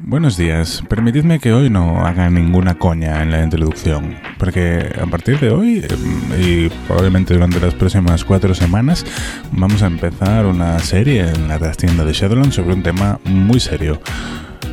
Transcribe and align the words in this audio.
Buenos 0.00 0.36
días. 0.36 0.82
Permitidme 0.88 1.38
que 1.38 1.52
hoy 1.52 1.70
no 1.70 2.04
haga 2.04 2.28
ninguna 2.28 2.74
coña 2.74 3.22
en 3.22 3.30
la 3.30 3.42
introducción, 3.42 4.16
porque 4.38 4.92
a 5.00 5.06
partir 5.06 5.38
de 5.38 5.50
hoy 5.50 5.84
em, 5.88 6.40
y 6.40 6.68
probablemente 6.86 7.34
durante 7.34 7.60
las 7.60 7.74
próximas 7.74 8.24
cuatro 8.24 8.54
semanas 8.54 9.06
vamos 9.52 9.82
a 9.82 9.86
empezar 9.86 10.46
una 10.46 10.78
serie 10.80 11.28
en 11.28 11.48
la 11.48 11.58
tienda 11.72 12.04
de 12.04 12.12
Shadowlands 12.12 12.56
sobre 12.56 12.74
un 12.74 12.82
tema 12.82 13.20
muy 13.24 13.60
serio. 13.60 14.00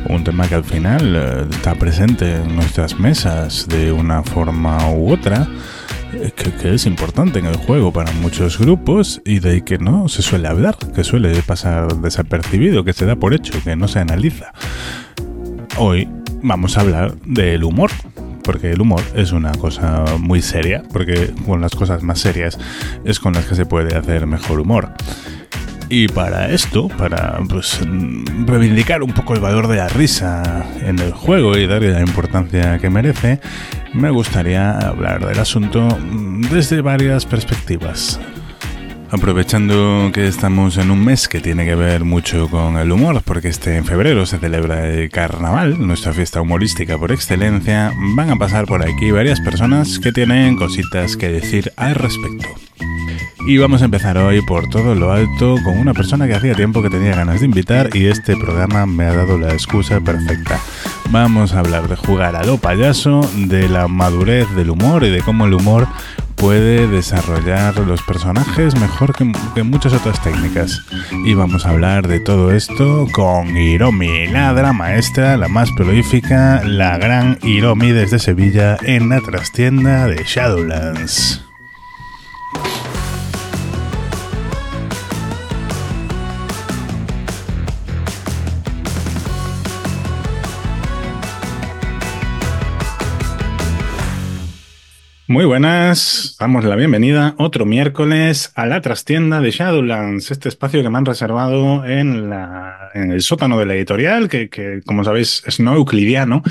Un 0.08 0.24
tema 0.24 0.48
que 0.48 0.56
al 0.56 0.64
final 0.64 1.14
eh, 1.16 1.46
está 1.50 1.74
presente 1.76 2.36
en 2.36 2.56
nuestras 2.56 2.98
mesas 2.98 3.68
de 3.68 3.92
una 3.92 4.22
forma 4.22 4.90
u 4.90 5.12
otra 5.12 5.48
que, 6.60 6.74
es 6.74 6.86
importante 6.86 7.38
en 7.38 7.46
el 7.46 7.56
juego 7.56 7.92
para 7.92 8.12
muchos 8.12 8.58
grupos 8.58 9.22
y 9.24 9.40
de 9.40 9.64
que 9.64 9.78
no 9.78 10.08
se 10.08 10.22
suele 10.22 10.48
hablar, 10.48 10.76
que 10.94 11.04
suele 11.04 11.34
pasar 11.42 11.96
desapercibido, 11.96 12.84
que 12.84 12.92
se 12.92 13.06
da 13.06 13.16
por 13.16 13.34
hecho, 13.34 13.54
que 13.64 13.76
no 13.76 13.88
se 13.88 14.00
analiza. 14.00 14.52
Hoy 15.78 16.06
vamos 16.42 16.76
a 16.76 16.82
hablar 16.82 17.14
del 17.24 17.64
humor, 17.64 17.90
porque 18.44 18.72
el 18.72 18.80
humor 18.80 19.02
es 19.14 19.32
una 19.32 19.52
cosa 19.52 20.04
muy 20.18 20.42
seria, 20.42 20.82
porque 20.92 21.32
con 21.46 21.60
las 21.60 21.74
cosas 21.74 22.02
más 22.02 22.20
serias 22.20 22.58
es 23.04 23.18
con 23.18 23.32
las 23.32 23.46
que 23.46 23.54
se 23.54 23.64
puede 23.64 23.96
hacer 23.96 24.26
mejor 24.26 24.60
humor. 24.60 24.92
Y 25.88 26.08
para 26.08 26.50
esto, 26.50 26.88
para 26.88 27.38
pues, 27.48 27.80
reivindicar 28.46 29.02
un 29.02 29.12
poco 29.12 29.34
el 29.34 29.40
valor 29.40 29.66
de 29.68 29.76
la 29.76 29.88
risa 29.88 30.64
en 30.80 30.98
el 30.98 31.12
juego 31.12 31.56
y 31.56 31.66
darle 31.66 31.90
la 31.90 32.00
importancia 32.00 32.78
que 32.78 32.90
merece, 32.90 33.40
me 33.94 34.10
gustaría 34.10 34.78
hablar 34.78 35.26
del 35.26 35.38
asunto 35.38 35.98
desde 36.50 36.80
varias 36.82 37.26
perspectivas. 37.26 38.20
Aprovechando 39.12 40.10
que 40.10 40.26
estamos 40.26 40.78
en 40.78 40.90
un 40.90 41.04
mes 41.04 41.28
que 41.28 41.40
tiene 41.40 41.66
que 41.66 41.74
ver 41.74 42.02
mucho 42.02 42.48
con 42.48 42.78
el 42.78 42.90
humor, 42.90 43.20
porque 43.22 43.48
este 43.48 43.76
en 43.76 43.84
febrero 43.84 44.24
se 44.24 44.38
celebra 44.38 44.88
el 44.88 45.10
carnaval, 45.10 45.86
nuestra 45.86 46.14
fiesta 46.14 46.40
humorística 46.40 46.96
por 46.96 47.12
excelencia, 47.12 47.92
van 48.16 48.30
a 48.30 48.36
pasar 48.36 48.64
por 48.64 48.82
aquí 48.82 49.10
varias 49.10 49.38
personas 49.40 49.98
que 49.98 50.12
tienen 50.12 50.56
cositas 50.56 51.18
que 51.18 51.28
decir 51.28 51.74
al 51.76 51.94
respecto. 51.94 52.48
Y 53.46 53.58
vamos 53.58 53.82
a 53.82 53.84
empezar 53.84 54.16
hoy 54.16 54.40
por 54.40 54.70
todo 54.70 54.94
lo 54.94 55.12
alto 55.12 55.56
con 55.62 55.78
una 55.78 55.92
persona 55.92 56.26
que 56.26 56.34
hacía 56.34 56.54
tiempo 56.54 56.80
que 56.80 56.88
tenía 56.88 57.14
ganas 57.14 57.40
de 57.40 57.46
invitar 57.46 57.94
y 57.94 58.06
este 58.06 58.34
programa 58.36 58.86
me 58.86 59.04
ha 59.04 59.14
dado 59.14 59.36
la 59.36 59.52
excusa 59.52 60.00
perfecta. 60.00 60.58
Vamos 61.10 61.52
a 61.52 61.58
hablar 61.58 61.86
de 61.86 61.96
jugar 61.96 62.34
a 62.34 62.44
lo 62.44 62.56
payaso, 62.56 63.28
de 63.36 63.68
la 63.68 63.88
madurez 63.88 64.48
del 64.54 64.70
humor 64.70 65.04
y 65.04 65.10
de 65.10 65.20
cómo 65.20 65.44
el 65.44 65.52
humor 65.52 65.86
puede 66.36 66.88
desarrollar 66.88 67.76
los 67.78 68.02
personajes 68.02 68.74
mejor 68.74 69.14
que, 69.14 69.24
muchas 69.62 69.92
otras 69.92 70.22
técnicas. 70.22 70.84
Y 71.24 71.34
vamos 71.34 71.66
a 71.66 71.70
hablar 71.70 72.08
de 72.08 72.20
todo 72.20 72.52
esto 72.52 73.06
con 73.12 73.56
Hiromi, 73.56 74.26
la 74.28 74.72
maestra, 74.72 75.36
la 75.36 75.48
más 75.48 75.70
prolífica, 75.72 76.62
la 76.64 76.98
gran 76.98 77.38
Hiromi 77.42 77.92
desde 77.92 78.18
Sevilla 78.18 78.76
en 78.82 79.08
la 79.08 79.20
trastienda 79.20 80.06
de 80.06 80.24
Shadowlands. 80.24 81.51
Muy 95.32 95.46
buenas, 95.46 96.36
damos 96.38 96.62
la 96.66 96.76
bienvenida 96.76 97.34
otro 97.38 97.64
miércoles 97.64 98.52
a 98.54 98.66
la 98.66 98.82
trastienda 98.82 99.40
de 99.40 99.50
Shadowlands, 99.50 100.30
este 100.30 100.50
espacio 100.50 100.82
que 100.82 100.90
me 100.90 100.98
han 100.98 101.06
reservado 101.06 101.86
en, 101.86 102.28
la, 102.28 102.90
en 102.92 103.12
el 103.12 103.22
sótano 103.22 103.58
de 103.58 103.64
la 103.64 103.74
editorial, 103.74 104.28
que, 104.28 104.82
como 104.84 105.04
sabéis 105.04 105.42
es 105.46 105.58
no 105.58 105.72
euclidiano, 105.74 106.42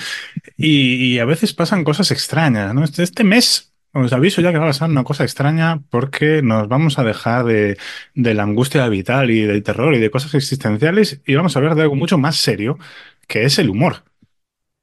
y, 0.58 1.20
a 1.20 1.26
veces 1.26 1.54
pasan 1.54 1.84
cosas 1.84 2.09
extrañas. 2.09 2.74
¿no? 2.74 2.84
Este, 2.84 3.04
este, 3.04 3.24
mes 3.24 3.72
os 3.94 4.14
aviso 4.14 4.42
ya 4.42 4.52
que 4.52 4.58
va 4.58 4.66
a 4.66 4.69
pasar 4.69 4.90
una 4.90 5.03
cosa 5.03 5.25
extraña 5.25 5.81
porque 5.92 6.42
nos 6.42 6.68
vamos 6.68 6.98
a 6.98 7.03
dejar 7.03 7.46
de, 7.46 7.78
de 8.16 8.34
la 8.34 8.42
angustia 8.42 8.90
vital 8.90 9.30
y 9.30 9.42
del 9.42 9.62
terror 9.62 9.94
y 9.94 10.00
de 10.00 10.09
cosas 10.09 10.34
existenciales 10.34 11.22
y 11.28 11.36
vamos 11.36 11.56
a 11.56 11.59
hablar 11.59 11.75
de 11.75 11.84
algo 11.84 11.96
mucho 11.96 12.18
más 12.18 12.38
serio, 12.38 12.80
que 13.28 13.44
es 13.44 13.59
el 13.59 13.69
humor 13.69 14.06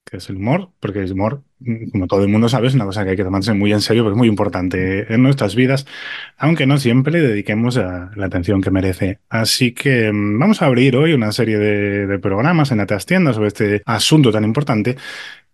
que 0.09 0.19
es 0.19 0.29
el 0.29 0.37
humor, 0.37 0.71
porque 0.81 1.01
el 1.01 1.13
humor, 1.13 1.43
como 1.93 2.07
todo 2.07 2.23
el 2.23 2.29
mundo 2.29 2.49
sabe, 2.49 2.69
es 2.69 2.75
una 2.75 2.85
cosa 2.85 3.05
que 3.05 3.11
hay 3.11 3.17
que 3.17 3.25
tomarse 3.25 3.53
muy 3.53 3.73
en 3.73 3.81
serio, 3.81 4.03
porque 4.03 4.15
es 4.15 4.19
muy 4.19 4.29
importante 4.29 5.13
en 5.13 5.23
nuestras 5.23 5.55
vidas, 5.55 5.87
aunque 6.37 6.67
no 6.67 6.79
siempre 6.79 7.21
dediquemos 7.21 7.77
la 7.77 8.27
atención 8.27 8.61
que 8.61 8.71
merece. 8.71 9.21
Así 9.29 9.73
que 9.73 10.13
mm, 10.13 10.39
vamos 10.39 10.63
a 10.63 10.67
abrir 10.67 10.97
hoy 10.97 11.13
una 11.13 11.33
serie 11.33 11.59
de, 11.59 12.19
programas 12.19 12.73
en 12.73 12.79
la 12.79 12.87
trastienda 12.87 13.33
sobre 13.33 13.49
este 13.49 13.83
asunto 13.85 14.33
tan 14.33 14.45
importante. 14.45 14.97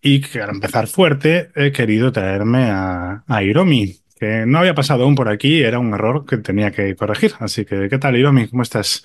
Y 0.01 0.21
que 0.21 0.43
al 0.43 0.51
empezar 0.51 0.87
fuerte, 0.87 1.51
he 1.57 1.73
querido 1.73 2.13
traerme 2.13 2.65
a, 2.71 3.25
a 3.27 3.43
Hiromi, 3.43 3.97
que 4.19 4.45
no 4.47 4.59
había 4.59 4.75
pasado 4.75 5.05
aún 5.05 5.15
por 5.15 5.29
aquí, 5.29 5.63
era 5.63 5.79
un 5.79 5.95
error 5.95 6.27
que 6.27 6.37
tenía 6.39 6.71
que 6.71 6.95
corregir. 6.95 7.33
Así 7.41 7.65
que, 7.65 7.89
¿qué 7.89 7.99
tal, 7.99 8.17
Hiromi? 8.17 8.49
¿Cómo 8.49 8.63
estás? 8.63 9.03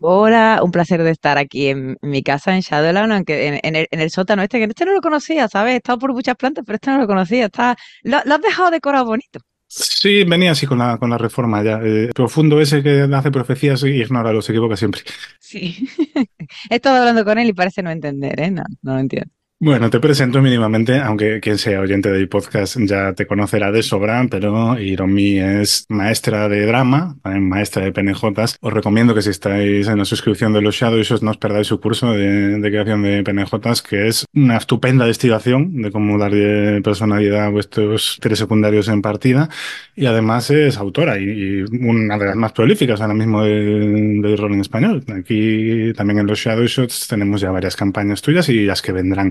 Hola, 0.00 0.60
un 0.62 0.70
placer 0.70 1.02
de 1.02 1.10
estar 1.10 1.38
aquí 1.38 1.68
en 1.68 1.96
mi 2.02 2.22
casa 2.22 2.54
en 2.54 2.60
Shadowland, 2.60 3.12
aunque 3.12 3.60
en, 3.62 3.86
el, 3.90 4.10
sótano 4.10 4.42
este, 4.42 4.58
que 4.58 4.64
este 4.64 4.84
no 4.84 4.92
lo 4.92 5.00
conocía, 5.00 5.48
¿sabes? 5.48 5.74
He 5.74 5.76
estado 5.76 5.98
por 5.98 6.12
muchas 6.12 6.36
plantas, 6.36 6.64
pero 6.66 6.76
este 6.76 6.90
no 6.90 6.98
lo 6.98 7.06
conocía. 7.06 7.46
Está, 7.46 7.76
lo, 8.02 8.18
has 8.18 8.42
dejado 8.42 8.70
decorado 8.70 9.04
bonito. 9.04 9.40
Sí, 9.66 10.24
venía 10.24 10.52
así 10.52 10.66
con 10.66 10.78
la, 10.78 10.98
con 10.98 11.10
la 11.10 11.18
reforma 11.18 11.62
ya. 11.62 11.78
El 11.78 12.10
profundo 12.14 12.60
ese 12.60 12.82
que 12.82 13.08
hace 13.12 13.30
profecías 13.30 13.82
y 13.84 13.88
ignora, 13.88 14.32
los 14.32 14.48
equivoca 14.50 14.76
siempre. 14.76 15.02
Sí. 15.38 15.88
He 16.70 16.76
estado 16.76 16.98
hablando 16.98 17.24
con 17.24 17.38
él 17.38 17.48
y 17.48 17.52
parece 17.52 17.82
no 17.82 17.90
entender, 17.90 18.38
¿eh? 18.40 18.50
No, 18.50 18.64
no 18.82 18.94
lo 18.94 18.98
entiendo. 19.00 19.30
Bueno, 19.64 19.88
te 19.88 19.98
presento 19.98 20.42
mínimamente, 20.42 20.98
aunque 20.98 21.40
quien 21.40 21.56
sea 21.56 21.80
oyente 21.80 22.10
del 22.10 22.28
podcast 22.28 22.76
ya 22.80 23.14
te 23.14 23.26
conocerá 23.26 23.72
de 23.72 23.82
sobra, 23.82 24.26
pero 24.30 24.78
Hiromi 24.78 25.38
es 25.38 25.86
maestra 25.88 26.50
de 26.50 26.66
drama, 26.66 27.16
maestra 27.24 27.82
de 27.82 27.90
PNJs. 27.90 28.58
Os 28.60 28.72
recomiendo 28.74 29.14
que 29.14 29.22
si 29.22 29.30
estáis 29.30 29.88
en 29.88 29.96
la 29.96 30.04
suscripción 30.04 30.52
de 30.52 30.60
los 30.60 30.74
Shadows 30.74 31.22
no 31.22 31.30
os 31.30 31.38
perdáis 31.38 31.68
su 31.68 31.80
curso 31.80 32.12
de, 32.12 32.60
creación 32.60 33.04
de 33.04 33.22
PNJs, 33.22 33.80
que 33.80 34.08
es 34.08 34.26
una 34.34 34.58
estupenda 34.58 35.06
destilación 35.06 35.80
de 35.80 35.90
cómo 35.90 36.18
darle 36.18 36.82
personalidad 36.82 37.46
a 37.46 37.48
vuestros 37.48 38.18
tres 38.20 38.38
secundarios 38.40 38.88
en 38.88 39.00
partida. 39.00 39.48
Y 39.96 40.04
además 40.04 40.50
es 40.50 40.76
autora 40.76 41.18
y, 41.18 41.62
una 41.62 42.18
de 42.18 42.26
las 42.26 42.36
más 42.36 42.52
prolíficas 42.52 43.00
ahora 43.00 43.14
mismo 43.14 43.42
del 43.42 44.36
rol 44.36 44.52
en 44.52 44.60
español. 44.60 45.02
Aquí 45.16 45.94
también 45.96 46.18
en 46.18 46.26
los 46.26 46.38
Shadows 46.38 47.06
tenemos 47.08 47.40
ya 47.40 47.50
varias 47.50 47.76
campañas 47.76 48.20
tuyas 48.20 48.46
y 48.50 48.66
las 48.66 48.82
que 48.82 48.92
vendrán. 48.92 49.30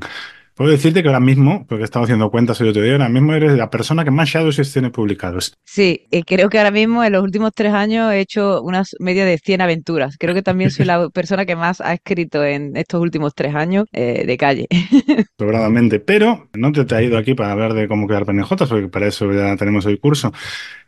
Puedo 0.55 0.69
decirte 0.69 1.01
que 1.01 1.09
ahora 1.09 1.19
mismo, 1.19 1.65
porque 1.67 1.81
he 1.81 1.85
estado 1.85 2.05
haciendo 2.05 2.29
cuentas 2.29 2.61
el 2.61 2.67
otro 2.67 2.83
día, 2.83 2.91
ahora 2.91 3.09
mismo 3.09 3.33
eres 3.33 3.53
la 3.53 3.71
persona 3.71 4.03
que 4.03 4.11
más 4.11 4.29
Shadows 4.29 4.71
tiene 4.71 4.91
publicados. 4.91 5.57
Sí, 5.63 6.05
y 6.11 6.21
creo 6.21 6.49
que 6.49 6.59
ahora 6.59 6.69
mismo 6.69 7.03
en 7.03 7.11
los 7.11 7.23
últimos 7.23 7.53
tres 7.55 7.73
años 7.73 8.13
he 8.13 8.19
hecho 8.19 8.61
unas 8.61 8.95
media 8.99 9.25
de 9.25 9.39
100 9.39 9.61
aventuras. 9.61 10.15
Creo 10.19 10.35
que 10.35 10.43
también 10.43 10.69
soy 10.69 10.85
la 10.85 11.09
persona 11.13 11.47
que 11.47 11.55
más 11.55 11.81
ha 11.81 11.93
escrito 11.93 12.43
en 12.43 12.77
estos 12.77 13.01
últimos 13.01 13.33
tres 13.33 13.55
años 13.55 13.85
eh, 13.93 14.25
de 14.27 14.37
calle. 14.37 14.67
Sobradamente, 15.39 15.99
pero 15.99 16.49
no 16.53 16.71
te 16.71 16.81
he 16.81 16.85
traído 16.85 17.17
aquí 17.17 17.33
para 17.33 17.51
hablar 17.51 17.73
de 17.73 17.87
cómo 17.87 18.05
crear 18.05 18.25
PNJ, 18.25 18.67
porque 18.69 18.89
para 18.89 19.07
eso 19.07 19.31
ya 19.31 19.55
tenemos 19.57 19.87
el 19.87 19.99
curso, 19.99 20.31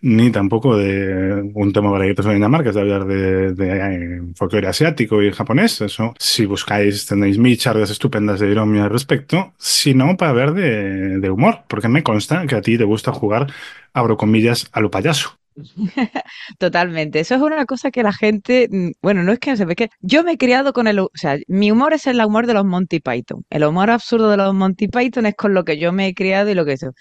ni 0.02 0.30
tampoco 0.30 0.78
de 0.78 1.42
un 1.56 1.74
tema 1.74 1.92
para 1.92 2.06
que 2.06 2.22
sobre 2.22 2.36
Dinamarca, 2.36 2.70
es 2.70 2.75
de 2.75 2.81
hablar 2.81 3.06
de, 3.06 3.54
de, 3.54 3.78
eh, 3.78 4.22
folclore 4.36 4.68
asiático 4.68 5.24
y 5.24 5.31
japonés. 5.31 5.81
Eso, 5.81 6.14
si 6.20 6.46
buscáis, 6.46 7.08
tenéis 7.08 7.40
mil 7.40 7.58
charlas 7.58 7.90
estupendas 7.90 8.40
de 8.40 8.52
Iromi 8.52 8.78
al 8.78 8.92
respecto 8.92 9.55
sino 9.58 10.18
para 10.18 10.34
ver 10.34 10.54
de, 10.54 11.30
humor, 11.30 11.64
porque 11.68 11.88
me 11.88 12.04
consta 12.04 12.46
que 12.48 12.56
a 12.56 12.62
ti 12.62 12.78
te 12.78 12.84
gusta 12.84 13.12
jugar, 13.12 13.48
abro 13.94 14.18
comillas, 14.18 14.70
a 14.72 14.82
lo 14.82 14.92
payaso. 14.92 15.38
Totalmente. 16.60 17.20
Eso 17.22 17.36
es 17.36 17.42
una 17.42 17.66
cosa 17.66 17.90
que 17.90 18.04
la 18.04 18.12
gente, 18.12 18.68
mm, 18.70 18.92
bueno, 19.02 19.24
no 19.24 19.32
es 19.32 19.40
que 19.40 19.56
se 19.56 19.66
ve 19.66 19.76
que 19.76 19.90
yo 20.02 20.24
me 20.24 20.34
he 20.34 20.38
criado 20.38 20.74
con 20.74 20.88
el, 20.88 21.00
o 21.00 21.10
sea, 21.14 21.38
mi 21.48 21.72
humor 21.72 21.94
es 21.94 22.07
el 22.07 22.24
humor 22.24 22.46
de 22.46 22.54
los 22.54 22.66
Monty 22.66 23.00
Python. 23.00 23.46
El 23.50 23.63
humor 23.63 23.90
absurdo 23.90 24.30
de 24.30 24.38
los 24.38 24.54
Monty 24.54 24.88
Python 24.88 25.25
es 25.25 25.36
con 25.36 25.54
lo 25.54 25.63
que 25.63 25.78
yo 25.78 25.94
me 25.94 26.08
he 26.08 26.13
criado 26.13 26.50
y 26.50 26.56
lo 26.56 26.66
que 26.66 26.74
eso. 26.74 26.92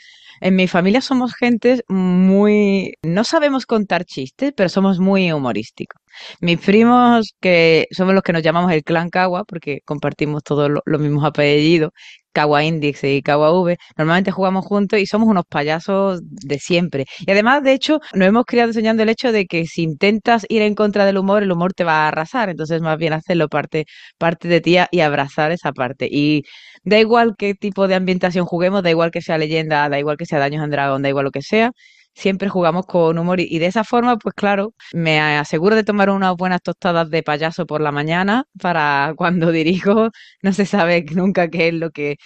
En 0.41 0.57
mi 0.57 0.69
familia 0.69 1.00
somos 1.00 1.35
gente 1.35 1.85
muy, 1.89 2.95
no 3.03 3.25
sabemos 3.25 3.67
contar 3.67 4.05
chistes, 4.05 4.53
pero 4.57 4.69
somos 4.69 4.99
muy 4.99 5.33
humorísticos. 5.33 6.00
Mis 6.41 6.59
primos, 6.61 7.35
que 7.41 7.87
somos 7.91 8.15
los 8.15 8.23
que 8.23 8.33
nos 8.33 8.43
llamamos 8.43 8.73
el 8.73 8.85
clan 8.85 9.11
Kawa, 9.11 9.45
porque 9.45 9.81
compartimos 9.85 10.43
todos 10.43 10.71
los 10.85 11.00
mismos 11.00 11.25
apellidos, 11.25 11.93
Kawa 12.35 12.65
Index 12.65 13.05
y 13.05 13.23
Kawa 13.23 13.53
V, 13.53 13.79
normalmente 13.97 14.31
jugamos 14.33 14.67
juntos 14.67 14.99
y 14.99 15.07
somos 15.07 15.29
unos 15.29 15.45
payasos 15.49 16.21
de 16.23 16.59
siempre. 16.59 17.07
Y 17.27 17.31
además, 17.31 17.63
de 17.63 17.73
hecho, 17.73 18.01
nos 18.13 18.29
hemos 18.29 18.45
criado 18.45 18.71
enseñando 18.71 19.03
el 19.03 19.09
hecho 19.09 19.33
de 19.33 19.47
que 19.47 19.67
si 19.67 19.83
intentas 19.83 20.45
ir 20.49 20.63
en 20.63 20.75
contra 20.75 21.07
del 21.07 21.19
humor, 21.19 21.43
el 21.43 21.53
humor 21.53 21.73
te 21.75 21.85
va 21.85 22.05
a 22.05 22.09
arrasar. 22.09 22.51
Entonces, 22.51 22.81
más 22.83 22.99
bien 22.99 23.13
hacerlo 23.15 23.49
parte, 23.49 23.87
parte 24.19 24.49
de 24.49 24.61
ti 24.61 24.77
y 24.91 25.01
abrazar 25.01 25.53
esa 25.53 25.73
parte. 25.73 26.09
Y 26.11 26.43
da 26.83 26.99
igual 26.99 27.35
qué 27.39 27.55
tipo 27.55 27.89
de 27.89 27.95
ambientación 27.95 28.47
juguemos, 28.47 28.83
da 28.83 28.91
igual 28.91 29.11
que 29.11 29.23
sea 29.23 29.39
leyenda, 29.39 29.89
da 29.89 29.99
igual 29.99 30.17
que 30.17 30.27
sea 30.27 30.39
Daños 30.39 30.65
en 30.65 30.71
Dragón, 30.71 31.03
da 31.03 31.09
igual 31.09 31.25
lo 31.27 31.31
que 31.31 31.43
sea, 31.43 31.71
siempre 32.14 32.49
jugamos 32.49 32.87
con 32.87 33.19
humor 33.19 33.40
y, 33.40 33.58
de 33.58 33.66
esa 33.66 33.84
forma, 33.84 34.16
pues 34.19 34.34
claro, 34.34 34.75
me 34.93 35.20
aseguro 35.20 35.76
de 35.76 35.84
tomar 35.84 36.11
unas 36.11 36.37
buenas 36.37 36.62
tostadas 36.62 37.11
de 37.11 37.22
payaso 37.22 37.66
por 37.66 37.81
la 37.81 37.93
mañana 37.93 38.44
para 38.61 39.14
cuando 39.16 39.52
dirijo, 39.52 40.11
no 40.43 40.52
se 40.52 40.66
sabe 40.66 41.05
nunca 41.14 41.49
qué 41.49 41.69
es 41.69 41.75
lo 41.75 41.90
que, 41.90 42.16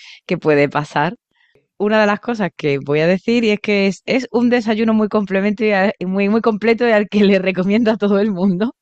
puede 0.40 0.68
pasar. 0.68 1.16
Una 1.78 2.00
de 2.00 2.06
las 2.06 2.20
cosas 2.20 2.50
que 2.56 2.78
voy 2.78 3.00
a 3.00 3.06
decir 3.06 3.44
y 3.44 3.50
es 3.50 3.60
que 3.60 3.88
es, 3.88 4.28
un 4.32 4.50
desayuno 4.50 4.94
muy 4.94 5.08
complemento 5.08 5.64
y 5.64 6.06
muy, 6.06 6.28
muy 6.28 6.40
completo 6.42 6.88
y 6.88 6.92
al 6.92 7.08
que 7.08 7.24
le 7.24 7.38
recomiendo 7.38 7.90
a 7.92 7.96
todo 7.96 8.18
el 8.20 8.32
mundo 8.32 8.74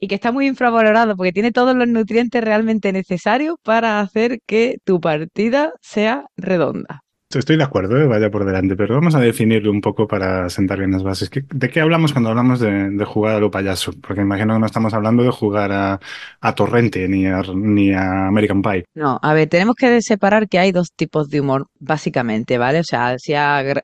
y 0.00 0.08
que 0.08 0.14
está 0.14 0.32
muy 0.32 0.46
infravalorado 0.46 1.16
porque 1.16 1.32
tiene 1.32 1.52
todos 1.52 1.74
los 1.76 1.88
nutrientes 1.88 2.42
realmente 2.42 2.92
necesarios 2.92 3.56
para 3.62 4.00
hacer 4.00 4.40
que 4.46 4.78
tu 4.84 5.00
partida 5.00 5.72
sea 5.80 6.26
redonda. 6.36 7.02
Estoy 7.30 7.58
de 7.58 7.64
acuerdo, 7.64 7.98
¿eh? 7.98 8.06
vaya 8.06 8.30
por 8.30 8.46
delante, 8.46 8.74
pero 8.74 8.94
vamos 8.94 9.14
a 9.14 9.20
definirlo 9.20 9.70
un 9.70 9.82
poco 9.82 10.06
para 10.06 10.48
sentar 10.48 10.78
bien 10.78 10.92
las 10.92 11.02
bases. 11.02 11.28
¿De 11.30 11.68
qué 11.68 11.80
hablamos 11.82 12.14
cuando 12.14 12.30
hablamos 12.30 12.58
de, 12.58 13.04
jugar 13.04 13.34
a 13.36 13.38
lo 13.38 13.50
payaso? 13.50 13.92
Porque 14.00 14.22
imagino 14.22 14.54
que 14.54 14.60
no 14.60 14.64
estamos 14.64 14.94
hablando 14.94 15.22
de 15.22 15.30
jugar 15.30 15.70
a, 15.70 16.54
Torrente 16.54 17.06
ni 17.06 17.26
a, 17.26 17.42
ni 17.54 17.92
a 17.92 18.28
American 18.28 18.62
Pie. 18.62 18.86
No, 18.94 19.18
a 19.20 19.34
ver, 19.34 19.46
tenemos 19.46 19.74
que 19.76 20.00
separar 20.00 20.48
que 20.48 20.58
hay 20.58 20.72
dos 20.72 20.90
tipos 20.96 21.28
de 21.28 21.42
humor, 21.42 21.66
básicamente, 21.78 22.56
¿vale? 22.56 22.80
O 22.80 22.84
sea, 22.84 23.14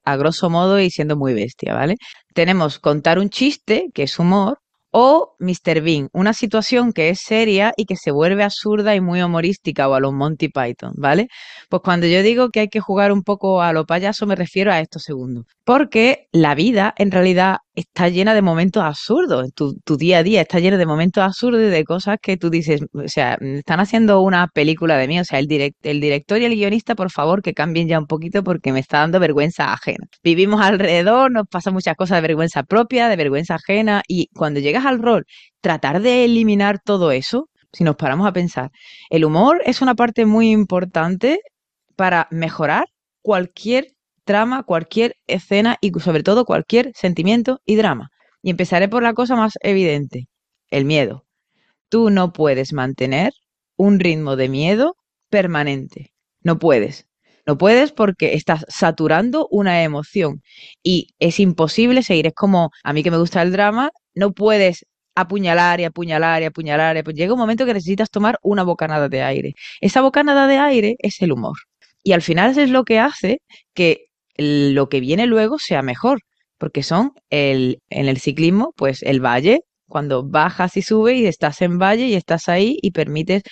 a 0.04 0.16
grosso 0.16 0.48
modo 0.48 0.80
y 0.80 0.88
siendo 0.88 1.14
muy 1.14 1.34
bestia, 1.34 1.74
¿vale? 1.74 1.96
Tenemos 2.32 2.78
contar 2.78 3.18
un 3.18 3.28
chiste, 3.28 3.90
que 3.92 4.04
es 4.04 4.18
humor, 4.18 4.56
o 4.96 5.34
Mr. 5.40 5.80
Bean, 5.82 6.08
una 6.12 6.32
situación 6.32 6.92
que 6.92 7.08
es 7.08 7.18
seria 7.20 7.72
y 7.76 7.84
que 7.84 7.96
se 7.96 8.12
vuelve 8.12 8.44
absurda 8.44 8.94
y 8.94 9.00
muy 9.00 9.20
humorística 9.20 9.88
o 9.88 9.94
a 9.94 9.98
los 10.00 10.12
Monty 10.12 10.50
Python, 10.50 10.92
¿vale? 10.96 11.26
Pues 11.68 11.82
cuando 11.82 12.06
yo 12.06 12.22
digo 12.22 12.50
que 12.50 12.60
hay 12.60 12.68
que 12.68 12.78
jugar 12.78 13.10
un 13.10 13.24
poco 13.24 13.60
a 13.60 13.72
lo 13.72 13.86
payaso 13.86 14.24
me 14.24 14.36
refiero 14.36 14.70
a 14.72 14.78
esto 14.78 15.00
segundo. 15.00 15.46
Porque 15.64 16.28
la 16.30 16.54
vida 16.54 16.94
en 16.96 17.10
realidad 17.10 17.56
está 17.74 18.08
llena 18.08 18.34
de 18.34 18.42
momentos 18.42 18.82
absurdos. 18.82 19.52
Tu, 19.54 19.74
tu 19.84 19.96
día 19.96 20.18
a 20.18 20.22
día 20.22 20.42
está 20.42 20.60
lleno 20.60 20.78
de 20.78 20.86
momentos 20.86 21.22
absurdos 21.22 21.60
y 21.62 21.64
de 21.66 21.84
cosas 21.84 22.18
que 22.20 22.36
tú 22.36 22.50
dices, 22.50 22.82
o 22.92 23.08
sea, 23.08 23.38
están 23.40 23.80
haciendo 23.80 24.20
una 24.20 24.48
película 24.48 24.96
de 24.96 25.08
mí, 25.08 25.18
o 25.20 25.24
sea, 25.24 25.38
el, 25.38 25.74
el 25.82 26.00
director 26.00 26.40
y 26.40 26.44
el 26.44 26.54
guionista, 26.54 26.94
por 26.94 27.10
favor, 27.10 27.42
que 27.42 27.54
cambien 27.54 27.88
ya 27.88 27.98
un 27.98 28.06
poquito 28.06 28.44
porque 28.44 28.72
me 28.72 28.80
está 28.80 28.98
dando 28.98 29.20
vergüenza 29.20 29.72
ajena. 29.72 30.06
Vivimos 30.22 30.60
alrededor, 30.60 31.30
nos 31.30 31.46
pasan 31.48 31.74
muchas 31.74 31.96
cosas 31.96 32.18
de 32.18 32.22
vergüenza 32.22 32.62
propia, 32.62 33.08
de 33.08 33.16
vergüenza 33.16 33.56
ajena, 33.56 34.02
y 34.08 34.28
cuando 34.34 34.60
llegas 34.60 34.86
al 34.86 35.00
rol, 35.00 35.24
tratar 35.60 36.00
de 36.00 36.24
eliminar 36.24 36.80
todo 36.84 37.12
eso, 37.12 37.48
si 37.72 37.84
nos 37.84 37.96
paramos 37.96 38.26
a 38.26 38.32
pensar, 38.32 38.70
el 39.10 39.24
humor 39.24 39.60
es 39.64 39.82
una 39.82 39.94
parte 39.94 40.26
muy 40.26 40.50
importante 40.50 41.40
para 41.96 42.28
mejorar 42.30 42.86
cualquier 43.22 43.93
trama, 44.24 44.62
cualquier 44.62 45.16
escena 45.26 45.76
y 45.80 45.92
sobre 46.00 46.22
todo 46.22 46.44
cualquier 46.44 46.92
sentimiento 46.94 47.60
y 47.64 47.76
drama. 47.76 48.10
Y 48.42 48.50
empezaré 48.50 48.88
por 48.88 49.02
la 49.02 49.14
cosa 49.14 49.36
más 49.36 49.54
evidente, 49.62 50.28
el 50.70 50.84
miedo. 50.84 51.24
Tú 51.88 52.10
no 52.10 52.32
puedes 52.32 52.72
mantener 52.72 53.32
un 53.76 54.00
ritmo 54.00 54.36
de 54.36 54.48
miedo 54.48 54.96
permanente. 55.30 56.12
No 56.42 56.58
puedes. 56.58 57.06
No 57.46 57.58
puedes 57.58 57.92
porque 57.92 58.34
estás 58.34 58.64
saturando 58.68 59.46
una 59.50 59.82
emoción 59.82 60.42
y 60.82 61.08
es 61.18 61.40
imposible 61.40 62.02
seguir. 62.02 62.26
Es 62.26 62.34
como 62.34 62.70
a 62.82 62.92
mí 62.92 63.02
que 63.02 63.10
me 63.10 63.18
gusta 63.18 63.42
el 63.42 63.52
drama, 63.52 63.90
no 64.14 64.32
puedes 64.32 64.86
apuñalar 65.14 65.80
y 65.80 65.84
apuñalar 65.84 66.42
y 66.42 66.46
apuñalar. 66.46 66.96
Y 66.96 67.12
Llega 67.12 67.34
un 67.34 67.38
momento 67.38 67.66
que 67.66 67.74
necesitas 67.74 68.10
tomar 68.10 68.38
una 68.42 68.62
bocanada 68.62 69.08
de 69.08 69.22
aire. 69.22 69.54
Esa 69.80 70.00
bocanada 70.00 70.46
de 70.46 70.58
aire 70.58 70.96
es 71.00 71.20
el 71.20 71.32
humor. 71.32 71.56
Y 72.02 72.12
al 72.12 72.22
final 72.22 72.58
es 72.58 72.70
lo 72.70 72.84
que 72.84 72.98
hace 72.98 73.40
que 73.74 74.06
lo 74.36 74.88
que 74.88 75.00
viene 75.00 75.26
luego 75.26 75.58
sea 75.58 75.82
mejor, 75.82 76.20
porque 76.58 76.82
son 76.82 77.12
el, 77.30 77.80
en 77.90 78.08
el 78.08 78.18
ciclismo, 78.18 78.72
pues 78.76 79.02
el 79.02 79.20
valle, 79.20 79.62
cuando 79.88 80.24
bajas 80.26 80.76
y 80.76 80.82
subes 80.82 81.16
y 81.16 81.26
estás 81.26 81.62
en 81.62 81.78
valle 81.78 82.06
y 82.06 82.14
estás 82.14 82.48
ahí 82.48 82.78
y 82.82 82.92
permites 82.92 83.42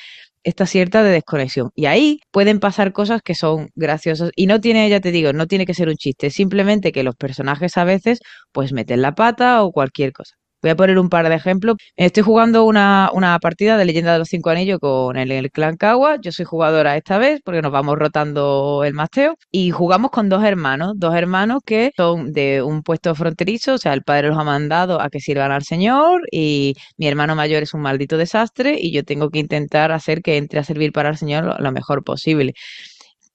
esta 0.45 0.67
cierta 0.67 1.03
de 1.03 1.11
desconexión. 1.11 1.71
Y 1.75 1.87
ahí 1.87 2.21
pueden 2.31 2.61
pasar 2.61 2.93
cosas 2.93 3.23
que 3.23 3.35
son 3.35 3.69
graciosas. 3.75 4.31
Y 4.37 4.47
no 4.47 4.61
tiene, 4.61 4.89
ya 4.89 5.01
te 5.01 5.13
digo, 5.13 5.33
no 5.33 5.47
tiene 5.47 5.67
que 5.67 5.75
ser 5.75 5.89
un 5.89 5.97
chiste, 5.97 6.31
simplemente 6.31 6.93
que 6.93 7.05
los 7.05 7.17
personajes 7.17 7.77
a 7.77 7.85
veces 7.85 8.21
pues 8.53 8.73
meten 8.73 9.03
la 9.03 9.15
pata 9.15 9.63
o 9.63 9.73
cualquier 9.73 10.13
cosa. 10.13 10.35
Voy 10.63 10.71
a 10.71 10.77
poner 10.77 10.97
un 11.01 11.09
par 11.09 11.29
de 11.29 11.35
ejemplos. 11.35 11.77
Estoy 11.97 12.23
jugando 12.23 12.65
una, 12.65 13.11
partida 13.43 13.77
de 13.77 13.85
Leyenda 13.85 14.13
de 14.13 14.21
los 14.21 14.29
Cinco 14.29 14.51
Anillos 14.51 14.79
con 14.79 15.17
el, 15.17 15.51
clan 15.51 15.77
Kawa. 15.77 16.19
Yo 16.21 16.31
soy 16.31 16.45
jugadora 16.45 16.97
esta 16.97 17.19
vez 17.19 17.41
porque 17.45 17.63
nos 17.63 17.73
vamos 17.73 17.99
rotando 17.99 18.85
el 18.85 18.95
masteo. 18.95 19.35
Y 19.51 19.73
jugamos 19.73 20.13
con 20.13 20.29
dos 20.29 20.45
hermanos, 20.45 20.93
dos 20.97 21.17
hermanos 21.17 21.63
que 21.67 21.91
son 21.97 22.33
de 22.33 22.63
un 22.63 22.83
puesto 22.83 23.13
fronterizo, 23.17 23.75
o 23.75 23.79
sea, 23.79 23.93
el 23.93 24.03
padre 24.03 24.29
los 24.29 24.39
ha 24.39 24.45
mandado 24.45 25.01
a 25.01 25.11
que 25.11 25.19
sirvan 25.19 25.51
al 25.51 25.65
Señor 25.65 26.23
y 26.31 26.75
mi 26.97 27.09
hermano 27.09 27.35
mayor 27.35 27.65
es 27.65 27.75
un 27.75 27.81
maldito 27.81 28.17
desastre 28.17 28.77
y 28.79 28.93
yo 28.93 29.03
tengo 29.03 29.31
que 29.31 29.41
intentar 29.41 29.91
hacer 29.91 30.23
que 30.23 30.37
entre 30.37 30.61
a 30.61 30.65
servir 30.65 30.93
para 30.93 31.09
el 31.09 31.17
Señor 31.17 31.61
lo 31.61 31.73
mejor 31.73 32.05
posible 32.05 32.55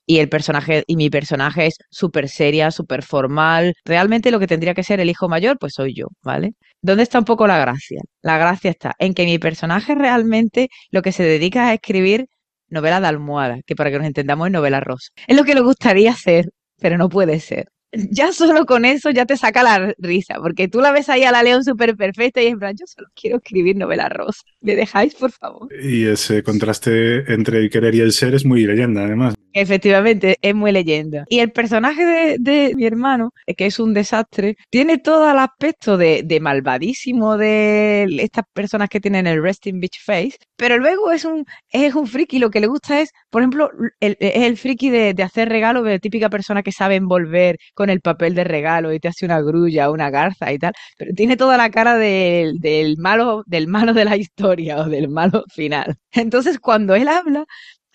y 0.08 0.20
el 0.20 0.30
personaje 0.30 0.84
y 0.88 0.96
mi 0.96 1.12
personaje 1.12 1.68
es 1.68 1.78
súper 1.92 2.30
seria, 2.30 2.72
súper 2.72 3.04
formal. 3.04 3.76
Realmente 3.86 4.32
lo 4.32 4.40
que 4.40 4.48
tendría 4.48 4.74
que 4.74 4.84
ser 4.84 5.00
el 5.00 5.10
hijo 5.10 5.30
mayor, 5.30 5.60
pues 5.60 5.74
soy 5.76 5.94
yo, 5.94 6.08
¿vale? 6.24 6.54
¿Dónde 6.82 7.04
está 7.04 7.20
un 7.20 7.26
poco 7.26 7.46
la 7.46 7.60
gracia? 7.60 8.02
La 8.22 8.38
gracia 8.38 8.72
está 8.72 8.96
en 8.98 9.14
que 9.14 9.26
mi 9.26 9.38
personaje 9.38 9.94
realmente 9.94 10.70
lo 10.90 11.02
que 11.04 11.12
se 11.12 11.24
dedica 11.24 11.68
a 11.68 11.74
escribir 11.74 12.28
novela 12.70 13.00
de 13.00 13.08
almohada, 13.08 13.60
que 13.66 13.76
para 13.76 13.92
que 13.92 13.98
nos 13.98 14.08
entendamos 14.08 14.48
es 14.48 14.54
novela 14.54 14.80
rosa. 14.80 15.10
Es 15.28 15.38
lo 15.38 15.44
que 15.44 15.56
le 15.56 15.62
gustaría 15.62 16.12
hacer, 16.12 16.50
pero 16.80 16.98
no 16.98 17.10
puede 17.10 17.40
ser 17.40 17.68
ya 17.94 18.32
solo 18.34 18.66
con 18.66 18.86
eso 18.86 19.10
ya 19.12 19.26
te 19.26 19.38
saca 19.38 19.64
la 19.64 19.94
risa, 19.98 20.36
porque 20.42 20.68
tú 20.68 20.82
la 20.82 20.92
ves 20.92 21.10
ahí 21.10 21.24
a 21.24 21.32
la 21.32 21.44
León 21.44 21.64
súper 21.64 21.96
perfecta 21.96 22.42
y 22.42 22.48
en 22.48 22.60
plan, 22.60 22.76
yo 22.78 22.86
solo 22.86 23.08
quiero 23.16 23.38
escribir 23.38 23.76
novela 23.76 24.10
rosa. 24.10 24.42
¿Me 24.62 24.76
dejáis, 24.76 25.16
por 25.16 25.32
favor? 25.32 25.68
Y 25.82 26.06
ese 26.06 26.44
contraste 26.44 27.32
entre 27.34 27.60
el 27.60 27.70
querer 27.70 27.96
y 27.96 28.02
el 28.02 28.12
ser 28.12 28.36
es 28.36 28.46
muy 28.46 28.66
leyenda, 28.66 29.06
además. 29.06 29.36
Efectivamente, 29.60 30.38
es 30.44 30.54
muy 30.54 30.72
leyenda. 30.72 31.26
Y 31.30 31.40
el 31.40 31.52
personaje 31.52 32.38
de, 32.38 32.74
mi 32.76 32.86
hermano, 32.86 33.32
que 33.58 33.66
es 33.66 33.80
un 33.80 33.92
desastre, 33.92 34.56
tiene 34.70 35.00
todo 35.00 35.32
el 35.32 35.40
aspecto 35.40 35.98
de, 35.98 36.40
malvadísimo 36.40 37.38
de 37.38 38.06
estas 38.20 38.46
personas 38.54 38.88
que 38.88 39.00
tienen 39.00 39.26
el 39.26 39.42
resting 39.42 39.80
bitch 39.80 40.00
face, 40.06 40.38
pero 40.56 40.78
luego 40.78 41.12
es 41.12 41.26
un, 41.26 41.44
es 41.72 41.96
un 41.96 42.06
friki. 42.06 42.38
Lo 42.38 42.52
que 42.52 42.60
le 42.60 42.68
gusta 42.68 43.02
es, 43.02 43.10
por 43.32 43.42
ejemplo, 43.42 43.72
el, 44.00 44.16
es 44.20 44.44
el 44.44 44.58
friki 44.58 44.92
de, 44.92 45.16
de 45.16 45.24
hacer 45.24 45.50
regalos 45.50 45.84
de 45.86 46.00
típica 46.00 46.30
persona 46.30 46.62
que 46.62 46.72
sabe 46.72 46.94
envolver 46.94 47.58
con 47.74 47.90
el 47.90 48.02
papel 48.02 48.36
de 48.36 48.44
regalo 48.44 48.94
y 48.94 49.00
te 49.00 49.08
hace 49.08 49.26
una 49.26 49.42
grulla, 49.42 49.90
una 49.90 50.12
garza 50.12 50.54
y 50.54 50.60
tal, 50.60 50.74
pero 51.00 51.14
tiene 51.16 51.36
toda 51.36 51.58
la 51.58 51.72
cara 51.72 51.98
del, 51.98 52.60
del 52.60 52.98
malo, 53.00 53.44
del 53.48 53.68
malo 53.68 53.94
de 53.96 54.06
la 54.06 54.18
historia 54.18 54.78
o 54.82 54.86
del 54.88 55.10
malo 55.10 55.46
final. 55.52 55.98
Entonces, 56.12 56.60
cuando 56.60 56.94
él 56.94 57.08
habla, 57.08 57.46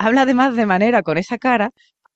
habla 0.02 0.22
además 0.22 0.56
de 0.56 0.66
manera 0.66 1.02
con 1.02 1.18
esa 1.18 1.38
cara 1.38 1.70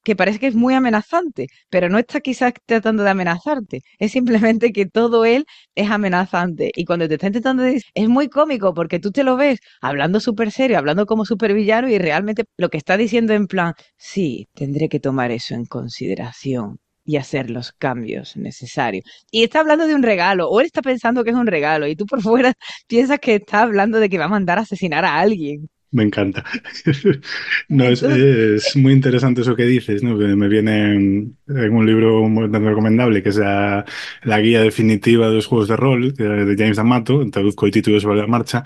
que 0.05 0.15
parece 0.15 0.39
que 0.39 0.47
es 0.47 0.55
muy 0.55 0.73
amenazante, 0.75 1.49
pero 1.69 1.89
no 1.89 1.99
está 1.99 2.21
quizás 2.21 2.53
tratando 2.65 3.03
de 3.03 3.11
amenazarte, 3.11 3.83
es 3.99 4.13
simplemente 4.13 4.73
que 4.73 4.87
todo 4.87 5.25
él 5.25 5.47
es 5.75 5.91
amenazante 5.91 6.71
y 6.77 6.85
cuando 6.85 7.09
te 7.09 7.15
está 7.15 7.27
intentando 7.27 7.65
decir, 7.65 7.83
es 7.95 8.09
muy 8.09 8.29
cómico 8.29 8.73
porque 8.73 9.01
tú 9.01 9.11
te 9.11 9.25
lo 9.25 9.37
ves 9.37 9.59
hablando 9.81 10.21
súper 10.21 10.53
serio, 10.53 10.79
hablando 10.79 11.07
como 11.07 11.25
súper 11.25 11.55
villano 11.55 11.89
y 11.89 11.99
realmente 11.99 12.45
lo 12.57 12.69
que 12.69 12.79
está 12.79 12.97
diciendo 12.97 13.33
en 13.35 13.49
plan, 13.49 13.75
sí, 13.97 14.49
tendré 14.55 14.89
que 14.89 15.01
tomar 15.01 15.33
eso 15.33 15.55
en 15.55 15.65
consideración 15.65 16.79
y 17.05 17.17
hacer 17.17 17.51
los 17.51 17.73
cambios 17.73 18.37
necesarios. 18.37 19.05
Y 19.31 19.45
está 19.45 19.61
hablando 19.61 19.87
de 19.87 19.95
un 19.95 20.03
regalo, 20.03 20.49
o 20.49 20.61
él 20.61 20.67
está 20.67 20.83
pensando 20.83 21.25
que 21.25 21.31
es 21.31 21.37
un 21.37 21.47
regalo, 21.47 21.87
y 21.87 21.97
tú 21.97 22.07
por 22.07 22.21
fuera 22.23 22.53
piensas 22.89 23.19
que 23.21 23.37
está 23.37 23.63
hablando 23.63 23.99
de 24.01 24.09
que 24.09 24.19
va 24.19 24.27
a 24.27 24.29
mandar 24.29 24.59
a 24.59 24.63
asesinar 24.63 25.05
a 25.05 25.19
alguien. 25.21 25.69
Me 25.93 26.03
encanta. 26.03 26.45
no, 27.69 27.85
es, 27.85 28.77
muy 28.77 28.93
interesante 28.93 29.43
eso 29.43 29.55
que 29.55 29.65
dices, 29.65 30.03
¿no? 30.03 30.17
Me 30.17 30.49
viene 30.49 30.95
en, 30.95 31.39
un 31.47 31.87
libro 31.87 32.29
muy 32.29 32.49
recomendable 32.49 33.23
que 33.23 33.29
es 33.29 33.37
la, 33.37 33.85
guía 34.25 34.63
definitiva 34.63 35.29
de 35.29 35.35
los 35.35 35.47
juegos 35.47 35.69
de 35.69 35.77
rol 35.77 36.15
de 36.15 36.55
James 36.59 36.77
D'Amato, 36.77 37.25
traduzco 37.31 37.67
el 37.67 37.73
título 37.73 38.01
sobre 38.01 38.19
la 38.19 38.27
marcha, 38.27 38.65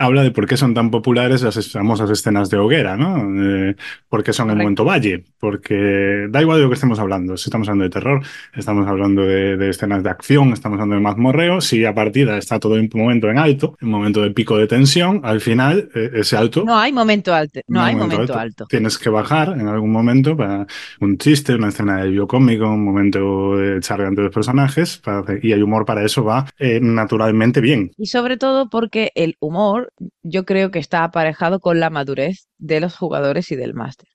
habla 0.00 0.22
de 0.22 0.30
por 0.30 0.46
qué 0.46 0.56
son 0.56 0.72
tan 0.72 0.90
populares 0.90 1.42
las 1.42 1.70
famosas 1.70 2.08
escenas 2.08 2.48
de 2.48 2.56
hoguera, 2.56 2.96
¿no? 2.96 3.68
Eh, 3.68 3.76
¿Por 4.08 4.24
qué 4.24 4.32
son 4.32 4.50
en 4.50 4.56
momento 4.56 4.82
valle? 4.82 5.24
Porque 5.38 6.26
da 6.30 6.40
igual 6.40 6.56
de 6.56 6.64
lo 6.64 6.70
que 6.70 6.74
estemos 6.74 6.98
hablando. 6.98 7.36
Si 7.36 7.50
estamos 7.50 7.68
hablando 7.68 7.84
de 7.84 7.90
terror, 7.90 8.22
estamos 8.54 8.88
hablando 8.88 9.22
de, 9.22 9.68
escenas 9.68 10.02
de 10.02 10.08
acción, 10.08 10.54
estamos 10.54 10.76
hablando 10.76 10.94
de 10.94 11.02
mazmorreo. 11.02 11.60
Si 11.60 11.84
a 11.84 11.94
partida 11.94 12.38
está 12.38 12.58
todo 12.58 12.78
en 12.78 12.88
un 12.92 13.00
momento 13.00 13.28
en 13.28 13.38
alto, 13.38 13.76
un 13.82 13.90
momento 13.90 14.22
de 14.22 14.30
pico 14.30 14.56
de 14.56 14.66
tensión, 14.66 15.20
al 15.22 15.42
final 15.42 15.90
eh, 15.94 16.10
ese 16.14 16.34
alto. 16.34 16.64
No 16.64 16.78
hay 16.78 16.92
momento 16.94 17.34
alto. 17.34 17.60
No, 17.68 17.82
hay 17.82 17.94
momento, 17.94 18.38
alto. 18.38 18.66
Tienes 18.70 18.96
que 18.96 19.10
bajar 19.10 19.50
en 19.50 19.68
algún 19.68 19.92
momento 19.92 20.34
para 20.34 20.66
un 21.00 21.18
chiste, 21.18 21.54
una 21.54 21.68
escena 21.68 22.02
de 22.02 22.08
biocómico, 22.08 22.70
un 22.70 22.84
momento 22.86 23.58
de 23.58 23.80
charla 23.80 24.08
entre 24.08 24.24
los 24.24 24.32
personajes. 24.32 25.02
y 25.42 25.52
el 25.52 25.62
humor 25.62 25.84
para 25.84 26.02
eso 26.06 26.24
va 26.24 26.46
eh, 26.58 26.80
naturalmente 26.80 27.60
bien. 27.60 27.90
Y 27.98 28.06
sobre 28.06 28.38
todo 28.38 28.70
porque 28.70 29.12
el 29.14 29.36
humor 29.40 29.89
yo 30.22 30.44
creo 30.44 30.70
que 30.70 30.78
está 30.78 31.04
aparejado 31.04 31.60
con 31.60 31.80
la 31.80 31.90
madurez 31.90 32.48
de 32.58 32.80
los 32.80 32.96
jugadores 32.96 33.50
y 33.52 33.56
del 33.56 33.74
máster. 33.74 34.08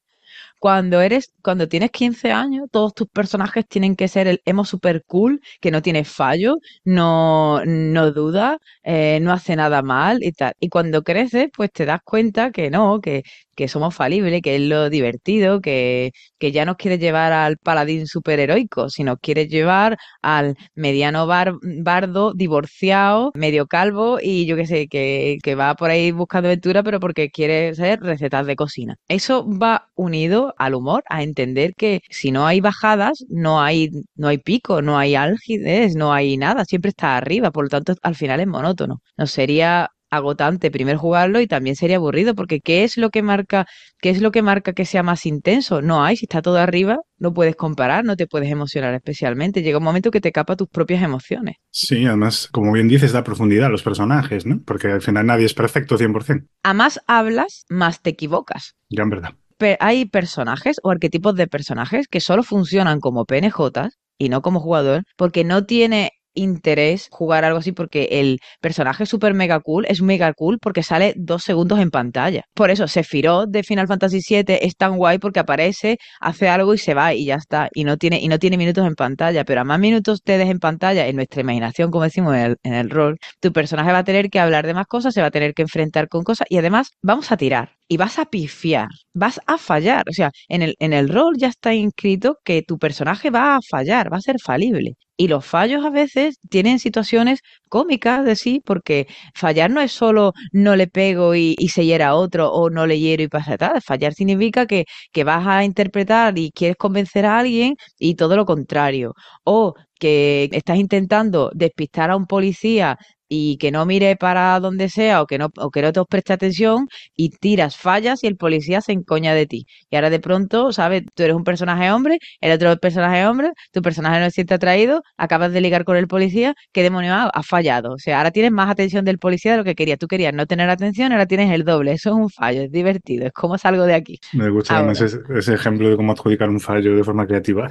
cuando 0.60 1.01
eres, 1.01 1.32
cuando 1.44 1.67
tienes 1.70 1.91
15 1.91 2.32
años, 2.32 2.67
todos 2.72 2.94
tus 2.96 3.08
personajes 3.10 3.67
tienen 3.67 3.96
que 3.96 4.08
ser 4.08 4.27
el 4.27 4.41
emo 4.46 4.65
super 4.65 5.03
cool, 5.05 5.41
que 5.62 5.72
no 5.72 5.82
tiene 5.82 6.05
fallo, 6.05 6.58
no, 6.84 7.63
no 7.65 8.12
duda, 8.12 8.60
eh, 8.84 9.20
no 9.22 9.32
hace 9.34 9.55
nada 9.55 9.82
mal 9.84 10.24
y 10.24 10.32
tal. 10.34 10.53
Y 10.60 10.70
cuando 10.70 11.03
creces, 11.03 11.50
pues 11.55 11.72
te 11.72 11.86
das 11.86 12.01
cuenta 12.03 12.51
que 12.51 12.70
no, 12.72 13.00
que, 13.01 13.24
que 13.56 13.68
somos 13.68 13.96
falibles, 13.96 14.42
que 14.42 14.56
es 14.56 14.62
lo 14.62 14.90
divertido, 14.90 15.62
que, 15.62 16.12
que 16.38 16.52
ya 16.52 16.66
no 16.66 16.78
quieres 16.78 17.00
llevar 17.00 17.34
al 17.34 17.58
paladín 17.58 18.08
superheroico, 18.08 18.90
sino 18.90 19.18
quieres 19.18 19.50
llevar 19.50 19.98
al 20.22 20.56
mediano 20.76 21.28
bardo 21.28 22.34
divorciado, 22.34 23.32
medio 23.36 23.68
calvo 23.68 24.20
y 24.22 24.46
yo 24.46 24.56
qué 24.56 24.66
sé, 24.68 24.88
que, 24.88 25.38
que 25.44 25.56
va 25.56 25.76
por 25.76 25.90
ahí 25.90 26.12
buscando 26.12 26.50
aventura, 26.50 26.84
pero 26.84 27.00
porque 27.00 27.30
quiere 27.30 27.70
hacer 27.70 28.02
recetas 28.02 28.46
de 28.46 28.56
cocina. 28.56 28.98
Eso 29.08 29.48
va 29.48 29.90
unido 29.96 30.54
al 30.58 30.76
humor, 30.76 31.04
a 31.10 31.24
entender 31.24 31.74
que 31.76 32.02
si 32.10 32.32
no 32.32 32.46
hay 32.48 32.62
bajadas, 32.62 33.26
no 33.30 33.62
hay, 33.62 33.90
no 34.16 34.28
hay 34.28 34.38
pico, 34.38 34.82
no 34.82 34.98
hay 34.98 35.16
álgides, 35.16 35.96
no 35.96 36.14
hay 36.14 36.38
nada, 36.38 36.66
siempre 36.66 36.90
está 36.90 37.18
arriba, 37.18 37.52
por 37.52 37.66
lo 37.66 37.70
tanto 37.70 37.96
al 38.02 38.16
final 38.16 38.40
es 38.40 38.48
monótono. 38.48 39.02
No 39.18 39.28
sería 39.28 39.90
agotante 40.15 40.72
primero 40.72 41.00
jugarlo 41.00 41.39
y 41.39 41.48
también 41.48 41.75
sería 41.75 41.98
aburrido 41.98 42.36
porque 42.36 42.60
¿qué 42.60 42.84
es 42.84 42.98
lo 42.98 43.10
que 43.10 43.22
marca 43.22 43.65
qué 44.00 44.10
es 44.10 44.22
lo 44.22 44.31
que 44.31 44.41
marca 44.41 44.74
que 44.74 44.86
sea 44.86 45.03
más 45.03 45.25
intenso? 45.25 45.81
No 45.81 46.03
hay, 46.03 46.17
si 46.17 46.25
está 46.25 46.41
todo 46.41 46.57
arriba, 46.57 46.98
no 47.17 47.34
puedes 47.34 47.55
comparar, 47.55 48.05
no 48.05 48.15
te 48.15 48.27
puedes 48.27 48.51
emocionar 48.51 48.93
especialmente. 48.93 49.62
Llega 49.62 49.77
un 49.77 49.84
momento 49.84 50.12
que 50.12 50.22
te 50.22 50.31
capa 50.31 50.55
tus 50.55 50.67
propias 50.67 51.01
emociones. 51.01 51.55
Sí, 51.72 52.05
además, 52.05 52.48
como 52.51 52.72
bien 52.72 52.88
dices, 52.88 53.13
da 53.13 53.24
profundidad 53.24 53.67
a 53.67 53.69
los 53.69 53.84
personajes, 53.84 54.45
¿no? 54.45 54.62
Porque 54.65 54.88
al 54.88 55.01
final 55.01 55.25
nadie 55.25 55.45
es 55.45 55.53
perfecto 55.53 55.98
100%. 55.98 56.48
A 56.63 56.74
más 56.74 57.00
hablas, 57.07 57.65
más 57.69 58.01
te 58.01 58.12
equivocas. 58.12 58.75
Ya 58.89 59.03
en 59.03 59.10
verdad. 59.10 59.29
Pero 59.57 59.77
hay 59.79 60.05
personajes 60.05 60.77
o 60.84 60.91
arquetipos 60.91 61.36
de 61.36 61.48
personajes 61.48 62.07
que 62.07 62.19
solo 62.19 62.43
funcionan 62.43 63.00
como 63.00 63.25
PNJs 63.25 63.98
y 64.17 64.29
no 64.29 64.41
como 64.41 64.60
jugador, 64.60 65.03
porque 65.17 65.43
no 65.43 65.65
tiene 65.65 66.12
interés 66.36 67.08
jugar 67.12 67.46
algo 67.46 67.60
así 67.60 67.72
porque 67.72 68.08
el 68.12 68.39
personaje 68.62 69.06
super 69.06 69.34
mega 69.34 69.60
cool 69.60 69.86
es 69.88 70.01
mega 70.01 70.34
cool 70.34 70.60
porque 70.60 70.84
sale 70.84 71.13
dos 71.18 71.44
segundos 71.44 71.80
en 71.80 71.92
pantalla. 71.92 72.44
Por 72.54 72.70
eso 72.70 72.88
Sephiroth 72.88 73.50
de 73.50 73.63
Final 73.63 73.88
Fantasy 73.88 74.20
VII 74.27 74.60
es 74.62 74.75
tan 74.75 74.98
guay 74.98 75.18
porque 75.18 75.39
aparece, 75.39 75.98
hace 76.20 76.48
algo 76.50 76.74
y 76.74 76.77
se 76.77 76.94
va 76.94 77.13
y 77.13 77.25
ya 77.25 77.36
está. 77.36 77.70
Y 77.74 77.84
no 77.84 77.98
tiene, 77.98 78.20
y 78.20 78.27
no 78.27 78.39
tiene 78.39 78.58
minutos 78.58 78.86
en 78.86 78.96
pantalla. 78.96 79.44
Pero 79.46 79.62
a 79.62 79.63
más 79.63 79.80
minutos 79.80 80.22
te 80.24 80.38
des 80.38 80.50
en 80.50 80.60
pantalla, 80.60 81.08
en 81.08 81.15
nuestra 81.15 81.42
imaginación, 81.42 81.92
como 81.92 82.04
decimos 82.04 82.36
en 82.36 82.74
el, 82.74 82.89
rol, 82.89 83.18
tu 83.39 83.51
personaje 83.54 83.92
va 83.92 84.00
a 84.00 84.04
tener 84.04 84.30
que 84.30 84.39
hablar 84.39 84.65
de 84.68 84.74
más 84.74 84.88
cosas, 84.88 85.13
se 85.13 85.22
va 85.22 85.27
a 85.27 85.32
tener 85.32 85.54
que 85.54 85.63
enfrentar 85.63 86.08
con 86.10 86.24
cosas 86.24 86.48
y 86.50 86.58
además 86.58 86.89
vamos 87.01 87.32
a 87.32 87.38
tirar 87.38 87.75
y 87.88 87.98
vas 87.98 88.20
a 88.20 88.25
pifiar, 88.25 88.89
vas 89.13 89.39
a 89.48 89.58
fallar. 89.58 90.04
O 90.10 90.13
sea, 90.13 90.32
en 90.48 90.62
el, 90.62 90.75
en 90.80 90.94
el 90.94 91.10
rol 91.10 91.36
ya 91.38 91.48
está 91.48 91.74
inscrito 91.74 92.38
que 92.44 92.62
tu 92.62 92.77
personaje 92.77 93.30
va 93.30 93.58
a 93.58 93.60
fallar, 93.70 94.12
va 94.12 94.18
a 94.18 94.22
ser 94.22 94.38
falible. 94.44 94.96
Y 95.17 95.27
los 95.29 95.45
fallos 95.45 95.86
a 95.86 95.89
veces 95.89 96.39
tienen 96.50 96.79
situaciones 96.79 97.39
cómicas 97.69 98.25
de 98.25 98.36
sí, 98.36 98.62
porque 98.65 99.07
fallar 99.34 99.72
no 99.72 99.81
es 99.81 99.91
solo 99.91 100.34
no 100.51 100.75
le 100.75 100.88
pego 100.88 101.36
y, 101.36 101.55
se 101.69 101.86
hiera 101.86 102.10
a 102.10 102.15
otro 102.15 102.51
o 102.51 102.69
no 102.69 102.86
le 102.88 103.00
hiero 103.00 103.24
y 103.24 103.27
pasa 103.27 103.57
tal. 103.57 103.81
Fallar 103.81 104.13
significa 104.13 104.65
que, 104.65 104.86
que 105.12 105.24
vas 105.24 105.48
a 105.48 105.63
interpretar 105.63 106.38
y 106.38 106.51
quieres 106.51 106.77
convencer 106.77 107.25
a 107.25 107.39
alguien 107.39 107.75
y 108.00 108.15
todo 108.15 108.36
lo 108.36 108.45
contrario. 108.45 109.13
O 109.43 109.74
que 110.00 110.50
estás 110.51 110.77
intentando 110.77 111.51
despistar 111.53 112.12
a 112.12 112.17
un 112.17 112.25
policía 112.27 112.98
y 113.27 113.58
que 113.58 113.72
no 113.72 113.86
mire 113.86 114.15
para 114.15 114.60
donde 114.60 114.89
sea 114.89 115.22
o 115.22 115.27
que 115.27 115.38
no, 115.38 115.50
o 115.58 115.72
que 115.72 115.82
no 115.82 115.91
te 115.91 116.03
preste 116.05 116.34
atención 116.34 116.88
y 117.15 117.29
tiras 117.29 117.77
fallas 117.77 118.24
y 118.24 118.27
el 118.27 118.38
policía 118.38 118.82
se 118.82 118.91
encoña 118.91 119.34
de 119.34 119.46
ti. 119.48 119.65
Y 119.89 119.96
ahora 119.96 120.10
de 120.10 120.20
pronto, 120.20 120.72
¿sabes? 120.72 121.03
Tú 121.13 121.24
eres 121.24 121.36
un 121.36 121.44
personaje 121.44 121.91
hombre, 121.91 122.20
el 122.41 122.51
otro 122.51 122.75
personaje 122.77 123.25
hombre, 123.25 123.51
tu 123.72 123.82
personaje 123.82 124.20
no 124.20 124.25
se 124.25 124.32
siente 124.32 124.53
atraído, 124.53 125.01
acabas 125.17 125.51
de 125.53 125.62
ligar 125.62 125.86
con 125.86 125.98
el 125.98 126.08
policía, 126.08 126.53
¿qué 126.72 126.84
demonio 126.84 127.13
ha, 127.13 127.29
ha 127.34 127.44
fallado? 127.44 127.94
O 127.94 127.98
sea, 127.98 128.17
ahora 128.17 128.32
tienes 128.32 128.51
más 128.51 128.70
atención 128.70 129.05
del 129.05 129.17
policía 129.17 129.51
de 129.51 129.58
lo 129.58 129.63
que 129.63 129.75
querías. 129.75 130.00
Tú 130.00 130.08
querías 130.08 130.34
no 130.34 130.46
tener 130.46 130.70
atención, 130.70 131.12
ahora 131.12 131.25
tienes 131.25 131.51
el 131.51 131.63
doble. 131.63 131.94
Eso 131.94 132.10
es 132.10 132.15
un 132.15 132.29
fallo, 132.29 132.63
es 132.63 132.72
divertido. 132.72 133.25
Es 133.27 133.34
como 133.34 133.58
salgo 133.58 133.84
de 133.84 133.94
aquí. 133.94 134.20
Me 134.34 134.50
gusta 134.50 134.77
además 134.77 135.01
ese, 135.01 135.53
ejemplo 135.53 135.89
de 135.89 135.96
cómo 135.96 136.12
adjudicar 136.12 136.50
un 136.50 136.60
fallo 136.60 136.96
de 136.96 137.03
forma 137.03 137.25
creativa. 137.25 137.67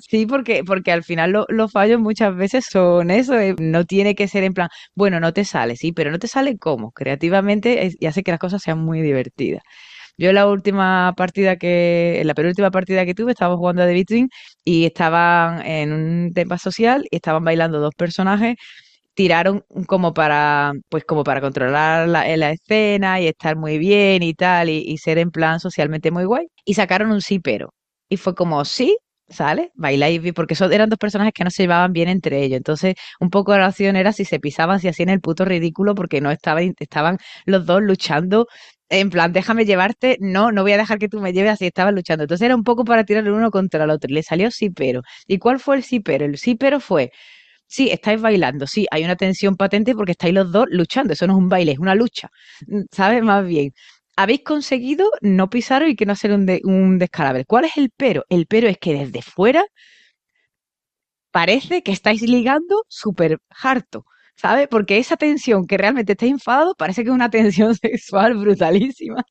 Sí, 0.00 0.26
porque, 0.26 0.62
porque 0.64 0.92
al 0.92 1.02
final 1.02 1.44
los 1.48 1.72
fallos 1.72 2.00
muchas 2.00 2.34
veces 2.36 2.66
son 2.70 3.10
eso, 3.10 3.38
eh, 3.38 3.54
no 3.58 3.84
tiene 3.84 4.14
que 4.14 4.28
ser 4.28 4.44
en 4.44 4.52
plan, 4.52 4.68
bueno, 4.94 5.20
no 5.20 5.32
te 5.32 5.44
sale, 5.44 5.76
sí, 5.76 5.92
pero 5.92 6.10
no 6.10 6.18
te 6.18 6.28
sale 6.28 6.58
cómo. 6.58 6.92
Creativamente 6.92 7.90
y 7.98 8.06
hace 8.06 8.22
que 8.22 8.30
las 8.32 8.40
cosas 8.40 8.62
sean 8.62 8.78
muy 8.80 9.00
divertidas. 9.02 9.62
Yo 10.18 10.32
la 10.32 10.46
última 10.46 11.14
partida 11.16 11.56
que, 11.56 12.20
en 12.20 12.26
la 12.26 12.34
penúltima 12.34 12.70
partida 12.70 13.06
que 13.06 13.14
tuve, 13.14 13.32
estábamos 13.32 13.58
jugando 13.58 13.82
a 13.82 13.86
The 13.86 13.94
Between 13.94 14.28
y 14.64 14.84
estaban 14.84 15.64
en 15.66 15.92
un 15.92 16.32
tema 16.34 16.58
social 16.58 17.06
y 17.10 17.16
estaban 17.16 17.44
bailando 17.44 17.80
dos 17.80 17.94
personajes 17.94 18.56
tiraron 19.14 19.64
como 19.86 20.14
para 20.14 20.72
pues 20.88 21.04
como 21.04 21.24
para 21.24 21.40
controlar 21.40 22.08
la, 22.08 22.50
escena 22.52 23.20
y 23.20 23.26
estar 23.28 23.56
muy 23.56 23.78
bien 23.78 24.22
y 24.22 24.34
tal 24.34 24.70
y, 24.70 24.78
y, 24.86 24.98
ser 24.98 25.18
en 25.18 25.30
plan 25.30 25.60
socialmente 25.60 26.10
muy 26.10 26.24
guay 26.24 26.46
y 26.64 26.74
sacaron 26.74 27.12
un 27.12 27.20
sí 27.20 27.38
pero 27.38 27.74
y 28.08 28.16
fue 28.16 28.34
como 28.34 28.64
sí 28.64 28.96
¿sale? 29.28 29.70
Bailáis, 29.74 30.20
porque 30.34 30.54
son, 30.54 30.72
eran 30.72 30.88
dos 30.90 30.98
personajes 30.98 31.32
que 31.34 31.44
no 31.44 31.50
se 31.50 31.62
llevaban 31.64 31.92
bien 31.92 32.08
entre 32.08 32.42
ellos. 32.42 32.56
Entonces, 32.58 32.94
un 33.20 33.30
poco 33.30 33.56
la 33.56 33.66
acción 33.66 33.96
era 33.96 34.12
si 34.12 34.24
se 34.24 34.40
pisaban, 34.40 34.80
si 34.80 34.88
hacían 34.88 35.08
el 35.08 35.20
puto 35.20 35.44
ridículo, 35.44 35.94
porque 35.94 36.20
no 36.20 36.30
estaban, 36.30 36.74
estaban 36.78 37.18
los 37.46 37.64
dos 37.66 37.82
luchando. 37.82 38.46
En 38.88 39.08
plan, 39.10 39.32
déjame 39.32 39.64
llevarte, 39.64 40.18
no, 40.20 40.52
no 40.52 40.62
voy 40.62 40.72
a 40.72 40.76
dejar 40.76 40.98
que 40.98 41.08
tú 41.08 41.20
me 41.20 41.32
lleves, 41.32 41.52
así 41.52 41.66
estaban 41.66 41.94
luchando. 41.94 42.24
Entonces 42.24 42.44
era 42.44 42.54
un 42.56 42.62
poco 42.64 42.84
para 42.84 43.04
tirar 43.04 43.24
el 43.24 43.32
uno 43.32 43.50
contra 43.50 43.84
el 43.84 43.90
otro. 43.90 44.10
Y 44.10 44.14
le 44.14 44.22
salió 44.22 44.50
sí, 44.50 44.68
pero. 44.70 45.00
¿Y 45.26 45.38
cuál 45.38 45.58
fue 45.60 45.76
el 45.76 45.82
sí, 45.82 46.00
pero? 46.00 46.26
El 46.26 46.36
sí, 46.38 46.54
pero 46.56 46.78
fue, 46.80 47.10
sí, 47.66 47.90
estáis 47.90 48.20
bailando, 48.20 48.66
sí, 48.66 48.86
hay 48.90 49.04
una 49.04 49.16
tensión 49.16 49.56
patente 49.56 49.94
porque 49.94 50.12
estáis 50.12 50.34
los 50.34 50.52
dos 50.52 50.66
luchando, 50.70 51.12
eso 51.14 51.26
no 51.26 51.34
es 51.34 51.38
un 51.38 51.48
baile, 51.48 51.72
es 51.72 51.78
una 51.78 51.94
lucha, 51.94 52.28
¿sabes? 52.92 53.22
Más 53.22 53.46
bien 53.46 53.72
habéis 54.16 54.42
conseguido 54.44 55.10
no 55.20 55.50
pisaros 55.50 55.88
y 55.88 55.96
que 55.96 56.06
no 56.06 56.16
sea 56.16 56.34
un, 56.34 56.48
un 56.64 56.98
descalabro. 56.98 57.42
¿Cuál 57.46 57.64
es 57.66 57.76
el 57.76 57.90
pero? 57.96 58.24
El 58.28 58.46
pero 58.46 58.68
es 58.68 58.78
que 58.78 58.94
desde 58.94 59.22
fuera 59.22 59.64
parece 61.30 61.82
que 61.82 61.92
estáis 61.92 62.22
ligando 62.22 62.84
súper 62.88 63.38
harto, 63.50 64.04
¿sabes? 64.36 64.68
Porque 64.68 64.98
esa 64.98 65.16
tensión 65.16 65.66
que 65.66 65.78
realmente 65.78 66.12
está 66.12 66.26
enfadado 66.26 66.74
parece 66.76 67.02
que 67.02 67.10
es 67.10 67.14
una 67.14 67.30
tensión 67.30 67.74
sexual 67.76 68.34
brutalísima. 68.36 69.24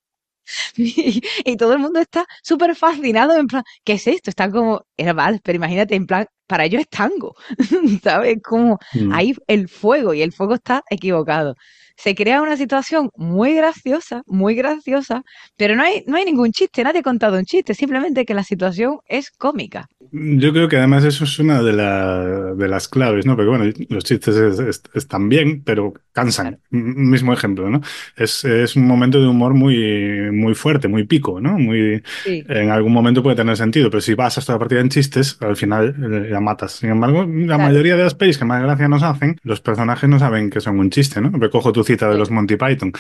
Y, 0.75 1.55
todo 1.57 1.73
el 1.73 1.79
mundo 1.79 1.99
está 1.99 2.25
súper 2.43 2.75
fascinado 2.75 3.37
en 3.37 3.47
plan, 3.47 3.63
¿qué 3.85 3.93
es 3.93 4.07
esto? 4.07 4.29
Está 4.29 4.49
como, 4.51 4.83
era 4.97 5.13
mal, 5.13 5.39
pero 5.43 5.55
imagínate, 5.55 5.95
en 5.95 6.07
plan, 6.07 6.25
para 6.47 6.65
ellos 6.65 6.81
es 6.81 6.89
tango, 6.89 7.35
¿sabes? 8.03 8.37
Como 8.43 8.79
mm. 8.93 9.13
ahí 9.13 9.35
el 9.47 9.69
fuego 9.69 10.13
y 10.13 10.21
el 10.21 10.33
fuego 10.33 10.55
está 10.55 10.83
equivocado 10.89 11.55
se 11.95 12.15
crea 12.15 12.41
una 12.41 12.57
situación 12.57 13.09
muy 13.15 13.55
graciosa, 13.55 14.23
muy 14.25 14.55
graciosa, 14.55 15.23
pero 15.57 15.75
no 15.75 15.83
hay, 15.83 16.03
no 16.07 16.17
hay 16.17 16.25
ningún 16.25 16.51
chiste, 16.51 16.83
nadie 16.83 16.99
ha 16.99 17.03
contado 17.03 17.37
un 17.37 17.45
chiste, 17.45 17.73
simplemente 17.73 18.25
que 18.25 18.33
la 18.33 18.43
situación 18.43 18.99
es 19.07 19.31
cómica. 19.31 19.87
Yo 20.11 20.51
creo 20.51 20.67
que 20.67 20.77
además 20.77 21.03
eso 21.05 21.23
es 21.23 21.39
una 21.39 21.61
de, 21.61 21.71
de 21.71 22.67
las 22.67 22.87
claves, 22.87 23.25
¿no? 23.25 23.35
Porque 23.35 23.49
bueno, 23.49 23.71
los 23.89 24.03
chistes 24.03 24.35
están 24.93 25.29
bien, 25.29 25.63
pero 25.63 25.93
cansan. 26.13 26.59
Mismo 26.69 27.33
ejemplo, 27.33 27.69
¿no? 27.69 27.81
Es, 28.17 28.43
un 28.75 28.85
momento 28.85 29.21
de 29.21 29.27
humor 29.27 29.53
muy, 29.53 30.31
muy 30.31 30.55
fuerte, 30.55 30.87
muy 30.87 31.05
pico, 31.05 31.39
¿no? 31.39 31.57
Muy, 31.57 32.03
En 32.25 32.69
algún 32.69 32.93
momento 32.93 33.23
puede 33.23 33.35
tener 33.35 33.55
sentido, 33.57 33.89
pero 33.89 34.01
si 34.01 34.13
vas 34.13 34.37
hasta 34.37 34.53
la 34.53 34.59
partida 34.59 34.81
en 34.81 34.89
chistes, 34.89 35.37
al 35.41 35.55
final 35.55 35.95
eh, 35.97 36.29
la 36.29 36.41
matas. 36.41 36.73
Sin 36.73 36.89
embargo, 36.89 37.25
la 37.25 37.57
mayoría 37.57 37.95
de 37.95 38.03
las 38.03 38.15
pelis 38.15 38.37
que 38.37 38.45
más 38.45 38.61
gracia 38.61 38.87
nos 38.87 39.03
hacen, 39.03 39.37
los 39.43 39.61
personajes 39.61 40.09
no 40.09 40.19
saben 40.19 40.49
que 40.49 40.61
son 40.61 40.79
un 40.79 40.89
chiste, 40.89 41.21
¿no? 41.21 41.31
Recojo 41.33 41.71
tu 41.71 41.83
cita 41.91 42.09
de 42.09 42.17
los 42.17 42.31
Monty 42.31 42.55
Python. 42.55 42.91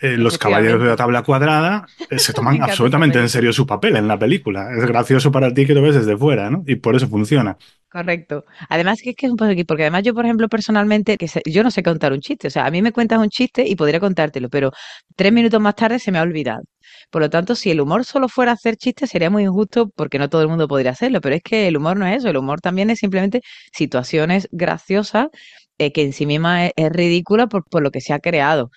Eh, 0.00 0.18
los 0.18 0.36
caballeros 0.36 0.82
de 0.82 0.88
la 0.88 0.96
tabla 0.96 1.22
cuadrada 1.22 1.86
eh, 2.10 2.18
se 2.18 2.34
toman 2.34 2.60
absolutamente 2.62 3.18
en 3.18 3.28
serio 3.28 3.52
su 3.54 3.66
papel 3.66 3.96
en 3.96 4.06
la 4.06 4.18
película. 4.18 4.68
Es 4.76 4.84
gracioso 4.84 5.32
para 5.32 5.52
ti 5.54 5.66
que 5.66 5.74
lo 5.74 5.80
ves 5.80 5.94
desde 5.94 6.16
fuera, 6.16 6.50
¿no? 6.50 6.62
Y 6.66 6.76
por 6.76 6.94
eso 6.94 7.08
funciona. 7.08 7.56
Correcto. 7.88 8.44
Además 8.68 9.00
que 9.00 9.10
es 9.10 9.16
que 9.16 9.26
es 9.26 9.30
un 9.30 9.38
poco 9.38 9.52
aquí, 9.52 9.64
porque 9.64 9.84
además 9.84 10.02
yo, 10.02 10.12
por 10.12 10.24
ejemplo, 10.24 10.48
personalmente, 10.48 11.16
que 11.16 11.28
yo 11.46 11.62
no 11.62 11.70
sé 11.70 11.82
contar 11.82 12.12
un 12.12 12.20
chiste. 12.20 12.48
O 12.48 12.50
sea, 12.50 12.66
a 12.66 12.70
mí 12.70 12.82
me 12.82 12.92
cuentas 12.92 13.18
un 13.18 13.30
chiste 13.30 13.66
y 13.66 13.76
podría 13.76 14.00
contártelo, 14.00 14.48
pero 14.50 14.72
tres 15.16 15.32
minutos 15.32 15.60
más 15.60 15.76
tarde 15.76 15.98
se 15.98 16.10
me 16.10 16.18
ha 16.18 16.22
olvidado. 16.22 16.64
Por 17.10 17.22
lo 17.22 17.30
tanto, 17.30 17.54
si 17.54 17.70
el 17.70 17.80
humor 17.80 18.04
solo 18.04 18.28
fuera 18.28 18.52
hacer 18.52 18.76
chistes, 18.76 19.10
sería 19.10 19.30
muy 19.30 19.44
injusto 19.44 19.88
porque 19.94 20.18
no 20.18 20.28
todo 20.28 20.42
el 20.42 20.48
mundo 20.48 20.66
podría 20.68 20.90
hacerlo. 20.90 21.20
Pero 21.20 21.36
es 21.36 21.42
que 21.42 21.68
el 21.68 21.76
humor 21.76 21.96
no 21.96 22.06
es 22.06 22.18
eso. 22.18 22.28
El 22.28 22.36
humor 22.36 22.60
también 22.60 22.90
es 22.90 22.98
simplemente 22.98 23.40
situaciones 23.72 24.48
graciosas 24.50 25.28
eh, 25.78 25.92
que 25.92 26.02
en 26.02 26.12
sí 26.12 26.26
misma 26.26 26.66
es, 26.66 26.90
ridícula 26.90 27.46
por, 27.48 27.64
por, 27.64 27.82
lo 27.82 27.90
que 27.90 28.00
se 28.00 28.12
ha 28.12 28.20
creado. 28.20 28.70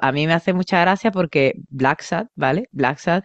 a 0.00 0.12
mí 0.12 0.26
me 0.26 0.34
hace 0.34 0.52
mucha 0.52 0.80
gracia 0.80 1.10
porque 1.12 1.54
Black 1.68 2.02
Sad, 2.02 2.26
¿vale? 2.36 2.68
Black 2.72 2.98
Sad 2.98 3.22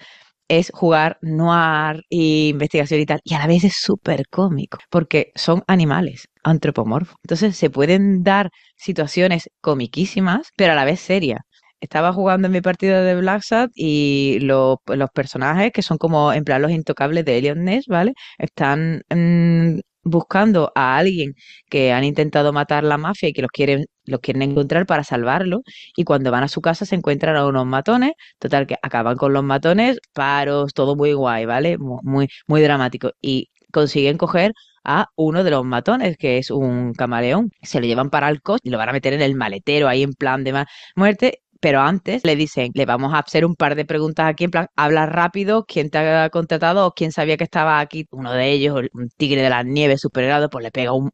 es 0.48 0.72
jugar 0.74 1.18
noir 1.22 2.04
e 2.10 2.50
investigación 2.50 3.02
y 3.02 3.06
tal, 3.06 3.22
y 3.24 3.34
a 3.34 3.40
la 3.40 3.48
vez 3.48 3.64
es 3.64 3.76
súper 3.76 4.28
cómico, 4.30 4.78
porque 4.90 5.32
son 5.36 5.64
animales 5.68 6.28
antropomorfos. 6.44 7.18
Entonces 7.24 7.58
se 7.58 7.70
pueden 7.70 8.24
dar 8.24 8.50
situaciones 8.76 9.50
comiquísimas, 9.62 10.50
pero 10.56 10.74
a 10.74 10.76
la 10.76 10.86
vez 10.86 11.00
serias. 11.02 11.42
estaba 11.80 12.14
jugando 12.14 12.48
en 12.48 12.54
mi 12.54 12.62
partido 12.62 13.04
de 13.04 13.16
Black 13.16 13.44
Sat 13.44 13.72
y 13.76 14.40
los 14.42 14.78
personajes 15.14 15.72
que 15.72 15.82
son 15.84 15.98
como 15.98 16.34
en 16.34 16.44
plan 16.44 16.62
los 16.62 16.72
intocables 16.72 17.26
de 17.26 17.38
Elliot 17.38 17.58
Ness, 17.58 17.86
¿vale? 17.88 18.14
Están 18.38 19.04
mm, 19.10 19.80
buscando 20.10 20.72
a 20.76 20.98
alguien 20.98 21.34
que 21.70 21.92
han 21.94 22.04
intentado 22.04 22.54
matar 22.54 22.84
la 22.84 22.98
mafia 22.98 23.30
y 23.30 23.34
que 23.34 23.42
los 23.42 23.52
quieren, 23.52 23.86
los 24.06 24.20
quieren 24.20 24.42
encontrar 24.44 24.86
para 24.86 25.04
salvarlo. 25.04 25.62
Y 25.96 26.04
cuando 26.04 26.32
van 26.32 26.44
a 26.44 26.48
su 26.48 26.62
casa 26.62 26.86
se 26.86 26.96
encuentran 26.96 27.36
a 27.36 27.46
unos 27.46 27.66
matones. 27.66 28.14
Total, 28.40 28.68
que 28.68 28.76
acaban 28.82 29.18
con 29.18 29.34
los 29.34 29.44
matones, 29.44 30.00
paros, 30.14 30.74
todo 30.74 30.96
muy 30.96 31.14
guay, 31.14 31.46
¿vale? 31.46 31.78
Muy, 31.78 32.28
muy 32.48 32.62
dramático. 32.62 33.12
Y 33.22 33.50
consiguen 33.72 34.18
coger 34.18 34.54
a 34.84 35.08
uno 35.16 35.44
de 35.44 35.52
los 35.52 35.66
matones, 35.66 36.18
que 36.18 36.38
es 36.38 36.50
un 36.50 36.94
camaleón. 36.94 37.52
Se 37.62 37.80
lo 37.80 37.86
llevan 37.86 38.10
para 38.10 38.30
el 38.30 38.42
coche 38.42 38.62
y 38.64 38.70
lo 38.70 38.78
van 38.78 38.90
a 38.90 38.94
meter 38.94 39.14
en 39.14 39.22
el 39.22 39.36
maletero 39.36 39.88
ahí 39.90 40.04
en 40.04 40.14
plan 40.14 40.44
de 40.44 40.66
muerte 40.96 41.42
pero 41.60 41.82
antes 41.82 42.24
le 42.24 42.36
dicen, 42.36 42.72
le 42.74 42.86
vamos 42.86 43.14
a 43.14 43.20
hacer 43.20 43.46
un 43.46 43.56
par 43.56 43.76
de 43.76 43.86
preguntas 43.86 44.28
aquí, 44.28 44.46
en 44.46 44.52
plan, 44.52 44.68
habla 44.76 45.06
rápido, 45.06 45.66
quién 45.66 45.90
te 45.90 45.98
ha 45.98 46.30
contratado 46.30 46.94
quién 46.96 47.12
sabía 47.12 47.38
que 47.38 47.44
estaba 47.44 47.80
aquí, 47.80 48.08
uno 48.12 48.34
de 48.34 48.52
ellos, 48.52 48.82
un 48.94 49.10
tigre 49.18 49.42
de 49.42 49.50
la 49.50 49.64
nieve 49.64 49.98
superado, 49.98 50.50
pues 50.50 50.64
le 50.64 50.72
pega 50.72 50.94
un, 50.94 51.14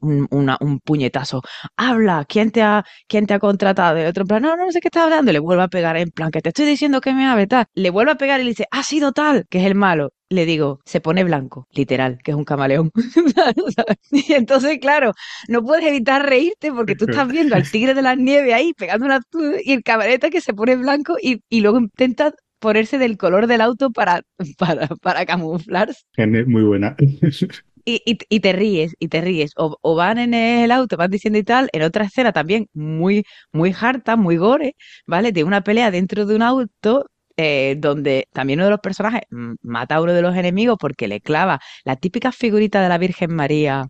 puñetazo, 0.83 1.41
habla, 1.77 2.25
¿quién 2.27 2.51
te 2.51 2.62
ha, 2.62 2.83
quién 3.07 3.25
te 3.27 3.33
ha 3.33 3.39
contratado? 3.39 3.97
el 3.97 4.07
otro 4.07 4.23
en 4.23 4.27
plan, 4.27 4.41
no, 4.41 4.55
no, 4.55 4.71
sé 4.71 4.79
qué 4.79 4.88
está 4.88 5.03
hablando, 5.03 5.31
le 5.31 5.39
vuelve 5.39 5.63
a 5.63 5.67
pegar 5.67 5.97
en 5.97 6.09
plan, 6.09 6.31
que 6.31 6.41
te 6.41 6.50
estoy 6.50 6.65
diciendo 6.65 7.01
que 7.01 7.13
me 7.13 7.25
va 7.25 7.33
a 7.33 7.35
vetar, 7.35 7.67
le 7.73 7.89
vuelve 7.89 8.12
a 8.12 8.15
pegar 8.15 8.39
y 8.39 8.43
le 8.43 8.50
dice, 8.50 8.67
ha 8.71 8.83
sido 8.83 9.12
tal, 9.12 9.45
que 9.50 9.59
es 9.59 9.65
el 9.65 9.75
malo, 9.75 10.12
le 10.34 10.46
digo, 10.46 10.80
se 10.86 11.02
pone 11.02 11.24
blanco, 11.24 11.68
literal, 11.72 12.20
que 12.24 12.32
es 12.32 12.38
un 12.38 12.44
camaleón. 12.44 12.92
y 14.12 14.34
entonces, 14.34 14.80
claro, 14.80 15.13
no 15.48 15.63
puedes 15.63 15.86
evitar 15.86 16.25
reírte 16.28 16.72
porque 16.72 16.96
tú 16.96 17.06
estás 17.06 17.28
viendo 17.28 17.56
al 17.56 17.70
tigre 17.70 17.94
de 17.94 18.02
la 18.02 18.16
nieve 18.16 18.54
ahí 18.54 18.74
pegando 18.74 19.06
una 19.06 19.22
y 19.63 19.74
el 19.74 19.84
camareta 19.84 20.30
que 20.30 20.42
se 20.42 20.54
pone 20.54 20.75
blanco 20.75 21.18
y, 21.22 21.42
luego 21.62 21.80
intenta 21.80 22.34
ponerse 22.60 22.98
del 22.98 23.18
color 23.18 23.48
del 23.48 23.62
auto 23.62 23.92
para, 23.92 24.22
para, 24.58 24.88
para 24.88 25.25
camuflarse. 25.25 26.02
Muy 26.18 26.63
buena. 26.63 26.96
Y, 27.86 28.02
y, 28.06 28.40
te 28.40 28.54
ríes, 28.54 28.96
y 28.98 29.10
te 29.10 29.20
ríes. 29.20 29.52
O, 29.58 29.78
o, 29.82 29.96
van 29.96 30.18
en 30.18 30.34
el 30.34 30.72
auto, 30.72 30.96
van 30.96 31.12
diciendo 31.12 31.38
y 31.38 31.44
tal, 31.44 31.70
en 31.74 31.82
otra 31.82 32.06
escena 32.06 32.32
también 32.32 32.68
muy, 32.74 33.25
muy 33.52 33.75
harta, 33.78 34.16
muy 34.16 34.38
gore, 34.38 34.78
¿vale? 35.06 35.34
De 35.34 35.44
una 35.44 35.66
pelea 35.66 35.92
dentro 35.92 36.25
de 36.25 36.34
un 36.34 36.44
auto 36.44 37.08
eh, 37.38 37.75
donde 37.78 38.28
también 38.34 38.60
uno 38.60 38.66
de 38.66 38.72
los 38.72 38.80
personajes 38.80 39.22
mata 39.62 39.96
a 39.96 40.02
uno 40.02 40.13
de 40.13 40.22
los 40.22 40.36
enemigos 40.36 40.78
porque 40.80 41.08
le 41.08 41.22
clava 41.22 41.60
la 41.84 41.96
típica 41.96 42.32
figurita 42.32 42.82
de 42.82 42.90
la 42.90 42.98
Virgen 42.98 43.34
María 43.36 43.86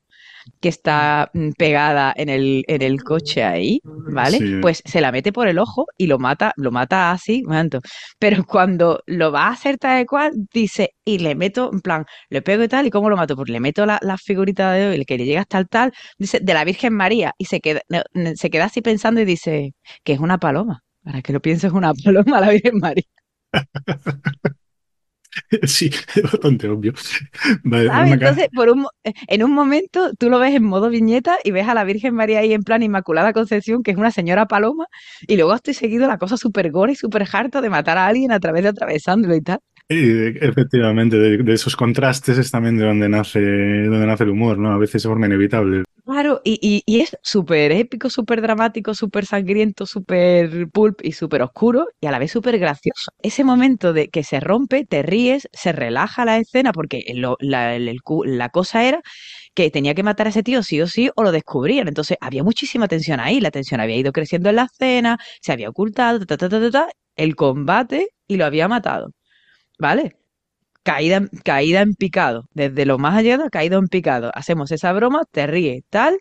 que 0.61 0.69
está 0.69 1.31
pegada 1.57 2.13
en 2.15 2.29
el, 2.29 2.63
en 2.67 2.81
el 2.81 3.03
coche 3.03 3.43
ahí, 3.43 3.79
¿vale? 3.83 4.59
Pues 4.61 4.81
se 4.85 5.01
la 5.01 5.11
mete 5.11 5.31
por 5.31 5.47
el 5.47 5.59
ojo 5.59 5.85
y 5.97 6.07
lo 6.07 6.19
mata, 6.19 6.53
lo 6.57 6.71
mata 6.71 7.11
así, 7.11 7.43
manto. 7.43 7.79
Pero 8.19 8.43
cuando 8.45 9.01
lo 9.07 9.31
va 9.31 9.47
a 9.47 9.51
hacer 9.51 9.77
tal 9.77 10.05
cual, 10.05 10.33
dice, 10.53 10.91
y 11.05 11.19
le 11.19 11.35
meto, 11.35 11.69
en 11.71 11.81
plan, 11.81 12.05
le 12.29 12.41
pego 12.41 12.63
y 12.63 12.67
tal, 12.67 12.87
¿y 12.87 12.89
cómo 12.89 13.09
lo 13.09 13.17
mato? 13.17 13.35
Pues 13.35 13.49
le 13.49 13.59
meto 13.59 13.85
la, 13.85 13.99
figurita 14.17 14.71
de 14.73 14.95
el 14.95 15.05
que 15.05 15.17
le 15.17 15.25
llega 15.25 15.41
hasta 15.41 15.57
el 15.57 15.67
tal, 15.67 15.91
dice, 16.17 16.39
de 16.41 16.53
la 16.53 16.63
Virgen 16.65 16.93
María, 16.93 17.33
y 17.37 17.45
se 17.45 17.59
queda, 17.61 17.81
se 18.35 18.49
queda 18.49 18.65
así 18.65 18.81
pensando 18.81 19.21
y 19.21 19.25
dice, 19.25 19.73
que 20.03 20.13
es 20.13 20.19
una 20.19 20.37
paloma. 20.37 20.83
Para 21.03 21.21
que 21.21 21.33
lo 21.33 21.41
pienses, 21.41 21.65
es 21.65 21.73
una 21.73 21.93
paloma 21.93 22.39
la 22.39 22.49
Virgen 22.49 22.77
María. 22.79 23.03
Sí, 25.63 25.89
es 26.15 26.23
bastante 26.23 26.67
obvio. 26.67 26.93
Entonces, 27.63 28.49
por 28.53 28.69
un, 28.69 28.85
en 29.03 29.43
un 29.43 29.51
momento 29.51 30.11
tú 30.17 30.29
lo 30.29 30.39
ves 30.39 30.55
en 30.55 30.63
modo 30.63 30.89
viñeta 30.89 31.37
y 31.43 31.51
ves 31.51 31.67
a 31.67 31.73
la 31.73 31.83
Virgen 31.83 32.15
María 32.15 32.39
ahí 32.39 32.53
en 32.53 32.63
plan 32.63 32.83
Inmaculada 32.83 33.33
Concepción, 33.33 33.83
que 33.83 33.91
es 33.91 33.97
una 33.97 34.11
señora 34.11 34.47
paloma, 34.47 34.87
y 35.27 35.35
luego 35.35 35.53
estoy 35.53 35.73
seguido 35.73 36.07
la 36.07 36.17
cosa 36.17 36.37
súper 36.37 36.71
gore 36.71 36.93
y 36.93 36.95
súper 36.95 37.27
harta 37.31 37.61
de 37.61 37.69
matar 37.69 37.97
a 37.97 38.07
alguien 38.07 38.31
a 38.31 38.39
través 38.39 38.63
de 38.63 38.69
atravesándolo 38.69 39.35
y 39.35 39.41
tal. 39.41 39.59
Y 39.89 40.45
efectivamente, 40.45 41.17
de, 41.17 41.53
esos 41.53 41.75
contrastes 41.75 42.37
es 42.37 42.49
también 42.49 42.77
de 42.77 42.85
donde 42.85 43.09
nace, 43.09 43.41
donde 43.41 44.07
nace 44.07 44.23
el 44.23 44.29
humor, 44.29 44.57
¿no? 44.57 44.71
A 44.71 44.77
veces 44.77 45.03
de 45.03 45.09
forma 45.09 45.25
inevitable. 45.25 45.83
Claro, 46.05 46.41
y, 46.43 46.83
y, 46.85 46.99
es 46.99 47.17
súper 47.23 47.71
épico, 47.71 48.09
súper 48.09 48.41
dramático, 48.41 48.93
súper 48.93 49.25
sangriento, 49.25 49.85
súper 49.85 50.67
pulp 50.69 50.99
y 51.01 51.13
súper 51.13 51.41
oscuro 51.41 51.87
y 52.01 52.07
a 52.07 52.11
la 52.11 52.19
vez 52.19 52.29
súper 52.31 52.59
gracioso. 52.59 53.11
Ese 53.21 53.45
momento 53.45 53.93
de 53.93 54.09
que 54.09 54.23
se 54.25 54.41
rompe, 54.41 54.85
te 54.85 55.01
ríes, 55.01 55.47
se 55.53 55.71
relaja 55.71 56.25
la 56.25 56.39
escena 56.39 56.73
porque 56.73 57.03
la, 57.15 57.77
la 57.79 58.49
cosa 58.49 58.83
era 58.83 59.01
que 59.53 59.71
tenía 59.71 59.95
que 59.95 60.03
matar 60.03 60.27
a 60.27 60.31
ese 60.31 60.43
tío 60.43 60.61
sí 60.63 60.81
o 60.81 60.87
sí 60.87 61.09
o 61.15 61.23
lo 61.23 61.31
descubrían. 61.31 61.87
Entonces 61.87 62.17
había 62.19 62.43
muchísima 62.43 62.89
tensión 62.89 63.21
ahí, 63.21 63.39
la 63.39 63.51
tensión 63.51 63.79
había 63.79 63.95
ido 63.95 64.11
creciendo 64.11 64.49
en 64.49 64.57
la 64.57 64.63
escena, 64.65 65.17
se 65.41 65.53
había 65.53 65.69
ocultado, 65.69 66.25
ta, 66.25 66.35
ta, 66.37 66.49
ta, 66.49 66.69
ta, 66.71 66.89
el 67.15 67.35
combate 67.37 68.09
y 68.27 68.35
lo 68.35 68.45
había 68.45 68.67
matado. 68.67 69.11
¿vale? 69.79 70.15
Caída, 70.83 71.21
caída 71.45 71.81
en 71.81 71.93
picado, 71.95 72.45
desde 72.53 72.85
lo 72.85 72.97
más 72.97 73.15
allá, 73.15 73.37
caído 73.49 73.79
en 73.79 73.87
picado. 73.87 74.31
Hacemos 74.33 74.69
esa 74.71 74.91
broma, 74.91 75.23
te 75.31 75.47
ríes, 75.47 75.83
tal. 75.89 76.19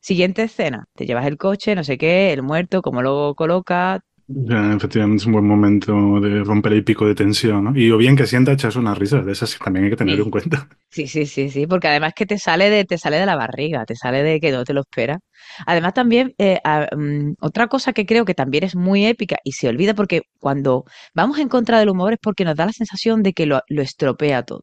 Siguiente 0.00 0.44
escena, 0.44 0.86
te 0.94 1.06
llevas 1.06 1.26
el 1.26 1.38
coche, 1.38 1.74
no 1.74 1.84
sé 1.84 1.98
qué, 1.98 2.32
el 2.32 2.42
muerto, 2.42 2.82
cómo 2.82 3.02
lo 3.02 3.34
coloca, 3.36 4.00
efectivamente 4.28 5.20
es 5.20 5.26
un 5.26 5.32
buen 5.32 5.46
momento 5.46 6.20
de 6.20 6.42
romper 6.42 6.72
el 6.72 6.84
pico 6.84 7.06
de 7.06 7.14
tensión, 7.14 7.64
¿no? 7.64 7.78
Y 7.78 7.90
o 7.90 7.98
bien 7.98 8.16
que 8.16 8.26
sienta 8.26 8.52
echas 8.52 8.76
una 8.76 8.94
risa, 8.94 9.20
de 9.20 9.32
esas 9.32 9.58
también 9.58 9.84
hay 9.84 9.90
que 9.90 9.96
tener 9.96 10.18
en 10.18 10.30
cuenta. 10.30 10.68
Sí, 10.90 11.06
sí, 11.06 11.26
sí, 11.26 11.50
sí, 11.50 11.66
porque 11.66 11.88
además 11.88 12.12
que 12.14 12.24
te 12.24 12.38
sale 12.38 12.70
de, 12.70 12.84
te 12.84 12.98
sale 12.98 13.18
de 13.18 13.26
la 13.26 13.36
barriga, 13.36 13.84
te 13.84 13.96
sale 13.96 14.22
de 14.22 14.40
que 14.40 14.52
no 14.52 14.64
te 14.64 14.72
lo 14.72 14.80
espera. 14.80 15.18
Además 15.66 15.92
también, 15.94 16.34
eh, 16.38 16.60
mm, 16.96 17.34
otra 17.40 17.66
cosa 17.68 17.92
que 17.92 18.06
creo 18.06 18.24
que 18.24 18.34
también 18.34 18.64
es 18.64 18.76
muy 18.76 19.04
épica 19.04 19.36
y 19.44 19.52
se 19.52 19.68
olvida 19.68 19.94
porque 19.94 20.22
cuando 20.38 20.84
vamos 21.14 21.38
en 21.38 21.48
contra 21.48 21.78
del 21.78 21.90
humor 21.90 22.14
es 22.14 22.18
porque 22.22 22.44
nos 22.44 22.56
da 22.56 22.66
la 22.66 22.72
sensación 22.72 23.22
de 23.22 23.32
que 23.32 23.46
lo, 23.46 23.60
lo 23.68 23.82
estropea 23.82 24.42
todo. 24.44 24.62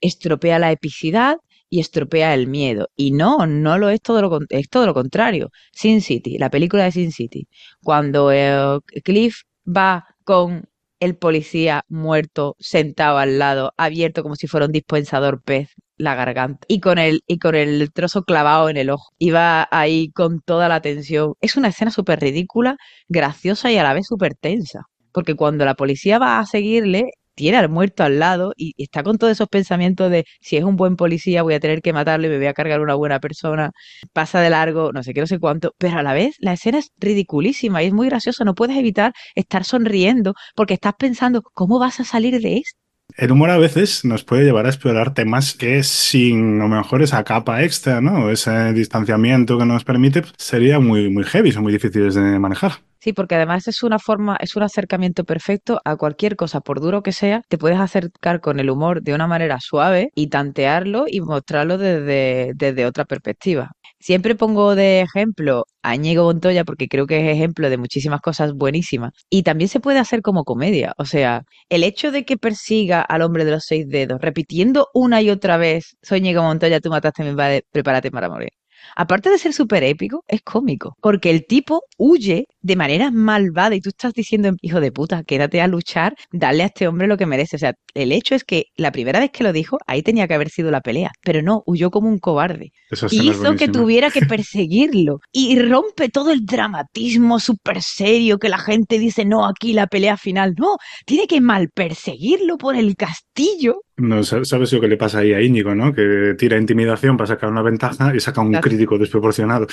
Estropea 0.00 0.58
la 0.58 0.72
epicidad, 0.72 1.36
y 1.72 1.80
estropea 1.80 2.34
el 2.34 2.48
miedo. 2.48 2.88
Y 2.96 3.12
no, 3.12 3.46
no 3.46 3.78
lo 3.78 3.88
es 3.88 4.02
todo 4.02 4.20
lo, 4.20 4.40
es 4.50 4.68
todo 4.68 4.84
lo 4.84 4.92
contrario. 4.92 5.50
Sin 5.72 6.02
City, 6.02 6.36
la 6.36 6.50
película 6.50 6.84
de 6.84 6.92
Sin 6.92 7.12
City, 7.12 7.48
cuando 7.82 8.30
eh, 8.30 8.78
Cliff 9.02 9.44
va 9.66 10.04
con 10.24 10.68
el 11.00 11.16
policía 11.16 11.82
muerto 11.88 12.56
sentado 12.58 13.16
al 13.16 13.38
lado, 13.38 13.72
abierto 13.78 14.22
como 14.22 14.36
si 14.36 14.48
fuera 14.48 14.66
un 14.66 14.72
dispensador 14.72 15.42
pez 15.42 15.70
la 15.96 16.14
garganta 16.14 16.66
y 16.68 16.80
con 16.80 16.98
el 16.98 17.22
y 17.26 17.38
con 17.38 17.54
el 17.54 17.90
trozo 17.92 18.24
clavado 18.24 18.68
en 18.68 18.76
el 18.76 18.90
ojo. 18.90 19.10
Iba 19.18 19.66
ahí 19.70 20.10
con 20.12 20.40
toda 20.40 20.68
la 20.68 20.82
tensión. 20.82 21.34
Es 21.40 21.56
una 21.56 21.68
escena 21.68 21.90
súper 21.90 22.20
ridícula, 22.20 22.76
graciosa 23.08 23.72
y 23.72 23.78
a 23.78 23.82
la 23.82 23.94
vez 23.94 24.06
súper 24.06 24.34
tensa. 24.34 24.82
Porque 25.12 25.36
cuando 25.36 25.64
la 25.64 25.74
policía 25.74 26.18
va 26.18 26.38
a 26.38 26.46
seguirle, 26.46 27.12
tiene 27.34 27.58
al 27.58 27.68
muerto 27.68 28.04
al 28.04 28.18
lado 28.18 28.52
y, 28.56 28.74
está 28.82 29.02
con 29.02 29.18
todos 29.18 29.32
esos 29.32 29.48
pensamientos 29.48 30.10
de 30.10 30.24
si 30.40 30.56
es 30.56 30.64
un 30.64 30.76
buen 30.76 30.96
policía 30.96 31.42
voy 31.42 31.54
a 31.54 31.60
tener 31.60 31.82
que 31.82 31.92
matarlo 31.92 32.26
y 32.26 32.30
me 32.30 32.36
voy 32.38 32.46
a 32.46 32.54
cargar 32.54 32.80
una 32.80 32.94
buena 32.94 33.20
persona, 33.20 33.70
pasa 34.12 34.40
de 34.40 34.50
largo, 34.50 34.92
no 34.92 35.02
sé 35.02 35.14
qué, 35.14 35.20
no 35.20 35.26
sé 35.26 35.38
cuánto, 35.38 35.74
pero 35.78 35.98
a 35.98 36.02
la 36.02 36.14
vez 36.14 36.36
la 36.38 36.52
escena 36.54 36.78
es 36.78 36.90
ridiculísima 36.98 37.82
y 37.82 37.86
es 37.86 37.92
muy 37.92 38.08
graciosa, 38.08 38.44
no 38.44 38.54
puedes 38.54 38.76
evitar 38.76 39.12
estar 39.34 39.64
sonriendo 39.64 40.34
porque 40.54 40.74
estás 40.74 40.94
pensando, 40.98 41.42
¿cómo 41.54 41.78
vas 41.78 42.00
a 42.00 42.04
salir 42.04 42.40
de 42.40 42.58
esto? 42.58 42.78
El 43.16 43.30
humor 43.30 43.50
a 43.50 43.58
veces 43.58 44.04
nos 44.04 44.24
puede 44.24 44.44
llevar 44.44 44.64
a 44.64 44.70
explorar 44.70 45.12
temas 45.12 45.54
que 45.54 45.82
sin 45.82 46.60
a 46.60 46.64
lo 46.64 46.68
mejor 46.68 47.02
esa 47.02 47.22
capa 47.24 47.62
extra, 47.62 48.00
¿no? 48.00 48.30
Ese 48.30 48.72
distanciamiento 48.72 49.58
que 49.58 49.66
nos 49.66 49.84
permite 49.84 50.22
sería 50.38 50.80
muy, 50.80 51.10
muy 51.10 51.24
heavy, 51.24 51.52
son 51.52 51.64
muy 51.64 51.72
difíciles 51.72 52.14
de 52.14 52.38
manejar. 52.38 52.72
Sí, 53.02 53.12
porque 53.12 53.34
además 53.34 53.66
es 53.66 53.82
una 53.82 53.98
forma, 53.98 54.36
es 54.40 54.54
un 54.54 54.62
acercamiento 54.62 55.24
perfecto 55.24 55.80
a 55.84 55.96
cualquier 55.96 56.36
cosa, 56.36 56.60
por 56.60 56.80
duro 56.80 57.02
que 57.02 57.10
sea, 57.10 57.42
te 57.48 57.58
puedes 57.58 57.80
acercar 57.80 58.40
con 58.40 58.60
el 58.60 58.70
humor 58.70 59.02
de 59.02 59.12
una 59.12 59.26
manera 59.26 59.58
suave 59.60 60.10
y 60.14 60.28
tantearlo 60.28 61.06
y 61.08 61.20
mostrarlo 61.20 61.78
desde, 61.78 62.52
desde 62.54 62.86
otra 62.86 63.04
perspectiva. 63.04 63.72
Siempre 63.98 64.36
pongo 64.36 64.76
de 64.76 65.00
ejemplo 65.00 65.64
a 65.82 65.96
Ñigo 65.96 66.22
Montoya 66.22 66.64
porque 66.64 66.86
creo 66.86 67.08
que 67.08 67.18
es 67.28 67.36
ejemplo 67.36 67.70
de 67.70 67.76
muchísimas 67.76 68.20
cosas 68.20 68.52
buenísimas. 68.52 69.10
Y 69.28 69.42
también 69.42 69.68
se 69.68 69.80
puede 69.80 69.98
hacer 69.98 70.22
como 70.22 70.44
comedia. 70.44 70.94
O 70.96 71.04
sea, 71.04 71.42
el 71.68 71.82
hecho 71.82 72.12
de 72.12 72.24
que 72.24 72.36
persiga 72.36 73.00
al 73.02 73.22
hombre 73.22 73.44
de 73.44 73.50
los 73.50 73.64
seis 73.66 73.88
dedos, 73.88 74.20
repitiendo 74.20 74.86
una 74.94 75.20
y 75.22 75.30
otra 75.30 75.56
vez, 75.56 75.96
soy 76.02 76.20
Ñigo 76.20 76.42
Montoya, 76.42 76.78
tú 76.80 76.90
mataste 76.90 77.22
a 77.22 77.26
mi 77.26 77.34
padre, 77.34 77.64
prepárate 77.72 78.12
para 78.12 78.28
morir 78.28 78.61
aparte 78.96 79.30
de 79.30 79.38
ser 79.38 79.52
súper 79.52 79.82
épico, 79.84 80.24
es 80.28 80.42
cómico. 80.42 80.96
Porque 81.00 81.30
el 81.30 81.46
tipo 81.46 81.82
huye 81.98 82.46
de 82.60 82.76
manera 82.76 83.10
malvada 83.10 83.74
y 83.74 83.80
tú 83.80 83.90
estás 83.90 84.12
diciendo, 84.12 84.52
hijo 84.60 84.80
de 84.80 84.92
puta, 84.92 85.24
quédate 85.24 85.60
a 85.60 85.66
luchar, 85.66 86.14
dale 86.32 86.62
a 86.62 86.66
este 86.66 86.88
hombre 86.88 87.06
lo 87.06 87.16
que 87.16 87.26
merece. 87.26 87.56
O 87.56 87.58
sea, 87.58 87.74
el 87.94 88.12
hecho 88.12 88.34
es 88.34 88.44
que 88.44 88.66
la 88.76 88.92
primera 88.92 89.20
vez 89.20 89.30
que 89.30 89.44
lo 89.44 89.52
dijo, 89.52 89.78
ahí 89.86 90.02
tenía 90.02 90.28
que 90.28 90.34
haber 90.34 90.50
sido 90.50 90.70
la 90.70 90.80
pelea. 90.80 91.10
Pero 91.22 91.42
no, 91.42 91.62
huyó 91.66 91.90
como 91.90 92.08
un 92.08 92.18
cobarde. 92.18 92.72
Y 93.10 93.30
hizo 93.30 93.56
que 93.56 93.68
tuviera 93.68 94.10
que 94.10 94.20
perseguirlo. 94.26 95.20
Y 95.32 95.58
rompe 95.58 96.08
todo 96.08 96.32
el 96.32 96.44
dramatismo 96.44 97.40
súper 97.40 97.82
serio 97.82 98.38
que 98.38 98.48
la 98.48 98.58
gente 98.58 98.98
dice, 98.98 99.24
no, 99.24 99.46
aquí 99.46 99.72
la 99.72 99.86
pelea 99.86 100.16
final. 100.16 100.54
No, 100.56 100.76
tiene 101.06 101.26
que 101.26 101.40
mal 101.40 101.70
perseguirlo 101.70 102.58
por 102.58 102.76
el 102.76 102.96
castillo 102.96 103.82
no, 103.96 104.22
sabes 104.22 104.72
lo 104.72 104.80
que 104.80 104.88
le 104.88 104.96
pasa 104.96 105.18
ahí 105.18 105.32
a 105.32 105.40
Íñigo, 105.40 105.74
¿no? 105.74 105.92
Que 105.92 106.34
tira 106.38 106.58
intimidación 106.58 107.16
para 107.16 107.28
sacar 107.28 107.50
una 107.50 107.62
ventaja 107.62 108.14
y 108.14 108.20
saca 108.20 108.40
un 108.40 108.52
crítico 108.54 108.98
desproporcionado. 108.98 109.66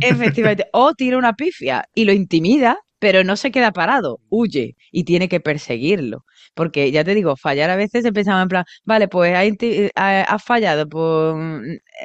Efectivamente. 0.00 0.66
O 0.72 0.92
tira 0.94 1.18
una 1.18 1.34
pifia 1.34 1.84
y 1.94 2.04
lo 2.04 2.12
intimida 2.12 2.78
pero 3.02 3.24
no 3.24 3.34
se 3.36 3.50
queda 3.50 3.72
parado, 3.72 4.20
huye 4.28 4.76
y 4.92 5.02
tiene 5.02 5.28
que 5.28 5.40
perseguirlo. 5.40 6.24
Porque 6.54 6.92
ya 6.92 7.02
te 7.02 7.16
digo, 7.16 7.34
fallar 7.36 7.68
a 7.68 7.74
veces 7.74 8.04
se 8.04 8.12
pensaba 8.12 8.42
en 8.42 8.48
plan, 8.48 8.64
vale, 8.84 9.08
pues 9.08 9.34
has 9.96 10.44
fallado, 10.44 10.88
pues 10.88 11.34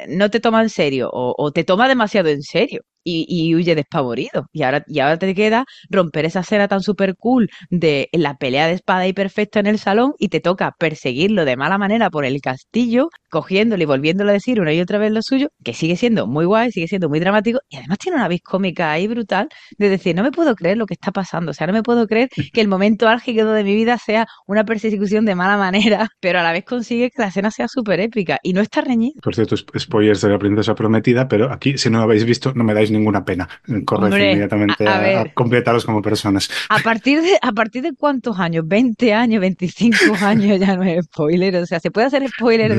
no 0.08 0.30
te 0.32 0.40
toma 0.40 0.64
en 0.64 0.70
serio 0.70 1.12
o, 1.14 1.36
o 1.38 1.52
te 1.52 1.64
toma 1.64 1.88
demasiado 1.88 2.30
en 2.30 2.42
serio 2.42 2.82
y, 3.08 3.56
huye 3.56 3.76
despavorido. 3.76 4.48
Y 4.52 4.64
ahora, 4.64 4.84
y 4.88 5.00
ahora 5.00 5.18
te 5.18 5.34
queda 5.34 5.66
romper 5.90 6.26
esa 6.26 6.42
escena 6.42 6.68
tan 6.68 6.82
super 6.82 7.16
cool 7.16 7.50
de 7.70 8.10
la 8.12 8.36
pelea 8.38 8.68
de 8.68 8.74
espada 8.74 9.08
y 9.08 9.14
perfecta 9.14 9.60
en 9.60 9.68
el 9.68 9.80
salón 9.80 10.14
y 10.20 10.30
te 10.30 10.40
toca 10.40 10.74
perseguirlo 10.78 11.46
de 11.46 11.56
mala 11.56 11.78
manera 11.78 12.10
por 12.10 12.26
el 12.26 12.40
castillo, 12.42 13.10
cogiéndolo 13.30 13.84
y 13.84 13.86
volviéndolo 13.86 14.30
a 14.30 14.34
decir 14.34 14.60
una 14.62 14.74
y 14.74 14.82
otra 14.82 14.98
vez 14.98 15.12
lo 15.12 15.22
suyo, 15.22 15.50
que 15.64 15.74
sigue 15.74 15.96
siendo 15.96 16.28
muy 16.28 16.46
guay, 16.46 16.72
sigue 16.72 16.88
siendo 16.88 17.10
muy 17.10 17.20
dramático 17.20 17.60
y 17.70 17.78
además 17.78 17.98
tiene 18.00 18.18
una 18.18 18.28
vis 18.28 18.42
cómica 18.42 18.92
ahí 18.92 19.08
brutal 19.08 19.48
de 19.78 19.90
decir, 19.90 20.16
no 20.16 20.24
me 20.24 20.32
puedo 20.32 20.56
creer 20.56 20.78
lo 20.78 20.86
que 20.86 20.94
está 20.94 21.12
pasando, 21.12 21.52
o 21.52 21.54
sea, 21.54 21.68
no 21.68 21.74
me 21.74 21.84
puedo 21.84 22.08
creer 22.08 22.30
que 22.54 22.62
el 22.62 22.68
momento 22.68 23.08
álgido 23.08 23.54
de 23.54 23.64
mi 23.64 23.76
vida 23.76 23.98
sea 23.98 24.28
una 24.46 24.66
persecución 24.66 25.26
de 25.26 25.36
mala 25.36 25.58
manera, 25.58 26.08
pero 26.20 26.40
a 26.40 26.44
la 26.44 26.52
vez 26.52 26.66
consigue 26.66 27.10
que 27.10 27.22
la 27.22 27.28
escena 27.28 27.52
sea 27.52 27.68
súper 27.68 28.00
épica 28.00 28.40
y 28.44 28.54
no 28.54 28.62
está 28.62 28.82
reñida. 28.82 29.20
Por 29.22 29.36
cierto, 29.36 29.56
spoilers 29.58 30.22
de 30.22 30.30
la 30.30 30.40
princesa 30.40 30.76
prometida, 30.76 31.28
pero 31.28 31.52
aquí, 31.52 31.78
si 31.78 31.90
no 31.90 32.00
lo 32.00 32.06
habéis 32.06 32.26
visto, 32.26 32.54
no 32.54 32.64
me 32.64 32.74
dais 32.74 32.92
ninguna 32.98 33.24
pena. 33.24 33.48
Corre 33.86 34.32
inmediatamente 34.32 34.88
a, 34.88 35.26
completaros 35.34 35.86
como 35.86 36.02
personas. 36.02 36.50
¿A 36.70 36.80
partir, 36.80 37.22
de, 37.22 37.38
¿A 37.42 37.52
partir 37.52 37.84
de 37.84 37.94
cuántos 37.94 38.40
años? 38.40 38.66
¿20 38.66 39.14
años? 39.14 39.44
¿25 39.44 40.22
años? 40.22 40.60
Ya 40.60 40.76
no 40.76 40.84
es 40.84 41.06
spoiler. 41.06 41.56
O 41.58 41.66
sea, 41.66 41.80
¿se 41.80 41.92
puede 41.92 42.08
hacer 42.08 42.28
spoiler 42.30 42.76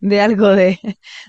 de, 0.00 0.20
algo 0.20 0.48
de, 0.48 0.78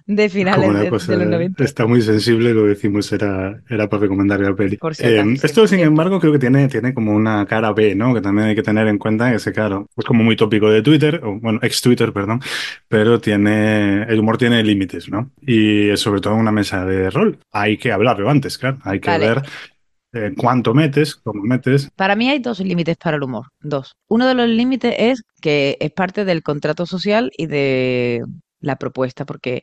de 0.06 0.30
finales 0.30 0.74
de, 0.74 0.90
los 0.90 1.08
90? 1.08 1.64
Está 1.64 1.86
muy 1.86 2.02
sensible, 2.02 2.54
lo 2.54 2.66
decimos, 2.66 3.12
era, 3.12 3.62
era 3.70 3.90
para 3.90 4.02
recomendar 4.02 4.40
la 4.40 4.56
peli. 4.56 4.78
Eh, 5.00 5.24
esto, 5.42 5.68
sin 5.68 5.80
embargo, 5.80 6.20
creo 6.20 6.34
que 6.34 6.40
tiene, 6.40 6.68
tiene 6.68 6.94
como 6.94 7.14
una 7.14 7.46
cara 7.46 7.74
B, 7.74 7.96
¿no? 7.96 8.14
Que 8.14 8.22
también 8.22 8.50
hay 8.50 8.56
que 8.56 8.64
tener 8.64 8.88
en 8.88 8.98
cuenta 8.98 9.36
que, 9.36 9.52
claro, 9.52 9.88
es 9.96 10.06
como 10.06 10.24
muy 10.24 10.36
tópico 10.36 10.70
de 10.70 10.82
Twitter, 10.82 11.22
o 11.24 11.40
bueno, 11.40 11.60
ex 11.62 11.82
Twitter, 11.82 12.12
perdón, 12.14 12.42
pero 12.88 13.20
tiene, 13.20 14.04
el 14.04 14.20
humor 14.20 14.38
tiene 14.38 14.64
límites, 14.64 15.10
¿no? 15.10 15.32
Y 15.42 15.96
sobre 15.98 16.22
todo 16.22 16.34
en 16.34 16.40
una 16.40 16.52
mesa 16.52 16.86
de 16.86 17.10
rol. 17.10 17.40
Hay 17.52 17.78
que 17.78 17.92
antes, 18.30 18.58
claro. 18.58 18.80
Hay 18.84 19.00
que 19.00 19.18
ver 19.18 19.44
eh, 20.14 20.34
cuánto 20.38 20.74
metes, 20.74 21.16
cómo 21.16 21.44
metes. 21.44 21.90
Para 21.96 22.16
mí 22.16 22.30
hay 22.30 22.40
dos 22.40 22.60
límites 22.62 22.96
para 22.98 23.18
el 23.18 23.24
humor. 23.24 23.48
Dos. 23.60 23.96
Uno 24.08 24.26
de 24.28 24.34
los 24.34 24.48
límites 24.48 24.96
es 24.98 25.24
que 25.42 25.78
es 25.80 25.92
parte 25.92 26.24
del 26.24 26.42
contrato 26.42 26.86
social 26.86 27.32
y 27.38 27.48
de 27.48 28.22
la 28.60 28.78
propuesta, 28.78 29.26
porque 29.26 29.62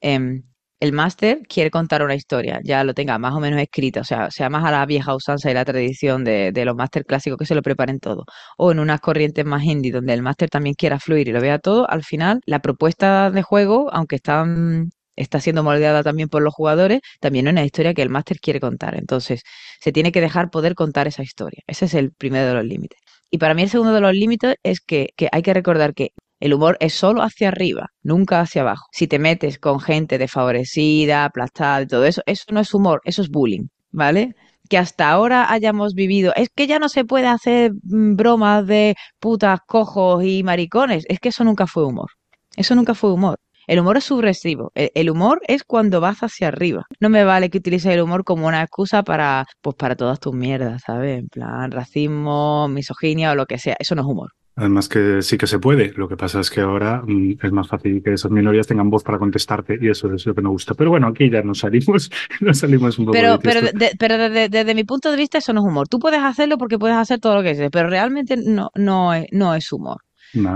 em, 0.00 0.42
el 0.80 0.92
máster 0.92 1.42
quiere 1.46 1.70
contar 1.70 2.02
una 2.02 2.14
historia, 2.14 2.60
ya 2.64 2.82
lo 2.84 2.94
tenga 2.94 3.18
más 3.18 3.34
o 3.34 3.40
menos 3.40 3.60
escrita, 3.60 4.00
o 4.00 4.04
sea, 4.04 4.30
sea 4.30 4.48
más 4.48 4.64
a 4.64 4.70
la 4.70 4.86
vieja 4.86 5.14
usanza 5.14 5.50
y 5.50 5.54
la 5.54 5.66
tradición 5.66 6.24
de, 6.24 6.52
de 6.52 6.64
los 6.64 6.74
máster 6.74 7.04
clásicos 7.04 7.38
que 7.38 7.44
se 7.44 7.54
lo 7.54 7.62
preparen 7.62 8.00
todo, 8.00 8.24
o 8.56 8.72
en 8.72 8.78
unas 8.78 9.00
corrientes 9.00 9.44
más 9.44 9.62
indie 9.64 9.92
donde 9.92 10.14
el 10.14 10.22
máster 10.22 10.48
también 10.48 10.74
quiera 10.74 10.98
fluir 10.98 11.28
y 11.28 11.32
lo 11.32 11.40
vea 11.42 11.58
todo, 11.58 11.88
al 11.90 12.04
final 12.04 12.40
la 12.46 12.60
propuesta 12.60 13.30
de 13.30 13.42
juego, 13.42 13.92
aunque 13.92 14.16
están 14.16 14.90
está 15.22 15.40
siendo 15.40 15.62
moldeada 15.62 16.02
también 16.02 16.28
por 16.28 16.42
los 16.42 16.54
jugadores, 16.54 17.00
también 17.20 17.46
es 17.46 17.52
una 17.52 17.64
historia 17.64 17.94
que 17.94 18.02
el 18.02 18.10
máster 18.10 18.40
quiere 18.40 18.60
contar. 18.60 18.96
Entonces, 18.96 19.42
se 19.80 19.92
tiene 19.92 20.12
que 20.12 20.20
dejar 20.20 20.50
poder 20.50 20.74
contar 20.74 21.06
esa 21.08 21.22
historia. 21.22 21.62
Ese 21.66 21.86
es 21.86 21.94
el 21.94 22.12
primero 22.12 22.46
de 22.48 22.54
los 22.54 22.64
límites. 22.64 22.98
Y 23.30 23.38
para 23.38 23.54
mí 23.54 23.62
el 23.62 23.70
segundo 23.70 23.92
de 23.92 24.00
los 24.00 24.12
límites 24.12 24.56
es 24.62 24.80
que, 24.80 25.10
hay 25.30 25.42
que 25.42 25.54
recordar 25.54 25.94
que 25.94 26.10
el 26.40 26.54
humor 26.54 26.76
es 26.80 26.94
solo 26.94 27.22
hacia 27.22 27.48
arriba, 27.48 27.88
nunca 28.02 28.40
hacia 28.40 28.62
abajo. 28.62 28.86
Si 28.92 29.06
te 29.06 29.18
metes 29.18 29.58
con 29.58 29.78
gente 29.78 30.18
desfavorecida, 30.18 31.24
aplastada 31.24 31.82
y 31.82 31.86
todo 31.86 32.04
eso, 32.06 32.22
eso 32.26 32.44
no 32.50 32.60
es 32.60 32.72
humor, 32.74 33.00
eso 33.04 33.22
es 33.22 33.28
bullying, 33.28 33.66
¿vale? 33.92 34.34
Que 34.68 34.78
hasta 34.78 35.10
ahora 35.10 35.52
hayamos 35.52 35.94
vivido, 35.94 36.32
es 36.34 36.48
que 36.54 36.66
ya 36.66 36.78
no 36.78 36.88
se 36.88 37.04
puede 37.04 37.26
hacer 37.26 37.72
mm, 37.82 38.16
bromas 38.16 38.66
de 38.66 38.96
putas, 39.18 39.60
cojos 39.66 40.24
y 40.24 40.42
maricones, 40.42 41.04
es 41.08 41.20
que 41.20 41.28
eso 41.28 41.44
nunca 41.44 41.66
fue 41.66 41.84
humor. 41.84 42.10
Eso 42.56 42.74
nunca 42.74 42.94
fue 42.94 43.12
humor. 43.12 43.38
El 43.70 43.78
humor 43.78 43.98
es 43.98 44.04
subversivo. 44.04 44.72
El, 44.74 45.10
humor 45.10 45.40
es 45.46 45.62
cuando 45.62 46.00
vas 46.00 46.24
hacia 46.24 46.48
arriba. 46.48 46.86
No 46.98 47.08
me 47.08 47.22
vale 47.22 47.50
que 47.50 47.58
utilices 47.58 47.92
el 47.94 48.00
humor 48.00 48.24
como 48.24 48.48
una 48.48 48.62
excusa 48.62 49.04
para, 49.04 49.46
pues, 49.62 49.76
para 49.76 49.94
todas 49.94 50.18
tus 50.18 50.34
mierdas, 50.34 50.82
¿sabes? 50.84 51.20
En 51.20 51.28
plan, 51.28 51.70
racismo, 51.70 52.66
misoginia 52.66 53.30
o 53.30 53.36
lo 53.36 53.46
que 53.46 53.58
sea. 53.58 53.76
Eso 53.78 53.94
no 53.94 54.02
es 54.02 54.08
humor. 54.08 54.32
Además 54.56 54.88
que 54.88 55.22
sí 55.22 55.38
que 55.38 55.46
se 55.46 55.60
puede. 55.60 55.92
Lo 55.92 56.08
que 56.08 56.16
pasa 56.16 56.40
es 56.40 56.50
que 56.50 56.62
ahora 56.62 57.04
mm, 57.06 57.36
es 57.40 57.52
más 57.52 57.68
fácil 57.68 58.02
que 58.02 58.14
esas 58.14 58.32
minorías 58.32 58.66
tengan 58.66 58.90
voz 58.90 59.04
para 59.04 59.20
contestarte 59.20 59.78
y 59.80 59.88
eso 59.88 60.12
es 60.12 60.26
lo 60.26 60.34
que 60.34 60.42
me 60.42 60.48
gusta. 60.48 60.74
Pero 60.74 60.90
bueno, 60.90 61.06
aquí 61.06 61.30
ya 61.30 61.42
nos 61.42 61.60
salimos, 61.60 62.10
nos 62.40 62.58
salimos 62.58 62.98
un 62.98 63.04
poco. 63.04 63.12
Pero, 63.12 63.38
pero, 63.38 63.60
pero 63.96 64.30
desde, 64.30 64.74
mi 64.74 64.82
punto 64.82 65.12
de 65.12 65.16
vista 65.16 65.38
eso 65.38 65.52
no 65.52 65.60
es 65.60 65.66
humor. 65.68 65.86
Tú 65.86 66.00
puedes 66.00 66.20
hacerlo 66.20 66.58
porque 66.58 66.76
puedes 66.76 66.96
hacer 66.96 67.20
todo 67.20 67.36
lo 67.36 67.44
que 67.44 67.52
quieras, 67.52 67.70
pero 67.72 67.88
realmente 67.88 68.36
no, 68.36 68.70
no, 68.74 69.12
no 69.30 69.54
es 69.54 69.70
humor 69.70 69.98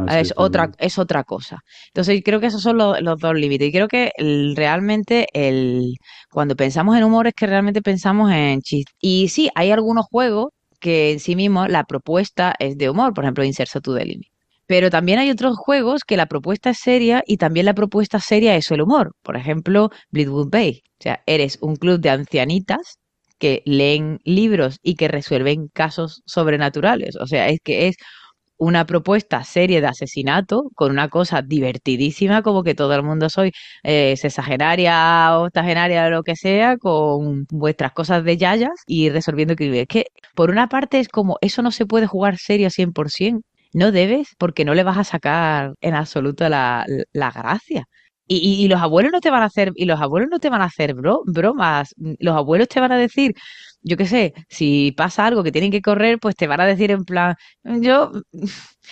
es, 0.08 0.32
otra, 0.36 0.70
es 0.78 0.98
otra 0.98 1.24
cosa. 1.24 1.58
Entonces, 1.88 2.22
creo 2.24 2.40
que 2.40 2.46
esos 2.46 2.62
son 2.62 2.78
los, 2.78 3.18
dos 3.18 3.34
límites. 3.34 3.68
Y 3.68 3.72
creo 3.72 3.88
que 3.88 4.12
realmente 4.56 5.26
el, 5.32 5.94
cuando 6.30 6.56
pensamos 6.56 6.96
en 6.96 7.04
humor 7.04 7.26
es 7.26 7.34
que 7.34 7.46
realmente 7.46 7.82
pensamos 7.82 8.30
en 8.32 8.60
chistes. 8.60 8.94
Y 9.00 9.28
sí, 9.28 9.50
hay 9.54 9.70
algunos 9.70 10.06
juegos 10.06 10.48
que 10.80 11.12
en 11.12 11.20
sí 11.20 11.36
mismos 11.36 11.68
la 11.70 11.84
propuesta 11.84 12.54
es 12.58 12.76
de 12.76 12.90
humor, 12.90 13.14
por 13.14 13.24
ejemplo, 13.24 13.44
Inserso 13.44 13.80
to 13.80 13.94
the 13.94 14.04
Limit. 14.04 14.28
Pero 14.66 14.90
también 14.90 15.18
hay 15.18 15.30
otros 15.30 15.56
juegos 15.56 16.04
que 16.04 16.16
la 16.16 16.26
propuesta 16.26 16.70
es 16.70 16.78
seria 16.78 17.22
y 17.26 17.36
también 17.36 17.66
la 17.66 17.74
propuesta 17.74 18.18
seria 18.20 18.56
es 18.56 18.70
el 18.70 18.80
humor. 18.80 19.12
Por 19.22 19.36
ejemplo, 19.36 19.90
Bleedwood 20.10 20.50
Bay. 20.50 20.82
O 20.98 21.02
sea, 21.02 21.22
eres 21.26 21.58
un 21.60 21.76
club 21.76 22.00
de 22.00 22.10
ancianitas 22.10 22.98
que 23.38 23.62
leen 23.66 24.20
libros 24.24 24.78
y 24.82 24.94
que 24.94 25.08
resuelven 25.08 25.68
casos 25.68 26.22
sobrenaturales. 26.26 27.16
O 27.16 27.26
sea, 27.26 27.48
es 27.48 27.60
que 27.62 27.88
es 27.88 27.96
una 28.64 28.86
propuesta 28.86 29.44
serie 29.44 29.80
de 29.80 29.86
asesinato 29.88 30.70
con 30.74 30.90
una 30.90 31.08
cosa 31.08 31.42
divertidísima 31.42 32.42
como 32.42 32.62
que 32.64 32.74
todo 32.74 32.94
el 32.94 33.02
mundo 33.02 33.28
soy 33.28 33.52
eh, 33.82 34.16
sexagenaria, 34.16 35.38
octogenaria 35.38 36.06
o 36.06 36.10
lo 36.10 36.22
que 36.22 36.36
sea 36.36 36.76
con 36.78 37.46
vuestras 37.50 37.92
cosas 37.92 38.24
de 38.24 38.36
yayas 38.36 38.70
y 38.86 39.10
resolviendo 39.10 39.56
crímenes. 39.56 39.82
Es 39.82 39.88
que 39.88 40.06
por 40.34 40.50
una 40.50 40.68
parte 40.68 41.00
es 41.00 41.08
como 41.08 41.38
eso 41.40 41.62
no 41.62 41.70
se 41.70 41.86
puede 41.86 42.06
jugar 42.06 42.38
serio 42.38 42.68
100%. 42.70 43.42
No 43.74 43.90
debes 43.92 44.28
porque 44.38 44.64
no 44.64 44.74
le 44.74 44.84
vas 44.84 44.98
a 44.98 45.04
sacar 45.04 45.74
en 45.80 45.94
absoluto 45.94 46.48
la, 46.48 46.86
la 47.12 47.30
gracia. 47.32 47.86
Y, 48.26 48.64
y, 48.64 48.68
los 48.68 48.80
abuelos 48.80 49.12
no 49.12 49.20
te 49.20 49.30
van 49.30 49.42
a 49.42 49.46
hacer, 49.46 49.72
y 49.74 49.84
los 49.84 50.00
abuelos 50.00 50.30
no 50.30 50.38
te 50.38 50.48
van 50.48 50.62
a 50.62 50.66
hacer 50.66 50.94
bromas. 50.94 51.94
Los 52.18 52.36
abuelos 52.36 52.68
te 52.68 52.80
van 52.80 52.92
a 52.92 52.96
decir, 52.96 53.34
yo 53.84 53.96
qué 53.96 54.06
sé, 54.06 54.34
si 54.48 54.92
pasa 54.96 55.26
algo 55.26 55.42
que 55.44 55.52
tienen 55.52 55.70
que 55.70 55.82
correr, 55.82 56.18
pues 56.20 56.36
te 56.36 56.46
van 56.46 56.60
a 56.60 56.66
decir 56.66 56.90
en 56.90 57.04
plan, 57.04 57.36
yo 57.80 58.12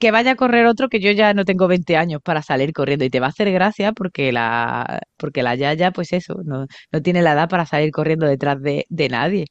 que 0.00 0.10
vaya 0.10 0.32
a 0.32 0.36
correr 0.36 0.66
otro 0.66 0.88
que 0.88 1.00
yo 1.00 1.12
ya 1.12 1.34
no 1.34 1.44
tengo 1.44 1.68
20 1.68 1.96
años 1.96 2.20
para 2.22 2.42
salir 2.42 2.72
corriendo 2.72 3.04
y 3.04 3.10
te 3.10 3.20
va 3.20 3.26
a 3.26 3.30
hacer 3.30 3.50
gracia 3.52 3.92
porque 3.92 4.32
la 4.32 5.00
porque 5.16 5.42
la 5.42 5.54
yaya 5.54 5.92
pues 5.92 6.12
eso, 6.12 6.40
no, 6.44 6.66
no 6.92 7.02
tiene 7.02 7.22
la 7.22 7.32
edad 7.32 7.48
para 7.48 7.66
salir 7.66 7.90
corriendo 7.92 8.26
detrás 8.26 8.60
de, 8.60 8.86
de 8.88 9.08
nadie 9.08 9.46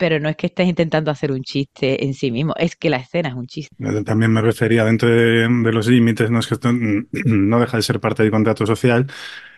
pero 0.00 0.18
no 0.18 0.30
es 0.30 0.36
que 0.36 0.46
estés 0.46 0.66
intentando 0.66 1.10
hacer 1.10 1.30
un 1.30 1.42
chiste 1.42 2.06
en 2.06 2.14
sí 2.14 2.30
mismo, 2.30 2.54
es 2.56 2.74
que 2.74 2.88
la 2.88 2.96
escena 2.96 3.28
es 3.28 3.34
un 3.34 3.46
chiste. 3.46 3.76
También 4.02 4.32
me 4.32 4.40
refería 4.40 4.82
dentro 4.82 5.10
de, 5.10 5.46
los 5.70 5.88
límites, 5.88 6.30
no 6.30 6.38
es 6.38 6.46
que 6.46 6.54
esto 6.54 6.70
no 6.72 7.60
deja 7.60 7.76
de 7.76 7.82
ser 7.82 8.00
parte 8.00 8.22
del 8.22 8.32
contrato 8.32 8.64
social. 8.64 9.06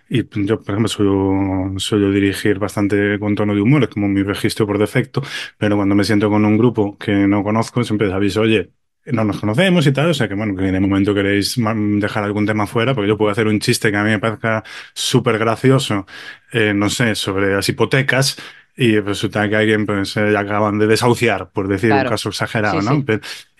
Y 0.08 0.24
yo, 0.44 0.60
por 0.60 0.74
ejemplo, 0.74 0.88
suelo, 0.88 1.78
suelo 1.78 2.10
dirigir 2.10 2.58
bastante 2.58 3.18
con 3.18 3.34
tono 3.34 3.54
de 3.54 3.60
humor, 3.60 3.84
es 3.84 3.88
como 3.88 4.08
mi 4.08 4.22
registro 4.22 4.66
por 4.66 4.78
defecto, 4.78 5.22
pero 5.56 5.76
cuando 5.76 5.94
me 5.94 6.04
siento 6.04 6.28
con 6.28 6.44
un 6.44 6.58
grupo 6.58 6.98
que 6.98 7.12
no 7.12 7.42
conozco, 7.42 7.82
siempre 7.82 8.08
les 8.08 8.16
aviso, 8.16 8.42
oye, 8.42 8.70
no 9.06 9.24
nos 9.24 9.40
conocemos 9.40 9.86
y 9.86 9.92
tal, 9.92 10.10
o 10.10 10.14
sea 10.14 10.28
que 10.28 10.34
bueno, 10.34 10.54
que 10.54 10.68
en 10.68 10.74
el 10.74 10.80
momento 10.80 11.14
queréis 11.14 11.56
dejar 11.56 12.24
algún 12.24 12.46
tema 12.46 12.66
fuera, 12.66 12.94
porque 12.94 13.08
yo 13.08 13.16
puedo 13.16 13.32
hacer 13.32 13.46
un 13.46 13.58
chiste 13.58 13.90
que 13.90 13.96
a 13.96 14.04
mí 14.04 14.10
me 14.10 14.18
parezca 14.18 14.62
súper 14.94 15.38
gracioso, 15.38 16.06
eh, 16.52 16.72
no 16.74 16.88
sé, 16.88 17.14
sobre 17.14 17.54
las 17.54 17.68
hipotecas, 17.68 18.36
y 18.76 18.98
resulta 19.00 19.48
que 19.48 19.56
alguien 19.56 19.86
pues 19.86 20.16
eh, 20.16 20.36
acaban 20.36 20.78
de 20.78 20.86
desahuciar, 20.86 21.50
por 21.50 21.68
decir 21.68 21.92
un 21.92 22.04
caso 22.04 22.28
exagerado, 22.28 22.80
¿no? 22.80 23.04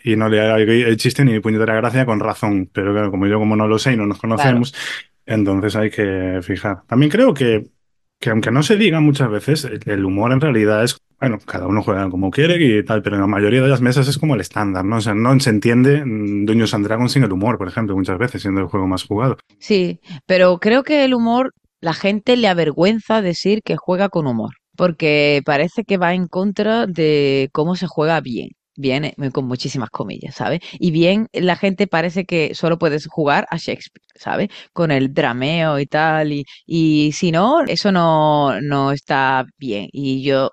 y 0.05 0.17
no 0.17 0.29
le 0.29 0.41
hay 0.41 0.83
el 0.83 0.97
chiste 0.97 1.25
ni 1.25 1.39
puñetera 1.41 1.77
gracia 1.77 2.05
con 2.05 2.19
razón, 2.19 2.69
pero 2.73 2.93
claro, 2.93 3.11
como 3.11 3.27
yo 3.27 3.39
como 3.39 3.55
no 3.55 3.69
lo 3.69 3.79
sé 3.79 3.93
y 3.93 3.97
no 3.97 4.07
nos 4.07 4.19
conocemos, 4.19 4.75
entonces 5.27 5.77
hay 5.77 5.91
que 5.91 6.41
fijar. 6.43 6.83
También 6.87 7.11
creo 7.11 7.35
que, 7.35 7.71
que 8.19 8.31
aunque 8.31 8.51
no 8.51 8.63
se 8.63 8.77
diga 8.77 9.01
muchas 9.01 9.31
veces, 9.31 9.69
el 9.87 10.05
humor 10.05 10.33
en 10.33 10.41
realidad 10.41 10.85
es, 10.85 10.99
bueno, 11.21 11.39
cada 11.45 11.67
uno 11.67 11.83
juega 11.83 12.09
como 12.11 12.31
quiere 12.31 12.57
y 12.65 12.85
tal, 12.85 13.03
pero 13.03 13.17
en 13.17 13.23
la 13.23 13.29
mayoría 13.29 13.63
de 13.63 13.69
las 13.69 13.81
mesas 13.81 14.09
es 14.09 14.19
como 14.19 14.35
el 14.35 14.41
estándar, 14.41 14.85
¿no? 14.85 14.97
O 14.97 15.01
sea, 15.01 15.15
no 15.15 15.39
se 15.41 15.51
entiende 15.51 16.05
mm, 16.05 16.47
Dungeons 16.47 16.75
and 16.75 16.87
Dragons 16.87 17.13
sin 17.13 17.25
el 17.25 17.33
humor, 17.33 17.59
por 17.59 17.69
ejemplo, 17.69 17.97
muchas 17.97 18.19
veces, 18.19 18.43
siendo 18.43 18.61
el 18.61 18.67
juego 18.67 18.87
más 18.87 19.05
jugado. 19.05 19.39
Sí, 19.59 20.01
pero 20.27 20.59
creo 20.59 20.83
que 20.83 21.05
el 21.05 21.15
humor, 21.15 21.53
la 21.81 21.95
gente 21.95 22.37
le 22.37 22.49
avergüenza 22.49 23.23
decir 23.23 23.61
que 23.65 23.77
juega 23.77 24.09
con 24.09 24.27
humor 24.27 24.53
porque 24.77 25.43
parece 25.45 25.85
que 25.85 25.99
va 25.99 26.15
en 26.15 26.27
contra 26.27 26.87
de 26.87 27.51
cómo 27.53 27.77
se 27.77 27.87
juega 27.87 28.21
bien. 28.21 28.51
Bien, 28.77 29.05
eh, 29.05 29.15
con 29.33 29.45
muchísimas 29.47 29.91
comillas, 29.91 30.35
¿sabes? 30.35 30.61
Y 30.73 30.91
bien, 30.93 31.29
la 31.33 31.57
gente 31.57 31.87
parece 31.87 32.25
que 32.25 32.55
solo 32.55 32.79
puedes 32.79 33.07
jugar 33.07 33.47
a 33.51 33.59
Shakespeare, 33.59 34.03
¿sabes? 34.15 34.49
Con 34.73 34.91
el 34.91 35.13
drameo 35.13 35.79
y 35.79 35.87
tal, 35.87 36.33
y, 36.33 36.45
y 36.65 37.13
si 37.13 37.33
no, 37.33 37.61
eso 37.67 37.93
no, 37.93 38.59
no 38.63 38.93
está 38.93 39.45
bien. 39.59 39.89
Y 39.93 40.23
yo 40.23 40.53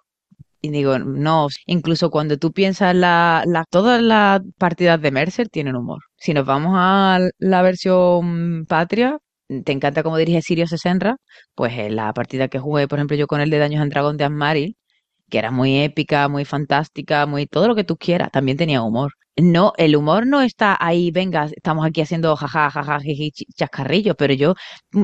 digo, 0.61 0.99
no, 0.99 1.47
incluso 1.67 2.11
cuando 2.11 2.37
tú 2.37 2.51
piensas 2.53 2.95
la, 2.95 3.43
la, 3.47 3.65
todas 3.69 4.01
las 4.01 4.41
partidas 4.57 5.01
de 5.01 5.11
Mercer 5.11 5.49
tienen 5.49 5.75
humor. 5.75 5.99
Si 6.17 6.33
nos 6.33 6.45
vamos 6.45 6.73
a 6.77 7.19
la 7.39 7.61
versión 7.63 8.65
patria, 8.67 9.17
te 9.65 9.71
encanta 9.71 10.03
cómo 10.03 10.17
dirige 10.17 10.41
Sirio 10.41 10.67
Sesenra, 10.67 11.17
pues 11.55 11.73
en 11.77 11.95
la 11.95 12.13
partida 12.13 12.47
que 12.49 12.59
jugué, 12.59 12.87
por 12.87 12.99
ejemplo, 12.99 13.17
yo 13.17 13.27
con 13.27 13.41
el 13.41 13.49
de 13.49 13.59
Daños 13.59 13.83
en 13.83 13.89
Dragón 13.89 14.17
de 14.17 14.25
Asmaril, 14.25 14.77
que 15.29 15.39
era 15.39 15.51
muy 15.51 15.79
épica, 15.79 16.27
muy 16.29 16.45
fantástica, 16.45 17.25
muy 17.25 17.47
todo 17.47 17.67
lo 17.67 17.75
que 17.75 17.83
tú 17.83 17.97
quieras, 17.97 18.31
también 18.31 18.57
tenía 18.57 18.81
humor. 18.83 19.13
No, 19.41 19.73
el 19.77 19.95
humor 19.95 20.27
no 20.27 20.41
está 20.41 20.77
ahí, 20.79 21.11
venga, 21.11 21.45
estamos 21.45 21.85
aquí 21.85 22.01
haciendo 22.01 22.35
jaja, 22.35 22.69
jaja, 22.69 22.99
chascarrillos, 23.55 24.15
pero 24.17 24.33
yo 24.33 24.55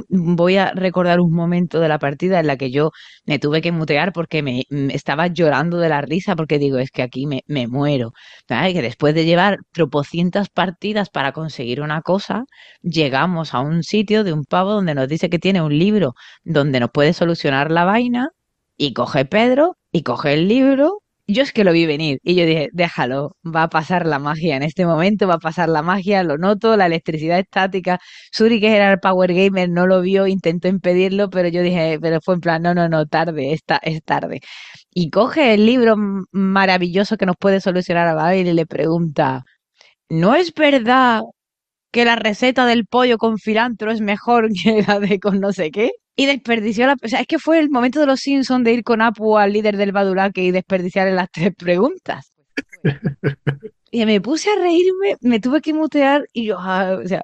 voy 0.10 0.58
a 0.58 0.72
recordar 0.72 1.22
un 1.22 1.32
momento 1.34 1.80
de 1.80 1.88
la 1.88 2.00
partida 2.00 2.40
en 2.40 2.48
la 2.48 2.58
que 2.58 2.72
yo 2.72 2.92
me 3.26 3.40
tuve 3.40 3.62
que 3.62 3.72
mutear 3.72 4.12
porque 4.14 4.44
me, 4.44 4.64
estaba 4.94 5.28
llorando 5.28 5.78
de 5.78 5.90
la 5.90 6.02
risa, 6.02 6.36
porque 6.36 6.60
digo, 6.60 6.78
es 6.80 6.92
que 6.92 7.02
aquí 7.04 7.28
me, 7.28 7.44
me 7.48 7.68
muero. 7.68 8.12
Que 8.48 8.82
después 8.82 9.16
de 9.16 9.26
llevar 9.26 9.60
tropocientas 9.72 10.50
partidas 10.50 11.10
para 11.10 11.32
conseguir 11.32 11.82
una 11.82 12.02
cosa, 12.02 12.44
llegamos 12.82 13.54
a 13.54 13.62
un 13.62 13.84
sitio 13.84 14.24
de 14.24 14.34
un 14.34 14.44
pavo 14.46 14.74
donde 14.74 14.96
nos 14.96 15.08
dice 15.08 15.30
que 15.30 15.40
tiene 15.40 15.62
un 15.62 15.78
libro 15.78 16.14
donde 16.44 16.80
nos 16.80 16.90
puede 16.92 17.14
solucionar 17.14 17.72
la 17.72 17.86
vaina, 17.86 18.30
y 18.78 18.94
coge 18.94 19.26
Pedro 19.26 19.78
y 19.96 20.04
coge 20.04 20.34
el 20.34 20.48
libro. 20.50 21.02
Yo 21.28 21.42
es 21.44 21.54
que 21.54 21.64
lo 21.64 21.72
vi 21.72 21.86
venir 21.86 22.20
y 22.24 22.36
yo 22.36 22.46
dije, 22.46 22.70
déjalo, 22.74 23.36
va 23.44 23.64
a 23.64 23.70
pasar 23.70 24.06
la 24.06 24.20
magia 24.20 24.58
en 24.58 24.64
este 24.64 24.86
momento, 24.86 25.28
va 25.28 25.36
a 25.36 25.40
pasar 25.40 25.70
la 25.70 25.82
magia, 25.82 26.22
lo 26.24 26.38
noto, 26.38 26.76
la 26.78 26.86
electricidad 26.88 27.40
estática. 27.40 28.00
Suri, 28.32 28.60
que 28.60 28.76
era 28.76 28.92
el 28.92 29.00
Power 29.00 29.34
Gamer, 29.34 29.70
no 29.70 29.88
lo 29.88 30.02
vio, 30.02 30.28
intentó 30.28 30.68
impedirlo, 30.68 31.30
pero 31.30 31.48
yo 31.50 31.62
dije, 31.62 31.98
pero 32.02 32.20
fue 32.22 32.36
en 32.36 32.42
plan, 32.42 32.62
no, 32.62 32.76
no, 32.76 32.90
no, 32.90 33.06
tarde, 33.08 33.54
esta, 33.54 33.78
es 33.78 34.04
tarde. 34.04 34.42
Y 34.92 35.10
coge 35.10 35.54
el 35.54 35.66
libro 35.66 35.96
maravilloso 36.32 37.18
que 37.18 37.26
nos 37.26 37.38
puede 37.38 37.62
solucionar 37.62 38.08
a 38.08 38.14
Babel 38.16 38.48
y 38.48 38.54
le 38.54 38.66
pregunta, 38.66 39.44
¿no 40.10 40.36
es 40.36 40.54
verdad 40.54 41.22
que 41.92 42.06
la 42.06 42.16
receta 42.18 42.66
del 42.68 42.86
pollo 42.88 43.18
con 43.18 43.40
filantro 43.40 43.92
es 43.92 44.02
mejor 44.02 44.50
que 44.64 44.84
la 44.88 45.00
de 45.00 45.20
con 45.20 45.40
no 45.40 45.54
sé 45.54 45.72
qué? 45.72 45.92
Y 46.16 46.26
desperdició 46.26 46.88
la... 46.88 46.96
O 47.04 47.08
sea, 47.08 47.22
es 47.22 47.28
que 47.28 47.40
fue 47.40 47.60
el 47.60 47.70
momento 47.70 48.00
de 48.00 48.06
los 48.06 48.22
Simpsons 48.22 48.64
de 48.64 48.74
ir 48.74 48.84
con 48.84 49.02
Apu 49.02 49.38
al 49.38 49.54
líder 49.54 49.78
del 49.78 49.92
Badulaque 49.92 50.44
y 50.44 50.52
desperdiciarle 50.52 51.14
las 51.14 51.30
tres 51.32 51.54
preguntas. 51.56 52.34
y 53.92 54.06
me 54.06 54.22
puse 54.22 54.50
a 54.50 54.56
reírme, 54.56 55.18
me 55.22 55.40
tuve 55.40 55.62
que 55.62 55.74
mutear 55.74 56.28
y 56.34 56.46
yo, 56.46 56.58
ah, 56.60 57.00
o 57.04 57.08
sea... 57.08 57.24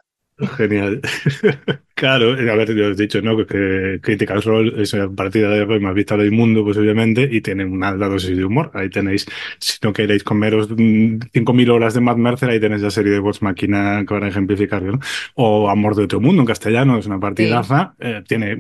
Genial. 0.58 1.02
Claro, 2.02 2.32
a 2.32 2.56
ver, 2.56 2.74
yo 2.74 2.90
os 2.90 3.00
he 3.00 3.04
dicho, 3.04 3.22
¿no? 3.22 3.38
Que 3.46 4.00
Critical 4.02 4.42
Role 4.42 4.82
es 4.82 4.92
una 4.94 5.08
partida 5.12 5.50
de 5.50 5.64
rol 5.66 5.82
más 5.82 5.94
vista 5.94 6.18
del 6.18 6.32
mundo, 6.32 6.64
pues 6.64 6.76
obviamente, 6.78 7.30
y 7.32 7.42
tiene 7.42 7.64
una 7.64 7.90
alta 7.90 8.08
dosis 8.08 8.36
de 8.36 8.44
humor. 8.44 8.72
Ahí 8.74 8.90
tenéis, 8.90 9.28
si 9.60 9.78
no 9.84 9.94
queréis 9.94 10.24
comeros 10.24 10.68
5.000 10.68 11.70
horas 11.70 11.94
de 11.94 12.02
Mad 12.02 12.16
Mercer, 12.16 12.50
ahí 12.50 12.60
tenéis 12.60 12.82
la 12.82 12.90
serie 12.90 13.12
de 13.12 13.20
Vox 13.20 13.44
Máquina 13.44 14.04
para 14.08 14.28
ejemplificarlo, 14.28 14.94
¿no? 14.94 15.00
O 15.36 15.70
Amor 15.70 15.96
de 15.96 16.06
otro 16.06 16.20
mundo 16.20 16.42
en 16.42 16.48
castellano, 16.48 16.98
es 16.98 17.06
una 17.06 17.20
partidaza, 17.20 17.94
eh, 18.00 18.24
tiene 18.28 18.56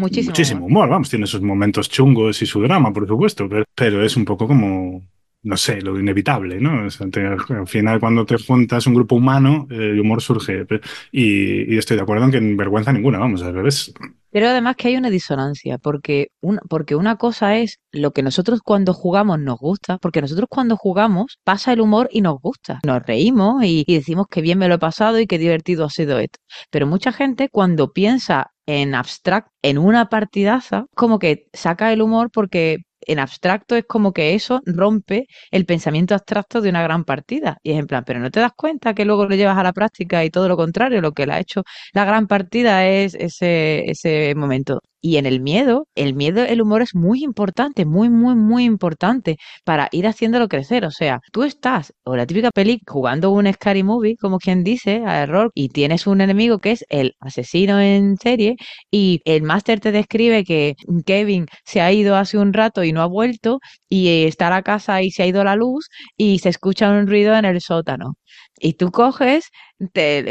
muchísimo, 0.00 0.66
humor. 0.66 0.88
vamos, 0.88 1.08
tiene 1.08 1.28
sus 1.28 1.40
momentos 1.40 1.88
chungos 1.88 2.42
y 2.42 2.46
su 2.46 2.62
drama, 2.62 2.92
por 2.92 3.06
supuesto, 3.06 3.48
pero 3.76 4.04
es 4.04 4.16
un 4.16 4.24
poco 4.24 4.48
como 4.48 5.06
no 5.42 5.56
sé, 5.56 5.80
lo 5.82 5.98
inevitable, 5.98 6.60
¿no? 6.60 6.82
al 6.82 7.66
final, 7.66 8.00
cuando 8.00 8.24
te 8.24 8.38
juntas 8.38 8.86
un 8.86 8.94
grupo 8.94 9.16
humano, 9.16 9.66
el 9.70 9.98
humor 9.98 10.22
surge. 10.22 10.66
Y, 11.10 11.76
estoy 11.76 11.96
de 11.96 12.02
acuerdo 12.02 12.24
en 12.26 12.30
que 12.30 12.36
en 12.38 12.56
vergüenza 12.56 12.92
ninguna, 12.92 13.18
vamos, 13.18 13.42
al 13.42 13.54
revés. 13.54 13.92
Pero 14.32 14.48
además 14.48 14.76
que 14.76 14.88
hay 14.88 14.96
una 14.96 15.10
disonancia, 15.10 15.76
porque 15.78 16.28
una, 16.40 16.62
porque 16.68 16.96
una 16.96 17.16
cosa 17.16 17.58
es 17.58 17.80
lo 17.92 18.12
que 18.12 18.22
nosotros 18.22 18.60
cuando 18.64 18.94
jugamos 18.94 19.38
nos 19.38 19.58
gusta, 19.58 19.98
porque 19.98 20.22
nosotros 20.22 20.48
cuando 20.48 20.76
jugamos 20.76 21.38
pasa 21.44 21.72
el 21.74 21.82
humor 21.82 22.08
y 22.10 22.22
nos 22.22 22.40
gusta. 22.40 22.80
Nos 22.84 23.02
reímos 23.02 23.62
y, 23.62 23.84
decimos 23.86 24.26
que 24.30 24.40
bien 24.40 24.58
me 24.58 24.68
lo 24.68 24.76
he 24.76 24.78
pasado 24.78 25.20
y 25.20 25.26
qué 25.26 25.38
divertido 25.38 25.84
ha 25.84 25.90
sido 25.90 26.18
esto. 26.18 26.38
Pero 26.70 26.86
mucha 26.86 27.12
gente 27.12 27.50
cuando 27.50 27.92
piensa 27.92 28.46
en 28.66 28.94
abstract, 28.94 29.48
en 29.60 29.76
una 29.76 30.08
partidaza, 30.08 30.86
como 30.94 31.18
que 31.18 31.46
saca 31.52 31.92
el 31.92 32.00
humor 32.00 32.30
porque 32.32 32.78
en 33.06 33.18
abstracto 33.18 33.76
es 33.76 33.84
como 33.84 34.12
que 34.12 34.34
eso 34.34 34.60
rompe 34.64 35.26
el 35.50 35.66
pensamiento 35.66 36.14
abstracto 36.14 36.60
de 36.60 36.70
una 36.70 36.82
gran 36.82 37.04
partida. 37.04 37.58
Y 37.62 37.72
es 37.72 37.78
en 37.78 37.86
plan, 37.86 38.04
pero 38.06 38.20
no 38.20 38.30
te 38.30 38.40
das 38.40 38.52
cuenta 38.56 38.94
que 38.94 39.04
luego 39.04 39.26
lo 39.26 39.34
llevas 39.34 39.58
a 39.58 39.62
la 39.62 39.72
práctica 39.72 40.24
y 40.24 40.30
todo 40.30 40.48
lo 40.48 40.56
contrario, 40.56 41.00
lo 41.00 41.12
que 41.12 41.26
le 41.26 41.34
ha 41.34 41.40
hecho 41.40 41.62
la 41.92 42.04
gran 42.04 42.26
partida 42.26 42.86
es 42.86 43.14
ese, 43.14 43.90
ese 43.90 44.21
momento. 44.34 44.80
Y 45.04 45.16
en 45.16 45.26
el 45.26 45.40
miedo, 45.40 45.88
el 45.96 46.14
miedo, 46.14 46.44
el 46.44 46.62
humor 46.62 46.80
es 46.82 46.94
muy 46.94 47.24
importante, 47.24 47.84
muy, 47.84 48.08
muy, 48.08 48.36
muy 48.36 48.64
importante 48.64 49.36
para 49.64 49.88
ir 49.90 50.06
haciéndolo 50.06 50.46
crecer. 50.48 50.84
O 50.84 50.92
sea, 50.92 51.20
tú 51.32 51.42
estás, 51.42 51.92
o 52.04 52.14
la 52.16 52.26
típica 52.26 52.50
peli, 52.52 52.80
jugando 52.86 53.30
un 53.32 53.52
scary 53.52 53.82
movie, 53.82 54.16
como 54.16 54.38
quien 54.38 54.62
dice, 54.62 55.02
a 55.04 55.22
error, 55.22 55.50
y 55.54 55.70
tienes 55.70 56.06
un 56.06 56.20
enemigo 56.20 56.58
que 56.58 56.72
es 56.72 56.84
el 56.88 57.14
asesino 57.20 57.80
en 57.80 58.16
serie, 58.16 58.54
y 58.90 59.20
el 59.24 59.42
máster 59.42 59.80
te 59.80 59.90
describe 59.92 60.44
que 60.44 60.74
Kevin 61.04 61.46
se 61.64 61.80
ha 61.80 61.92
ido 61.92 62.16
hace 62.16 62.38
un 62.38 62.52
rato 62.52 62.84
y 62.84 62.92
no 62.92 63.02
ha 63.02 63.06
vuelto, 63.06 63.58
y 63.88 64.24
está 64.24 64.46
a 64.48 64.50
la 64.50 64.62
casa 64.62 65.02
y 65.02 65.10
se 65.10 65.24
ha 65.24 65.26
ido 65.26 65.42
la 65.44 65.56
luz, 65.56 65.88
y 66.16 66.38
se 66.38 66.48
escucha 66.48 66.90
un 66.90 67.06
ruido 67.08 67.34
en 67.34 67.44
el 67.44 67.60
sótano. 67.60 68.14
Y 68.62 68.74
tú 68.74 68.90
coges 68.92 69.50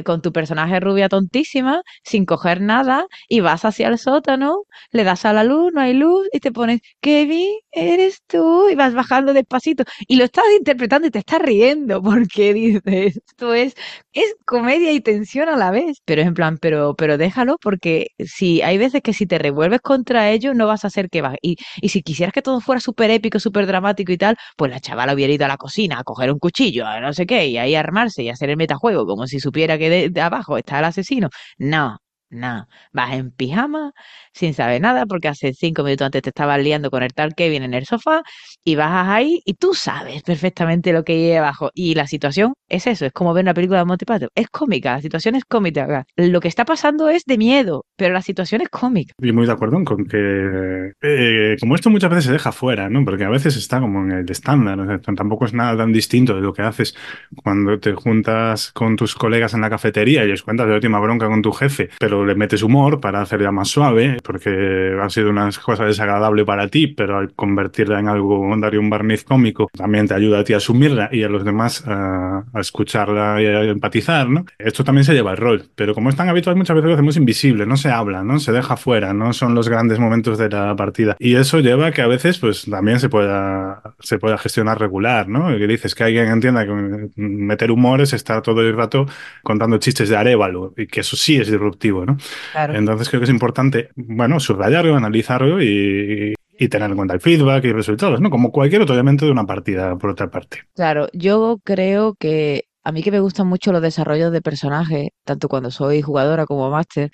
con 0.05 0.21
tu 0.21 0.31
personaje 0.31 0.79
rubia 0.79 1.09
tontísima, 1.09 1.81
sin 2.03 2.25
coger 2.25 2.61
nada, 2.61 3.05
y 3.27 3.41
vas 3.41 3.65
hacia 3.65 3.87
el 3.89 3.97
sótano, 3.97 4.63
le 4.91 5.03
das 5.03 5.25
a 5.25 5.33
la 5.33 5.43
luz, 5.43 5.71
no 5.73 5.81
hay 5.81 5.93
luz, 5.93 6.27
y 6.31 6.39
te 6.39 6.51
pones, 6.51 6.81
Kevin, 7.01 7.49
eres 7.71 8.21
tú, 8.27 8.69
y 8.69 8.75
vas 8.75 8.93
bajando 8.93 9.33
despacito. 9.33 9.83
Y 10.07 10.15
lo 10.15 10.23
estás 10.23 10.45
interpretando 10.57 11.07
y 11.07 11.11
te 11.11 11.19
estás 11.19 11.41
riendo, 11.41 12.01
porque 12.01 12.53
dices, 12.53 12.81
esto 12.85 13.53
es, 13.53 13.75
es 14.13 14.35
comedia 14.45 14.91
y 14.93 15.01
tensión 15.01 15.49
a 15.49 15.57
la 15.57 15.71
vez. 15.71 15.97
Pero 16.05 16.21
es 16.21 16.27
en 16.27 16.33
plan, 16.33 16.57
pero, 16.57 16.95
pero 16.95 17.17
déjalo, 17.17 17.57
porque 17.61 18.07
si 18.19 18.61
hay 18.61 18.77
veces 18.77 19.01
que 19.01 19.13
si 19.13 19.25
te 19.25 19.37
revuelves 19.37 19.81
contra 19.81 20.29
ellos, 20.31 20.55
no 20.55 20.67
vas 20.67 20.83
a 20.85 20.87
hacer 20.87 21.09
que 21.09 21.21
va. 21.21 21.35
Y, 21.41 21.57
y 21.81 21.89
si 21.89 22.01
quisieras 22.03 22.33
que 22.33 22.41
todo 22.41 22.61
fuera 22.61 22.79
súper 22.79 23.11
épico, 23.11 23.39
súper 23.39 23.67
dramático 23.67 24.11
y 24.11 24.17
tal, 24.17 24.37
pues 24.57 24.71
la 24.71 24.79
chavala 24.79 25.13
hubiera 25.13 25.33
ido 25.33 25.45
a 25.45 25.47
la 25.49 25.57
cocina 25.57 25.99
a 25.99 26.03
coger 26.03 26.31
un 26.31 26.39
cuchillo, 26.39 26.85
a 26.85 26.99
no 26.99 27.13
sé 27.13 27.25
qué, 27.25 27.47
y 27.47 27.57
ahí 27.57 27.75
armarse 27.75 28.20
y 28.21 28.29
hacer 28.29 28.49
el 28.49 28.57
metajuego 28.57 29.05
como 29.05 29.27
si 29.27 29.39
supiera 29.39 29.77
que 29.77 30.09
de, 30.09 30.21
abajo 30.21 30.57
está 30.57 30.79
el 30.79 30.85
asesino. 30.85 31.29
No, 31.57 31.99
no. 32.31 32.67
Vas 32.93 33.13
en 33.13 33.31
pijama, 33.31 33.91
sin 34.33 34.53
saber 34.53 34.81
nada, 34.81 35.05
porque 35.05 35.27
hace 35.27 35.53
cinco 35.53 35.83
minutos 35.83 36.05
antes 36.05 36.21
te 36.23 36.29
estabas 36.29 36.59
liando 36.61 36.89
con 36.89 37.03
el 37.03 37.13
tal 37.13 37.35
Kevin 37.35 37.63
en 37.63 37.73
el 37.73 37.85
sofá, 37.85 38.23
y 38.63 38.75
bajas 38.75 39.07
ahí 39.09 39.41
y 39.45 39.53
tú 39.55 39.73
sabes 39.73 40.23
perfectamente 40.23 40.93
lo 40.93 41.03
que 41.03 41.13
hay 41.13 41.33
abajo. 41.33 41.69
Y 41.73 41.95
la 41.95 42.07
situación 42.07 42.53
es 42.69 42.87
eso, 42.87 43.05
es 43.05 43.11
como 43.11 43.33
ver 43.33 43.43
una 43.43 43.53
película 43.53 43.79
de 43.79 43.85
Monty 43.85 44.05
Python. 44.05 44.29
Es 44.35 44.47
cómica, 44.49 44.93
la 44.93 45.01
situación 45.01 45.35
es 45.35 45.45
cómica. 45.45 46.05
Lo 46.15 46.39
que 46.39 46.47
está 46.47 46.65
pasando 46.65 47.09
es 47.09 47.23
de 47.25 47.37
miedo, 47.37 47.85
pero 47.95 48.13
la 48.13 48.21
situación 48.21 48.61
es 48.61 48.69
cómica. 48.69 49.13
Y 49.21 49.31
muy 49.31 49.45
de 49.45 49.51
acuerdo 49.51 49.83
con 49.83 50.05
que, 50.05 50.91
eh, 51.01 51.55
como 51.59 51.75
esto 51.75 51.89
muchas 51.89 52.09
veces 52.09 52.25
se 52.25 52.31
deja 52.31 52.51
fuera, 52.51 52.89
¿no? 52.89 53.03
Porque 53.05 53.23
a 53.23 53.29
veces 53.29 53.57
está 53.57 53.79
como 53.79 54.01
en 54.01 54.11
el 54.11 54.31
estándar, 54.31 55.01
tampoco 55.01 55.45
es 55.45 55.53
nada 55.53 55.77
tan 55.77 55.91
distinto 55.91 56.35
de 56.35 56.41
lo 56.41 56.53
que 56.53 56.61
haces 56.61 56.95
cuando 57.43 57.79
te 57.79 57.93
juntas 57.93 58.71
con 58.71 58.95
tus 58.95 59.15
colegas 59.15 59.53
en 59.53 59.61
la 59.61 59.69
cafetería 59.69 60.23
y 60.23 60.27
les 60.27 60.43
cuentas 60.43 60.67
la 60.67 60.75
última 60.75 60.99
bronca 60.99 61.27
con 61.27 61.41
tu 61.41 61.51
jefe, 61.51 61.89
pero 61.99 62.20
le 62.25 62.35
metes 62.35 62.63
humor 62.63 62.99
para 62.99 63.21
hacerla 63.21 63.51
más 63.51 63.69
suave, 63.69 64.17
porque 64.23 64.95
ha 65.01 65.09
sido 65.09 65.29
una 65.29 65.49
cosa 65.63 65.85
desagradable 65.85 66.45
para 66.45 66.67
ti, 66.67 66.87
pero 66.87 67.17
al 67.17 67.33
convertirla 67.33 67.99
en 67.99 68.07
algo, 68.07 68.55
darle 68.57 68.79
un 68.79 68.89
barniz 68.89 69.23
cómico, 69.23 69.69
también 69.75 70.07
te 70.07 70.13
ayuda 70.13 70.39
a 70.39 70.43
ti 70.43 70.53
a 70.53 70.57
asumirla 70.57 71.09
y 71.11 71.23
a 71.23 71.29
los 71.29 71.43
demás 71.43 71.83
a, 71.87 72.43
escucharla 72.59 73.41
y 73.41 73.45
a 73.45 73.63
empatizar, 73.63 74.29
¿no? 74.29 74.45
Esto 74.57 74.83
también 74.83 75.05
se 75.05 75.13
lleva 75.13 75.31
el 75.31 75.37
rol, 75.37 75.65
pero 75.75 75.93
como 75.93 76.09
es 76.09 76.15
tan 76.15 76.29
habitual, 76.29 76.55
muchas 76.55 76.75
veces 76.75 76.87
lo 76.87 76.93
hacemos 76.93 77.17
invisible, 77.17 77.65
no 77.65 77.77
se 77.77 77.89
habla, 77.89 78.23
¿no? 78.23 78.39
Se 78.39 78.51
deja 78.51 78.77
fuera, 78.77 79.13
no 79.13 79.33
son 79.33 79.55
los 79.55 79.69
grandes 79.69 79.99
momentos 79.99 80.37
de 80.37 80.49
la 80.49 80.75
partida. 80.75 81.15
Y 81.19 81.35
eso 81.35 81.59
lleva 81.59 81.87
a 81.87 81.91
que 81.91 82.01
a 82.01 82.07
veces, 82.07 82.37
pues 82.39 82.65
también 82.69 82.99
se 82.99 83.09
pueda, 83.09 83.81
se 83.99 84.17
pueda 84.17 84.37
gestionar 84.37 84.79
regular, 84.79 85.27
¿no? 85.27 85.47
Que 85.49 85.67
dices 85.67 85.95
que 85.95 86.03
alguien 86.03 86.27
entienda 86.27 86.65
que 86.65 87.09
meter 87.15 87.71
humor 87.71 88.01
es 88.01 88.13
estar 88.13 88.41
todo 88.41 88.61
el 88.61 88.75
rato 88.75 89.05
contando 89.43 89.77
chistes 89.77 90.09
de 90.09 90.17
arévalo 90.17 90.73
y 90.77 90.87
que 90.87 91.01
eso 91.01 91.15
sí 91.15 91.35
es 91.37 91.49
disruptivo, 91.49 92.05
¿no? 92.05 92.10
Entonces 92.55 93.09
creo 93.09 93.19
que 93.19 93.25
es 93.25 93.29
importante, 93.29 93.89
bueno, 93.95 94.39
subrayarlo, 94.39 94.95
analizarlo 94.95 95.61
y, 95.61 96.33
tener 96.69 96.91
en 96.91 96.95
cuenta 96.95 97.15
el 97.15 97.21
feedback 97.21 97.65
y 97.65 97.71
resultados, 97.71 98.21
¿no? 98.21 98.29
Como 98.29 98.51
cualquier 98.51 98.83
otro 98.83 98.93
elemento 98.93 99.25
de 99.25 99.31
una 99.31 99.45
partida, 99.45 99.97
por 99.97 100.11
otra 100.11 100.29
parte. 100.29 100.59
Claro, 100.75 101.07
yo 101.11 101.57
creo 101.63 102.13
que 102.13 102.65
a 102.83 102.91
mí 102.91 103.01
que 103.01 103.11
me 103.11 103.19
gustan 103.19 103.47
mucho 103.47 103.71
los 103.71 103.81
desarrollos 103.81 104.31
de 104.31 104.41
personajes, 104.41 105.09
tanto 105.23 105.47
cuando 105.49 105.71
soy 105.71 106.01
jugadora 106.01 106.45
como 106.45 106.69
máster, 106.69 107.11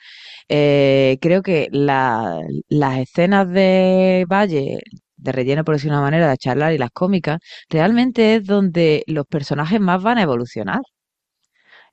eh, 0.49 1.17
creo 1.21 1.41
que 1.43 1.69
las 1.71 2.99
escenas 2.99 3.49
de 3.49 4.25
Valle, 4.29 4.79
de 5.15 5.31
relleno 5.31 5.63
por 5.63 5.75
decir 5.75 5.91
una 5.91 6.01
manera, 6.01 6.29
de 6.29 6.37
charlar 6.37 6.73
y 6.73 6.77
las 6.77 6.91
cómicas, 6.91 7.39
realmente 7.69 8.35
es 8.35 8.45
donde 8.45 9.03
los 9.07 9.25
personajes 9.25 9.79
más 9.79 10.01
van 10.03 10.17
a 10.17 10.23
evolucionar 10.23 10.81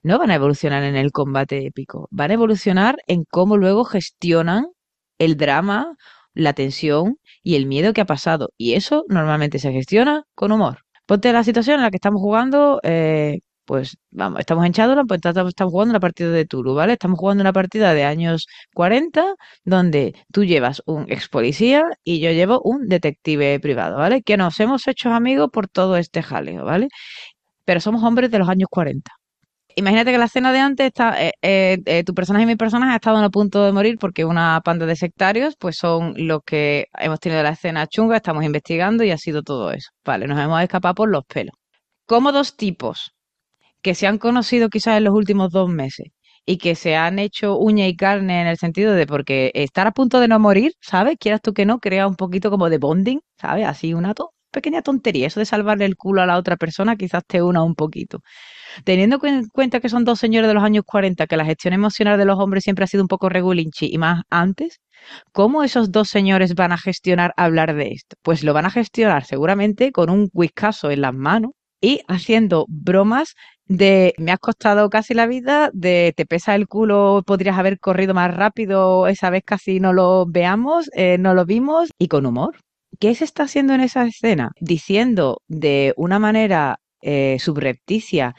no 0.05 0.19
van 0.19 0.31
a 0.31 0.37
evolucionar 0.37 0.85
en 0.85 0.97
el 0.97 1.13
combate 1.13 1.67
épico, 1.67 2.09
van 2.11 2.31
a 2.31 2.35
evolucionar 2.35 2.97
en 3.09 3.25
cómo 3.25 3.57
luego 3.57 3.85
gestionan 3.85 4.67
el 5.19 5.37
drama, 5.37 5.97
la 6.35 6.53
tensión 6.53 7.17
y 7.43 7.57
el 7.57 7.67
miedo 7.67 7.93
que 7.95 8.03
ha 8.03 8.07
pasado. 8.07 8.51
Y 8.59 8.75
eso 8.75 9.05
normalmente 9.09 9.59
se 9.59 9.73
gestiona 9.73 10.25
con 10.35 10.53
humor. 10.53 10.81
Ponte 11.07 11.33
la 11.33 11.45
situación 11.45 11.77
en 11.77 11.83
la 11.83 11.91
que 11.91 11.97
estamos 11.97 12.21
jugando, 12.21 12.81
eh, 12.83 13.41
pues 13.65 13.97
vamos, 14.11 14.41
estamos 14.41 14.67
en 14.67 14.73
pues 15.07 15.21
estamos 15.25 15.73
jugando 15.73 15.93
una 15.93 16.01
partida 16.01 16.31
de 16.31 16.45
Turu, 16.47 16.75
¿vale? 16.75 16.95
Estamos 16.95 17.19
jugando 17.19 17.41
una 17.43 17.53
partida 17.53 17.95
de 17.95 18.05
años 18.05 18.47
40 18.75 19.35
donde 19.65 20.15
tú 20.33 20.45
llevas 20.45 20.83
un 20.87 21.11
ex 21.11 21.29
policía 21.29 21.85
y 22.05 22.21
yo 22.21 22.31
llevo 22.33 22.61
un 22.63 22.89
detective 22.89 23.59
privado, 23.61 23.97
¿vale? 23.99 24.23
Que 24.23 24.37
nos 24.37 24.61
hemos 24.61 24.87
hecho 24.89 25.11
amigos 25.11 25.49
por 25.53 25.69
todo 25.69 25.97
este 25.97 26.23
jaleo, 26.23 26.65
¿vale? 26.65 26.89
Pero 27.65 27.81
somos 27.81 28.03
hombres 28.05 28.31
de 28.31 28.39
los 28.39 28.49
años 28.49 28.69
40. 28.71 29.11
Imagínate 29.77 30.13
que 30.13 30.19
la 30.19 30.27
escena 30.27 30.53
de 30.53 30.61
antes 30.61 30.87
está, 30.87 31.21
eh, 31.21 31.33
eh, 31.43 31.79
eh, 31.87 32.05
tu 32.05 32.15
personaje 32.15 32.45
y 32.45 32.47
mi 32.47 32.57
personaje 32.57 32.93
ha 32.93 32.97
estado 32.97 33.19
a 33.19 33.31
punto 33.31 33.65
de 33.65 33.73
morir 33.73 33.97
porque 33.99 34.25
una 34.25 34.61
panda 34.65 34.87
de 34.87 34.97
sectarios 34.97 35.57
pues 35.59 35.77
son 35.77 36.15
los 36.17 36.41
que 36.47 36.87
hemos 36.99 37.19
tenido 37.21 37.43
la 37.43 37.51
escena 37.51 37.87
chunga, 37.87 38.17
estamos 38.17 38.45
investigando 38.45 39.03
y 39.05 39.11
ha 39.11 39.19
sido 39.19 39.43
todo 39.43 39.73
eso. 39.73 39.91
Vale, 40.05 40.27
nos 40.27 40.39
hemos 40.39 40.63
escapado 40.63 40.95
por 40.95 41.11
los 41.11 41.25
pelos. 41.25 41.55
Como 42.07 42.33
dos 42.33 42.57
tipos 42.57 43.13
que 43.83 43.95
se 43.95 44.07
han 44.07 44.19
conocido 44.19 44.69
quizás 44.71 44.99
en 44.99 45.05
los 45.05 45.15
últimos 45.15 45.51
dos 45.51 45.69
meses 45.69 46.09
y 46.47 46.59
que 46.59 46.75
se 46.75 46.97
han 46.97 47.19
hecho 47.19 47.59
uña 47.59 47.89
y 47.89 47.97
carne 47.97 48.43
en 48.43 48.47
el 48.49 48.59
sentido 48.59 48.95
de 48.95 49.07
porque 49.07 49.51
estar 49.55 49.87
a 49.87 49.93
punto 49.93 50.21
de 50.21 50.29
no 50.29 50.39
morir, 50.39 50.73
¿sabes? 50.81 51.17
Quieras 51.19 51.41
tú 51.43 51.53
que 51.55 51.67
no, 51.67 51.79
crea 51.81 52.07
un 52.07 52.17
poquito 52.17 52.51
como 52.51 52.71
de 52.71 52.79
bonding, 52.79 53.21
¿sabes? 53.39 53.67
Así 53.67 53.95
una 53.95 54.15
pequeña 54.51 54.83
tontería. 54.83 55.27
Eso 55.27 55.41
de 55.41 55.47
salvarle 55.47 55.85
el 55.85 55.97
culo 55.97 56.23
a 56.23 56.27
la 56.27 56.39
otra 56.39 56.57
persona 56.57 56.97
quizás 56.97 57.25
te 57.27 57.43
una 57.43 57.63
un 57.63 57.75
poquito. 57.75 58.21
Teniendo 58.85 59.19
en 59.23 59.49
cuenta 59.49 59.81
que 59.81 59.89
son 59.89 60.05
dos 60.05 60.19
señores 60.19 60.49
de 60.49 60.55
los 60.55 60.65
años 60.65 60.85
40, 60.87 61.27
que 61.27 61.37
la 61.37 61.45
gestión 61.45 61.75
emocional 61.75 62.19
de 62.19 62.25
los 62.25 62.39
hombres 62.39 62.65
siempre 62.65 62.85
ha 62.85 62.89
sido 62.89 63.03
un 63.03 63.09
poco 63.09 63.29
regulinchi 63.29 63.93
y 63.93 63.99
más 63.99 64.23
antes, 64.31 64.81
¿cómo 65.33 65.63
esos 65.63 65.93
dos 65.93 66.09
señores 66.09 66.55
van 66.55 66.73
a 66.73 66.79
gestionar 66.79 67.33
hablar 67.37 67.75
de 67.75 67.89
esto? 67.93 68.17
Pues 68.23 68.43
lo 68.43 68.55
van 68.55 68.67
a 68.67 68.71
gestionar 68.71 69.25
seguramente 69.25 69.93
con 69.93 70.11
un 70.11 70.29
whiskazo 70.33 70.91
en 70.91 71.03
las 71.03 71.15
manos 71.15 71.53
y 71.81 72.01
haciendo 72.09 72.67
bromas 72.69 73.35
de 73.67 74.15
me 74.19 74.33
has 74.33 74.39
costado 74.39 74.89
casi 74.91 75.15
la 75.15 75.27
vida, 75.27 75.71
de 75.73 76.13
te 76.17 76.27
pesa 76.27 76.55
el 76.55 76.67
culo, 76.67 77.23
podrías 77.27 77.59
haber 77.59 77.79
corrido 77.79 78.15
más 78.15 78.35
rápido, 78.35 79.07
esa 79.07 79.31
vez 79.31 79.43
casi 79.45 79.81
no 79.81 79.93
lo 79.93 80.27
veamos, 80.27 80.91
eh, 80.95 81.19
no 81.19 81.35
lo 81.35 81.45
vimos, 81.45 81.91
y 81.99 82.09
con 82.09 82.27
humor. 82.27 82.57
¿Qué 83.01 83.15
se 83.15 83.25
está 83.25 83.45
haciendo 83.45 83.75
en 83.75 83.81
esa 83.81 84.07
escena? 84.07 84.53
Diciendo 84.61 85.39
de 85.49 85.95
una 85.97 86.19
manera 86.19 86.79
eh, 87.03 87.37
subrepticia 87.41 88.35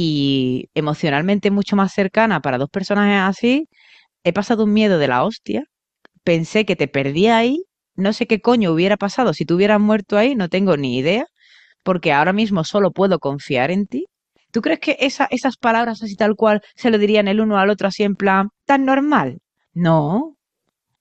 y 0.00 0.70
emocionalmente 0.74 1.50
mucho 1.50 1.74
más 1.74 1.92
cercana 1.92 2.40
para 2.40 2.56
dos 2.56 2.70
personajes 2.70 3.20
así, 3.20 3.68
he 4.22 4.32
pasado 4.32 4.62
un 4.62 4.72
miedo 4.72 4.96
de 4.96 5.08
la 5.08 5.24
hostia, 5.24 5.64
pensé 6.22 6.64
que 6.64 6.76
te 6.76 6.86
perdí 6.86 7.26
ahí, 7.26 7.64
no 7.96 8.12
sé 8.12 8.28
qué 8.28 8.40
coño 8.40 8.70
hubiera 8.70 8.96
pasado 8.96 9.34
si 9.34 9.44
tú 9.44 9.56
hubieras 9.56 9.80
muerto 9.80 10.16
ahí, 10.16 10.36
no 10.36 10.48
tengo 10.48 10.76
ni 10.76 10.98
idea, 10.98 11.26
porque 11.82 12.12
ahora 12.12 12.32
mismo 12.32 12.62
solo 12.62 12.92
puedo 12.92 13.18
confiar 13.18 13.72
en 13.72 13.88
ti. 13.88 14.06
¿Tú 14.52 14.62
crees 14.62 14.78
que 14.78 14.96
esas 15.00 15.56
palabras 15.56 16.00
así 16.00 16.14
tal 16.14 16.36
cual 16.36 16.62
se 16.76 16.92
lo 16.92 16.98
dirían 16.98 17.26
el 17.26 17.40
uno 17.40 17.58
al 17.58 17.68
otro 17.68 17.88
así 17.88 18.04
en 18.04 18.14
plan 18.14 18.50
tan 18.66 18.84
normal? 18.84 19.38
No, 19.72 20.36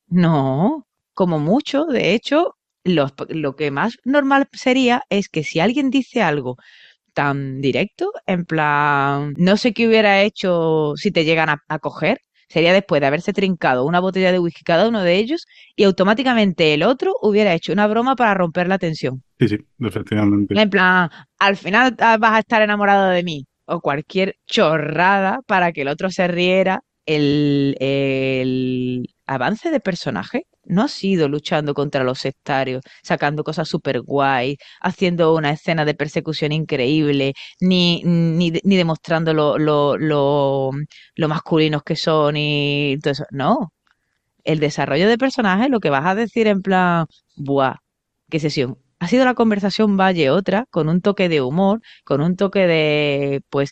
no, 0.08 0.88
como 1.14 1.38
mucho, 1.38 1.86
de 1.86 2.16
hecho, 2.16 2.56
lo, 2.84 3.12
lo 3.30 3.56
que 3.56 3.70
más 3.70 4.00
normal 4.06 4.48
sería 4.54 5.04
es 5.12 5.30
que 5.30 5.44
si 5.44 5.60
alguien 5.60 5.92
dice 5.92 6.24
algo 6.24 6.58
tan 7.18 7.62
directo, 7.62 8.12
en 8.28 8.46
plan, 8.46 9.34
no 9.38 9.58
sé 9.58 9.74
qué 9.74 9.88
hubiera 9.88 10.22
hecho 10.22 10.94
si 10.98 11.10
te 11.10 11.26
llegan 11.26 11.50
a, 11.50 11.80
coger, 11.80 12.20
sería 12.48 12.74
después 12.74 13.02
de 13.02 13.08
haberse 13.08 13.34
trincado 13.34 13.86
una 13.86 14.00
botella 14.00 14.32
de 14.32 14.38
whisky 14.38 14.64
cada 14.64 14.88
uno 14.88 15.02
de 15.02 15.16
ellos 15.16 15.48
y 15.76 15.86
automáticamente 15.86 16.76
el 16.76 16.84
otro 16.84 17.16
hubiera 17.24 17.56
hecho 17.56 17.74
una 17.74 17.88
broma 17.88 18.16
para 18.16 18.36
romper 18.36 18.68
la 18.68 18.78
tensión. 18.78 19.24
Sí, 19.40 19.48
sí, 19.48 19.58
efectivamente. 19.80 20.62
En 20.62 20.70
plan, 20.70 21.10
al 21.40 21.58
final 21.58 21.96
ah, 21.98 22.18
vas 22.20 22.34
a 22.34 22.40
estar 22.40 22.62
enamorado 22.62 23.10
de 23.10 23.24
mí 23.24 23.48
o 23.66 23.82
cualquier 23.82 24.36
chorrada 24.46 25.40
para 25.48 25.72
que 25.72 25.82
el 25.82 25.88
otro 25.88 26.12
se 26.12 26.28
riera. 26.28 26.82
El, 27.08 27.78
el 27.80 29.08
avance 29.28 29.72
de 29.72 29.80
personaje 29.80 30.48
no 30.66 30.84
ha 30.84 30.88
sido 30.88 31.28
luchando 31.30 31.74
contra 31.74 32.04
los 32.04 32.20
sectarios, 32.20 32.84
sacando 33.04 33.44
cosas 33.44 33.68
súper 33.70 34.02
guay, 34.02 34.58
haciendo 34.82 35.36
una 35.36 35.52
escena 35.52 35.86
de 35.86 35.96
persecución 35.96 36.52
increíble, 36.52 37.34
ni, 37.60 38.02
ni, 38.04 38.52
ni 38.64 38.78
demostrando 38.78 39.34
lo, 39.34 39.58
lo, 39.58 39.98
lo, 39.98 41.28
masculinos 41.28 41.84
que 41.84 41.96
son 41.96 42.38
y. 42.38 42.98
No. 43.32 43.74
El 44.44 44.60
desarrollo 44.60 45.08
de 45.10 45.18
personaje, 45.18 45.70
lo 45.70 45.80
que 45.80 45.90
vas 45.90 46.06
a 46.06 46.16
decir 46.16 46.48
en 46.48 46.62
plan, 46.62 47.06
buah, 47.36 47.78
qué 48.30 48.40
sesión. 48.40 48.78
Ha 49.00 49.08
sido 49.08 49.26
la 49.26 49.36
conversación 49.36 49.98
Valle 49.98 50.32
otra, 50.32 50.66
con 50.72 50.90
un 50.90 51.02
toque 51.02 51.30
de 51.30 51.42
humor, 51.42 51.82
con 52.06 52.22
un 52.22 52.36
toque 52.36 52.66
de, 52.68 53.42
pues, 53.50 53.72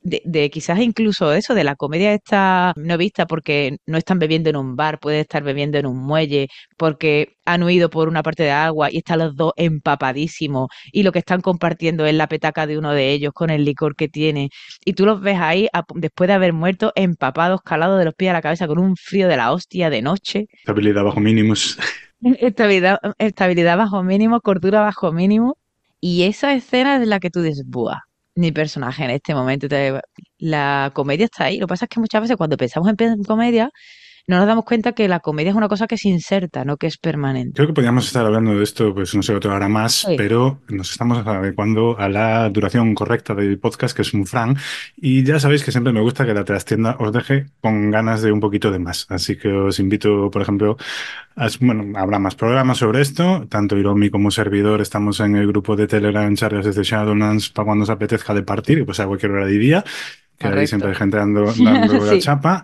de, 0.00 0.50
quizás 0.50 0.78
incluso 0.80 1.32
eso, 1.32 1.54
de 1.54 1.64
la 1.64 1.76
comedia 1.76 2.14
esta 2.14 2.72
no 2.76 2.96
vista 2.96 3.26
porque 3.26 3.78
no 3.86 3.98
están 3.98 4.18
bebiendo 4.18 4.50
en 4.50 4.56
un 4.56 4.76
bar, 4.76 4.98
puede 4.98 5.20
estar 5.20 5.42
bebiendo 5.42 5.78
en 5.78 5.86
un 5.86 5.98
muelle, 5.98 6.48
porque 6.76 7.36
han 7.44 7.62
huido 7.62 7.90
por 7.90 8.08
una 8.08 8.22
parte 8.22 8.42
de 8.42 8.50
agua 8.50 8.90
y 8.90 8.98
están 8.98 9.20
los 9.20 9.34
dos 9.36 9.52
empapadísimos 9.56 10.68
y 10.92 11.02
lo 11.02 11.12
que 11.12 11.18
están 11.20 11.40
compartiendo 11.40 12.06
es 12.06 12.14
la 12.14 12.28
petaca 12.28 12.66
de 12.66 12.78
uno 12.78 12.92
de 12.92 13.10
ellos 13.10 13.32
con 13.32 13.50
el 13.50 13.64
licor 13.64 13.96
que 13.96 14.08
tiene. 14.08 14.50
Y 14.84 14.92
tú 14.94 15.04
los 15.04 15.20
ves 15.20 15.38
ahí 15.40 15.68
después 15.94 16.28
de 16.28 16.34
haber 16.34 16.52
muerto 16.52 16.92
empapados, 16.94 17.60
calados 17.62 17.98
de 17.98 18.04
los 18.04 18.14
pies 18.14 18.30
a 18.30 18.34
la 18.34 18.42
cabeza 18.42 18.66
con 18.66 18.78
un 18.78 18.96
frío 18.96 19.28
de 19.28 19.36
la 19.36 19.52
hostia 19.52 19.90
de 19.90 20.02
noche. 20.02 20.46
Estabilidad 20.52 21.04
bajo 21.04 21.20
mínimos. 21.20 21.78
Estabilidad, 22.20 22.98
estabilidad 23.18 23.76
bajo 23.76 24.02
mínimo, 24.02 24.40
cordura 24.40 24.80
bajo 24.80 25.12
mínimo. 25.12 25.56
Y 26.00 26.24
esa 26.24 26.52
escena 26.52 27.00
es 27.00 27.06
la 27.06 27.20
que 27.20 27.30
tú 27.30 27.42
dices, 27.42 27.64
¡buah! 27.66 28.07
Mi 28.38 28.52
personaje 28.52 29.04
en 29.04 29.10
este 29.10 29.34
momento. 29.34 29.66
La 30.38 30.90
comedia 30.94 31.24
está 31.26 31.44
ahí. 31.44 31.58
Lo 31.58 31.66
que 31.66 31.70
pasa 31.72 31.84
es 31.86 31.88
que 31.90 32.00
muchas 32.00 32.22
veces 32.22 32.36
cuando 32.36 32.56
pensamos 32.56 32.88
en 32.98 33.24
comedia, 33.24 33.70
no 34.28 34.36
nos 34.36 34.46
damos 34.46 34.66
cuenta 34.66 34.92
que 34.92 35.08
la 35.08 35.20
comedia 35.20 35.50
es 35.50 35.56
una 35.56 35.68
cosa 35.68 35.86
que 35.86 35.96
se 35.96 36.10
inserta, 36.10 36.62
no 36.62 36.76
que 36.76 36.86
es 36.86 36.98
permanente. 36.98 37.54
Creo 37.54 37.68
que 37.68 37.72
podríamos 37.72 38.06
estar 38.06 38.26
hablando 38.26 38.54
de 38.54 38.62
esto, 38.62 38.94
pues 38.94 39.14
no 39.14 39.22
sé, 39.22 39.34
otra 39.34 39.54
hora 39.54 39.68
más, 39.68 40.06
pero 40.18 40.60
nos 40.68 40.90
estamos 40.90 41.26
adecuando 41.26 41.98
a 41.98 42.10
la 42.10 42.50
duración 42.50 42.94
correcta 42.94 43.34
del 43.34 43.58
podcast, 43.58 43.96
que 43.96 44.02
es 44.02 44.12
un 44.12 44.26
fran. 44.26 44.58
Y 44.98 45.24
ya 45.24 45.40
sabéis 45.40 45.64
que 45.64 45.72
siempre 45.72 45.94
me 45.94 46.02
gusta 46.02 46.26
que 46.26 46.34
la 46.34 46.44
trastienda 46.44 46.96
os 46.98 47.10
deje 47.10 47.46
con 47.62 47.90
ganas 47.90 48.20
de 48.20 48.30
un 48.30 48.40
poquito 48.40 48.70
de 48.70 48.78
más. 48.78 49.06
Así 49.08 49.38
que 49.38 49.48
os 49.48 49.80
invito, 49.80 50.30
por 50.30 50.42
ejemplo, 50.42 50.76
a, 51.34 51.48
bueno, 51.60 51.98
habrá 51.98 52.18
más 52.18 52.34
programas 52.34 52.76
sobre 52.76 53.00
esto. 53.00 53.46
Tanto 53.48 53.78
Iromi 53.78 54.10
como 54.10 54.30
servidor 54.30 54.82
estamos 54.82 55.20
en 55.20 55.36
el 55.36 55.46
grupo 55.46 55.74
de 55.74 55.86
Telegram 55.86 56.34
Charlas 56.36 56.66
desde 56.66 56.82
Shadowlands 56.82 57.48
para 57.48 57.64
cuando 57.64 57.84
os 57.84 57.90
apetezca 57.90 58.34
de 58.34 58.42
partir, 58.42 58.84
pues 58.84 59.00
a 59.00 59.06
cualquier 59.06 59.32
hora 59.32 59.46
de 59.46 59.56
día 59.56 59.84
que 60.38 60.46
ahí 60.46 60.66
siempre 60.66 60.90
hay 60.90 60.94
gente 60.94 61.16
dando, 61.16 61.52
dando 61.58 62.04
la 62.04 62.18
chapa. 62.18 62.62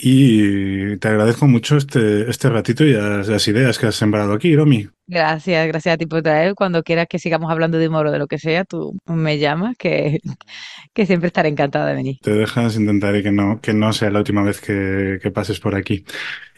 Y 0.00 0.96
te 0.98 1.08
agradezco 1.08 1.48
mucho 1.48 1.76
este, 1.76 2.30
este 2.30 2.48
ratito 2.48 2.84
y 2.84 2.92
las, 2.92 3.48
ideas 3.48 3.78
que 3.78 3.86
has 3.86 3.96
sembrado 3.96 4.32
aquí, 4.32 4.54
Romy. 4.54 4.88
Gracias, 5.10 5.66
gracias 5.68 5.94
a 5.94 5.96
ti 5.96 6.04
por 6.04 6.20
traer. 6.20 6.54
Cuando 6.54 6.82
quieras 6.82 7.06
que 7.08 7.18
sigamos 7.18 7.50
hablando 7.50 7.78
de 7.78 7.88
humor 7.88 8.06
o 8.06 8.12
de 8.12 8.18
lo 8.18 8.26
que 8.26 8.38
sea, 8.38 8.64
tú 8.64 8.94
me 9.06 9.38
llamas, 9.38 9.74
que, 9.78 10.20
que 10.92 11.06
siempre 11.06 11.28
estaré 11.28 11.48
encantada 11.48 11.86
de 11.86 11.94
venir. 11.94 12.18
Te 12.20 12.32
dejas, 12.32 12.76
intentaré 12.76 13.22
que 13.22 13.32
no, 13.32 13.58
que 13.62 13.72
no 13.72 13.94
sea 13.94 14.10
la 14.10 14.18
última 14.18 14.42
vez 14.42 14.60
que, 14.60 15.18
que 15.22 15.30
pases 15.30 15.60
por 15.60 15.74
aquí. 15.74 16.04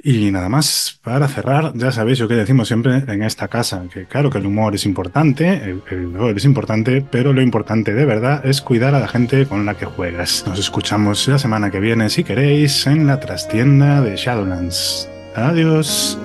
Y 0.03 0.33
nada 0.33 0.49
más, 0.49 0.99
para 1.05 1.29
cerrar, 1.29 1.73
ya 1.77 1.93
sabéis 1.93 2.19
lo 2.19 2.27
que 2.27 2.35
decimos 2.35 2.67
siempre 2.67 3.05
en 3.07 3.23
esta 3.23 3.47
casa, 3.47 3.85
que 3.93 4.07
claro 4.07 4.31
que 4.31 4.39
el 4.39 4.47
humor 4.47 4.75
es 4.75 4.85
importante, 4.85 5.49
el, 5.49 5.83
el 5.89 6.07
humor 6.07 6.37
es 6.37 6.45
importante, 6.45 7.05
pero 7.09 7.33
lo 7.33 7.43
importante 7.43 7.95
de 7.95 8.05
verdad 8.05 8.45
es 8.45 8.63
cuidar 8.63 8.97
a 8.97 9.01
la 9.01 9.07
gente 9.09 9.47
con 9.47 9.65
la 9.65 9.75
que 9.75 9.85
juegas. 9.87 10.45
Nos 10.49 10.59
escuchamos 10.59 11.29
la 11.29 11.39
semana 11.39 11.71
que 11.71 11.79
viene, 11.79 12.11
si 12.11 12.25
queréis, 12.25 12.87
en 12.89 13.07
la 13.07 13.21
trastienda 13.21 14.01
de 14.01 14.17
Shadowlands. 14.17 15.09
Adiós. 15.37 16.19